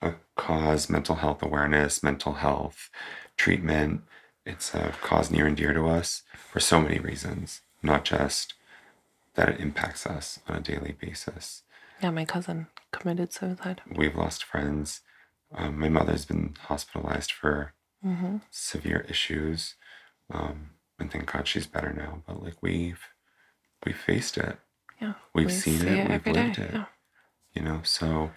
a 0.00 0.14
cause 0.36 0.88
mental 0.88 1.16
health 1.16 1.42
awareness, 1.42 2.02
mental 2.02 2.32
health 2.32 2.88
treatment. 3.36 4.04
It's 4.46 4.74
a 4.74 4.94
cause 5.02 5.30
near 5.30 5.46
and 5.46 5.54
dear 5.54 5.74
to 5.74 5.86
us 5.86 6.22
for 6.34 6.60
so 6.60 6.80
many 6.80 6.98
reasons, 6.98 7.60
not 7.82 8.06
just 8.06 8.54
that 9.34 9.50
it 9.50 9.60
impacts 9.60 10.06
us 10.06 10.40
on 10.48 10.56
a 10.56 10.60
daily 10.60 10.96
basis. 10.98 11.62
Yeah, 12.02 12.10
my 12.10 12.24
cousin 12.24 12.68
committed 12.90 13.34
suicide. 13.34 13.82
We've 13.94 14.16
lost 14.16 14.44
friends. 14.44 15.02
Um, 15.54 15.78
my 15.78 15.90
mother's 15.90 16.24
been 16.24 16.54
hospitalized 16.58 17.32
for 17.32 17.74
hmm 18.02 18.38
severe 18.50 19.04
issues, 19.10 19.74
um, 20.32 20.70
and 20.98 21.12
thank 21.12 21.30
God 21.30 21.46
she's 21.46 21.66
better 21.66 21.92
now. 21.92 22.22
But 22.26 22.42
like 22.42 22.62
we've 22.62 23.02
we've 23.84 23.96
faced 23.96 24.38
it, 24.38 24.58
Yeah. 25.00 25.14
We've 25.34 25.46
we 25.46 25.52
seen 25.52 25.78
see 25.80 25.86
it, 25.86 26.08
we've 26.08 26.10
every 26.10 26.32
day, 26.32 26.42
lived 26.44 26.58
it. 26.58 26.70
yeah. 26.72 26.84
you 27.54 27.62
know. 27.62 27.80
So 27.84 28.30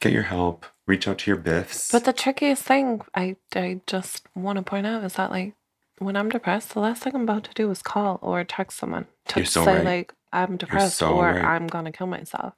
get 0.00 0.12
your 0.12 0.22
help. 0.22 0.66
Reach 0.86 1.08
out 1.08 1.18
to 1.18 1.30
your 1.30 1.38
biffs. 1.38 1.90
But 1.90 2.04
the 2.04 2.12
trickiest 2.12 2.62
thing 2.62 3.02
I, 3.12 3.36
I 3.56 3.80
just 3.88 4.24
want 4.36 4.56
to 4.56 4.62
point 4.62 4.86
out 4.86 5.02
is 5.02 5.14
that, 5.14 5.32
like, 5.32 5.54
when 5.98 6.16
I'm 6.16 6.28
depressed, 6.28 6.74
the 6.74 6.80
last 6.80 7.02
thing 7.02 7.14
I'm 7.14 7.22
about 7.22 7.42
to 7.44 7.54
do 7.54 7.68
is 7.72 7.82
call 7.82 8.20
or 8.22 8.44
text 8.44 8.78
someone 8.78 9.06
to 9.28 9.44
so 9.44 9.64
say, 9.64 9.76
right. 9.76 9.84
like, 9.84 10.14
I'm 10.32 10.56
depressed 10.56 10.98
so 10.98 11.14
or 11.14 11.24
right. 11.24 11.44
I'm 11.44 11.66
going 11.66 11.86
to 11.86 11.92
kill 11.92 12.06
myself. 12.06 12.54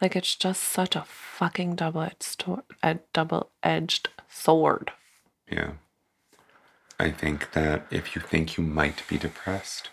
Like, 0.00 0.14
it's 0.14 0.36
just 0.36 0.62
such 0.62 0.94
a 0.94 1.04
fucking 1.08 1.74
double 1.74 2.02
edged 2.02 2.44
a 2.82 2.98
double 3.12 3.50
edged 3.64 4.10
sword. 4.28 4.92
Yeah. 5.50 5.72
I 7.00 7.10
think 7.10 7.52
that 7.52 7.86
if 7.90 8.14
you 8.14 8.22
think 8.22 8.56
you 8.56 8.62
might 8.62 9.02
be 9.08 9.18
depressed, 9.18 9.90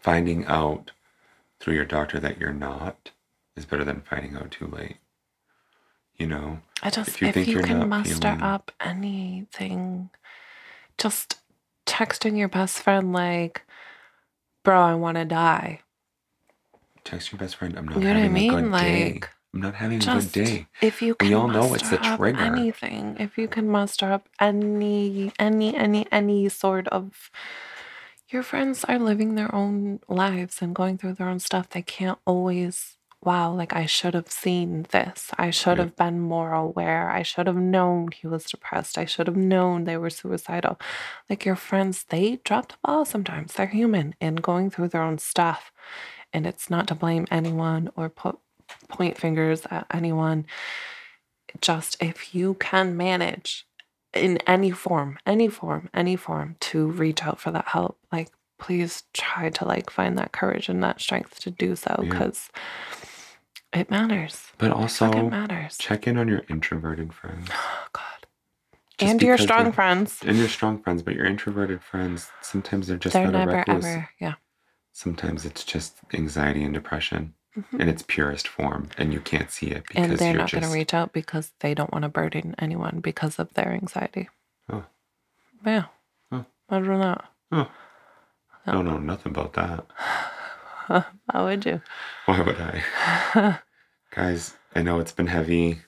finding 0.00 0.44
out 0.44 0.90
through 1.60 1.74
your 1.74 1.84
doctor 1.84 2.20
that 2.20 2.38
you're 2.38 2.52
not 2.52 3.10
is 3.56 3.64
better 3.64 3.84
than 3.84 4.02
finding 4.02 4.36
out 4.36 4.50
too 4.50 4.66
late. 4.66 4.96
You 6.16 6.26
know? 6.26 6.60
I 6.82 6.90
just, 6.90 7.08
If 7.08 7.14
if 7.16 7.20
you 7.22 7.26
you, 7.28 7.32
think 7.32 7.48
you're 7.48 7.62
can 7.62 7.88
muster 7.88 8.14
feeling- 8.14 8.42
up 8.42 8.70
anything, 8.80 10.10
just 10.98 11.38
texting 11.86 12.36
your 12.38 12.48
best 12.48 12.78
friend, 12.82 13.12
like, 13.12 13.62
bro, 14.64 14.80
I 14.80 14.94
want 14.94 15.16
to 15.16 15.24
die. 15.24 15.80
Text 17.04 17.32
your 17.32 17.38
best 17.38 17.56
friend, 17.56 17.76
I'm 17.78 17.86
not 17.86 17.96
You 17.98 18.04
know 18.04 18.08
what 18.10 18.16
I 18.16 18.20
having 18.22 18.36
a 18.36 18.48
good 18.50 18.62
mean? 18.62 18.72
day. 18.72 19.12
Like, 19.12 19.30
I'm 19.54 19.60
not 19.60 19.74
having 19.76 20.02
a 20.02 20.06
good 20.06 20.32
day. 20.32 20.66
if 20.82 21.00
you 21.00 21.14
can 21.14 21.28
We 21.28 21.34
all 21.34 21.48
know 21.48 21.72
it's 21.74 21.90
muster 21.90 22.16
trigger. 22.16 22.38
anything 22.40 23.16
if 23.18 23.38
you 23.38 23.48
can 23.48 23.68
muster 23.70 24.12
up 24.12 24.28
any 24.40 25.32
any 25.38 25.74
any 25.74 26.06
any 26.12 26.48
sort 26.50 26.88
of 26.88 27.30
your 28.28 28.42
friends 28.42 28.84
are 28.84 28.98
living 28.98 29.34
their 29.34 29.54
own 29.54 30.00
lives 30.08 30.60
and 30.60 30.74
going 30.74 30.98
through 30.98 31.14
their 31.14 31.28
own 31.28 31.38
stuff. 31.38 31.68
They 31.70 31.82
can't 31.82 32.18
always 32.26 32.92
wow 33.22 33.50
like 33.52 33.72
i 33.74 33.86
should 33.86 34.14
have 34.14 34.30
seen 34.30 34.86
this. 34.90 35.30
I 35.38 35.50
should 35.50 35.78
Yeah. 35.78 35.84
have 35.84 35.96
been 35.96 36.20
more 36.20 36.52
aware. 36.52 37.10
I 37.10 37.22
should 37.22 37.46
have 37.48 37.56
known 37.56 38.10
he 38.12 38.26
was 38.26 38.44
depressed. 38.44 38.98
I 38.98 39.04
should 39.04 39.26
have 39.26 39.36
known 39.36 39.84
they 39.84 39.96
were 39.96 40.10
suicidal. 40.10 40.78
Like 41.28 41.44
your 41.44 41.56
friends 41.56 42.04
they 42.04 42.36
drop 42.44 42.68
the 42.68 42.78
ball 42.84 43.04
sometimes. 43.04 43.54
They're 43.54 43.66
human 43.66 44.14
and 44.20 44.42
going 44.42 44.70
through 44.70 44.88
their 44.88 45.02
own 45.02 45.18
stuff. 45.18 45.72
And 46.32 46.46
it's 46.46 46.70
not 46.70 46.86
to 46.88 46.94
blame 46.94 47.26
anyone 47.30 47.90
or 47.96 48.08
put 48.08 48.38
point 48.88 49.16
fingers 49.18 49.62
at 49.70 49.86
anyone. 49.92 50.46
Just 51.60 51.96
if 52.02 52.34
you 52.34 52.54
can 52.54 52.96
manage 52.96 53.65
in 54.22 54.38
any 54.46 54.70
form, 54.70 55.18
any 55.26 55.48
form, 55.48 55.88
any 55.94 56.16
form 56.16 56.56
to 56.60 56.86
reach 56.86 57.22
out 57.22 57.40
for 57.40 57.50
that 57.50 57.68
help, 57.68 57.98
like 58.12 58.30
please 58.58 59.02
try 59.12 59.50
to 59.50 59.64
like 59.64 59.90
find 59.90 60.16
that 60.18 60.32
courage 60.32 60.68
and 60.68 60.82
that 60.82 61.00
strength 61.00 61.38
to 61.40 61.50
do 61.50 61.76
so 61.76 61.94
Yeah. 62.02 62.08
because 62.08 62.50
it 63.72 63.90
matters. 63.90 64.46
But 64.58 64.70
also 64.72 65.06
fucking 65.06 65.30
matters. 65.30 65.76
check 65.78 66.06
in 66.06 66.16
on 66.16 66.28
your 66.28 66.42
introverted 66.48 67.12
friends. 67.12 67.48
Oh 67.52 67.86
God. 67.92 68.02
Just 68.98 69.10
and 69.12 69.22
your 69.22 69.36
strong 69.36 69.72
friends. 69.72 70.20
And 70.24 70.38
your 70.38 70.48
strong 70.48 70.80
friends, 70.82 71.02
but 71.02 71.14
your 71.14 71.26
introverted 71.26 71.82
friends, 71.82 72.30
sometimes 72.40 72.86
they're 72.86 72.96
just 72.96 73.12
They're 73.12 73.30
never 73.30 73.56
recluse. 73.58 73.84
ever 73.84 74.08
yeah. 74.18 74.34
Sometimes 74.92 75.44
it's 75.44 75.62
just 75.64 75.98
anxiety 76.14 76.64
and 76.64 76.72
depression 76.72 77.34
Mhm. 77.56 77.80
in 77.80 77.88
its 77.88 78.02
purest 78.02 78.46
form, 78.46 78.90
and 78.98 79.12
you 79.14 79.20
can't 79.20 79.50
see 79.50 79.68
it 79.68 79.84
because 79.88 80.04
And 80.10 80.18
they're 80.18 80.28
you're 80.28 80.38
not 80.38 80.48
just 80.48 80.60
going 80.60 80.70
to 80.70 80.78
reach 80.78 80.92
out 80.92 81.12
because 81.12 81.52
they 81.60 81.74
don't 81.74 81.92
want 81.92 82.02
to 82.02 82.08
burden 82.08 82.54
anyone 82.58 83.00
because 83.00 83.38
of 83.38 83.52
their 83.54 83.72
anxiety. 83.72 84.28
Oh. 84.70 84.84
Yeah. 85.64 85.86
Oh. 86.30 86.44
Imagine 86.70 87.00
that. 87.00 87.24
Oh. 87.52 87.70
don't 88.66 88.84
know 88.84 88.98
nothing 88.98 89.32
about 89.32 89.54
that. 89.54 89.86
How 91.32 91.44
would 91.44 91.64
you? 91.64 91.80
Why 92.26 92.42
would 92.42 92.60
I? 92.60 93.58
Guys, 94.10 94.54
I 94.74 94.82
know 94.82 95.00
it's 95.00 95.12
been 95.12 95.28
heavy. 95.28 95.80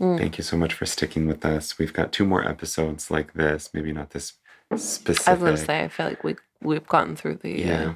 Mm. 0.00 0.18
Thank 0.18 0.38
you 0.38 0.44
so 0.44 0.56
much 0.56 0.74
for 0.74 0.86
sticking 0.86 1.26
with 1.26 1.44
us. 1.44 1.78
We've 1.78 1.92
got 1.92 2.12
two 2.12 2.24
more 2.26 2.46
episodes 2.46 3.10
like 3.10 3.34
this, 3.34 3.70
maybe 3.72 3.92
not 3.92 4.10
this 4.10 4.34
specific. 4.76 5.28
I 5.28 5.34
was 5.34 5.60
to 5.60 5.66
say, 5.66 5.84
I 5.84 5.88
feel 5.88 6.06
like 6.06 6.24
we, 6.24 6.36
we've 6.60 6.86
gotten 6.86 7.14
through 7.14 7.36
the, 7.36 7.60
yeah. 7.60 7.90
uh, 7.90 7.94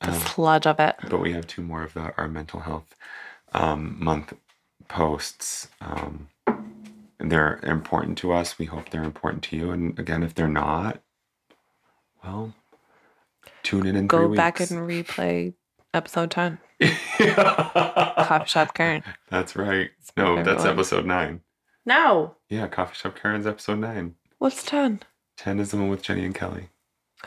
the 0.00 0.08
Um, 0.12 0.14
sludge 0.20 0.66
of 0.66 0.78
it. 0.80 0.96
but 1.08 1.20
we 1.20 1.32
have 1.32 1.46
two 1.46 1.62
more 1.62 1.82
of 1.82 1.94
the 1.94 2.12
our 2.16 2.28
mental 2.28 2.60
health 2.60 2.94
um, 3.52 3.96
month 4.02 4.32
posts. 4.88 5.68
Um, 5.80 6.28
they're 7.18 7.58
important 7.62 8.18
to 8.18 8.32
us. 8.32 8.58
We 8.58 8.66
hope 8.66 8.90
they're 8.90 9.02
important 9.04 9.42
to 9.44 9.56
you. 9.56 9.70
And 9.70 9.98
again, 9.98 10.22
if 10.22 10.34
they're 10.34 10.48
not, 10.48 11.00
well, 12.22 12.52
tune 13.62 13.86
in 13.86 13.96
and 13.96 14.08
Go 14.08 14.26
three 14.28 14.36
back 14.36 14.58
weeks. 14.58 14.70
and 14.70 14.80
replay 14.88 15.54
episode 15.94 16.30
10. 16.30 16.58
Coffee 17.18 18.46
Shop 18.48 18.74
Karen. 18.74 19.02
That's 19.30 19.56
right. 19.56 19.90
my 20.16 20.22
No, 20.24 20.42
that's 20.42 20.64
one. 20.64 20.68
episode 20.72 21.06
nine. 21.06 21.40
No. 21.86 22.34
Yeah, 22.50 22.66
Coffee 22.68 22.94
Shop 22.96 23.16
Karen's 23.20 23.46
episode 23.46 23.78
nine. 23.78 24.14
What's 24.38 24.62
10? 24.64 25.00
10 25.38 25.58
is 25.58 25.70
the 25.70 25.76
one 25.78 25.88
with 25.88 26.02
Jenny 26.02 26.24
and 26.24 26.34
Kelly. 26.34 26.68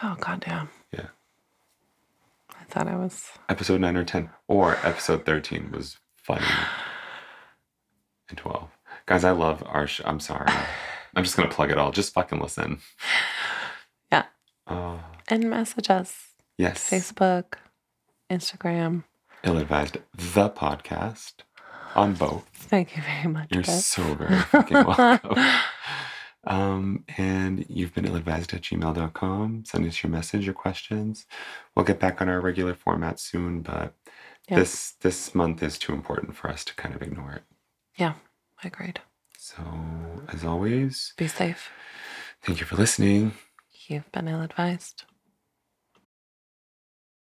Oh, 0.03 0.15
goddamn. 0.19 0.69
Yeah. 0.91 1.07
Thought 2.69 2.87
I 2.87 2.95
was. 2.95 3.25
Episode 3.49 3.81
9 3.81 3.97
or 3.97 4.03
10. 4.03 4.29
Or 4.47 4.77
episode 4.83 5.25
13 5.25 5.71
was 5.71 5.97
funny. 6.15 6.45
And 8.29 8.37
12. 8.37 8.69
Guys, 9.07 9.23
I 9.23 9.31
love 9.31 9.63
our 9.65 9.87
sh- 9.87 10.01
I'm 10.05 10.19
sorry. 10.19 10.51
I'm 11.15 11.23
just 11.23 11.35
going 11.35 11.49
to 11.49 11.55
plug 11.55 11.71
it 11.71 11.77
all. 11.79 11.91
Just 11.91 12.13
fucking 12.13 12.39
listen. 12.39 12.79
Yeah. 14.11 14.25
Uh, 14.67 14.97
And 15.27 15.49
message 15.49 15.89
us 15.89 16.29
yes. 16.57 16.89
Facebook, 16.89 17.53
Instagram. 18.29 19.03
Ill 19.43 19.57
advised 19.57 19.97
the 20.15 20.49
podcast 20.49 21.33
on 21.95 22.13
both. 22.13 22.47
Thank 22.53 22.95
you 22.97 23.03
very 23.03 23.31
much. 23.31 23.49
You're 23.51 23.61
Beth. 23.63 23.81
so 23.81 24.03
very 24.15 24.35
fucking 24.51 24.83
welcome. 24.85 25.35
Um, 26.45 27.03
and 27.17 27.65
you've 27.69 27.93
been 27.93 28.05
ill-advised 28.05 28.53
at 28.53 28.61
gmail.com. 28.61 29.65
Send 29.65 29.85
us 29.87 30.01
your 30.03 30.09
message, 30.11 30.45
your 30.45 30.53
questions. 30.53 31.25
We'll 31.75 31.85
get 31.85 31.99
back 31.99 32.21
on 32.21 32.29
our 32.29 32.39
regular 32.41 32.73
format 32.75 33.19
soon, 33.19 33.61
but 33.61 33.93
Yeah. 34.47 34.59
this 34.59 34.91
this 35.01 35.35
month 35.35 35.61
is 35.61 35.77
too 35.77 35.93
important 35.93 36.35
for 36.35 36.49
us 36.49 36.63
to 36.65 36.73
kind 36.75 36.95
of 36.95 37.01
ignore 37.01 37.33
it. 37.33 37.43
Yeah, 37.97 38.13
agreed. 38.63 39.01
So 39.37 39.61
as 40.29 40.43
always, 40.43 41.13
Be 41.17 41.27
safe. 41.27 41.69
thank 42.41 42.59
you 42.59 42.65
for 42.65 42.75
listening. 42.77 43.33
You've 43.87 44.11
been 44.11 44.27
ill 44.27 44.41
advised. 44.41 45.03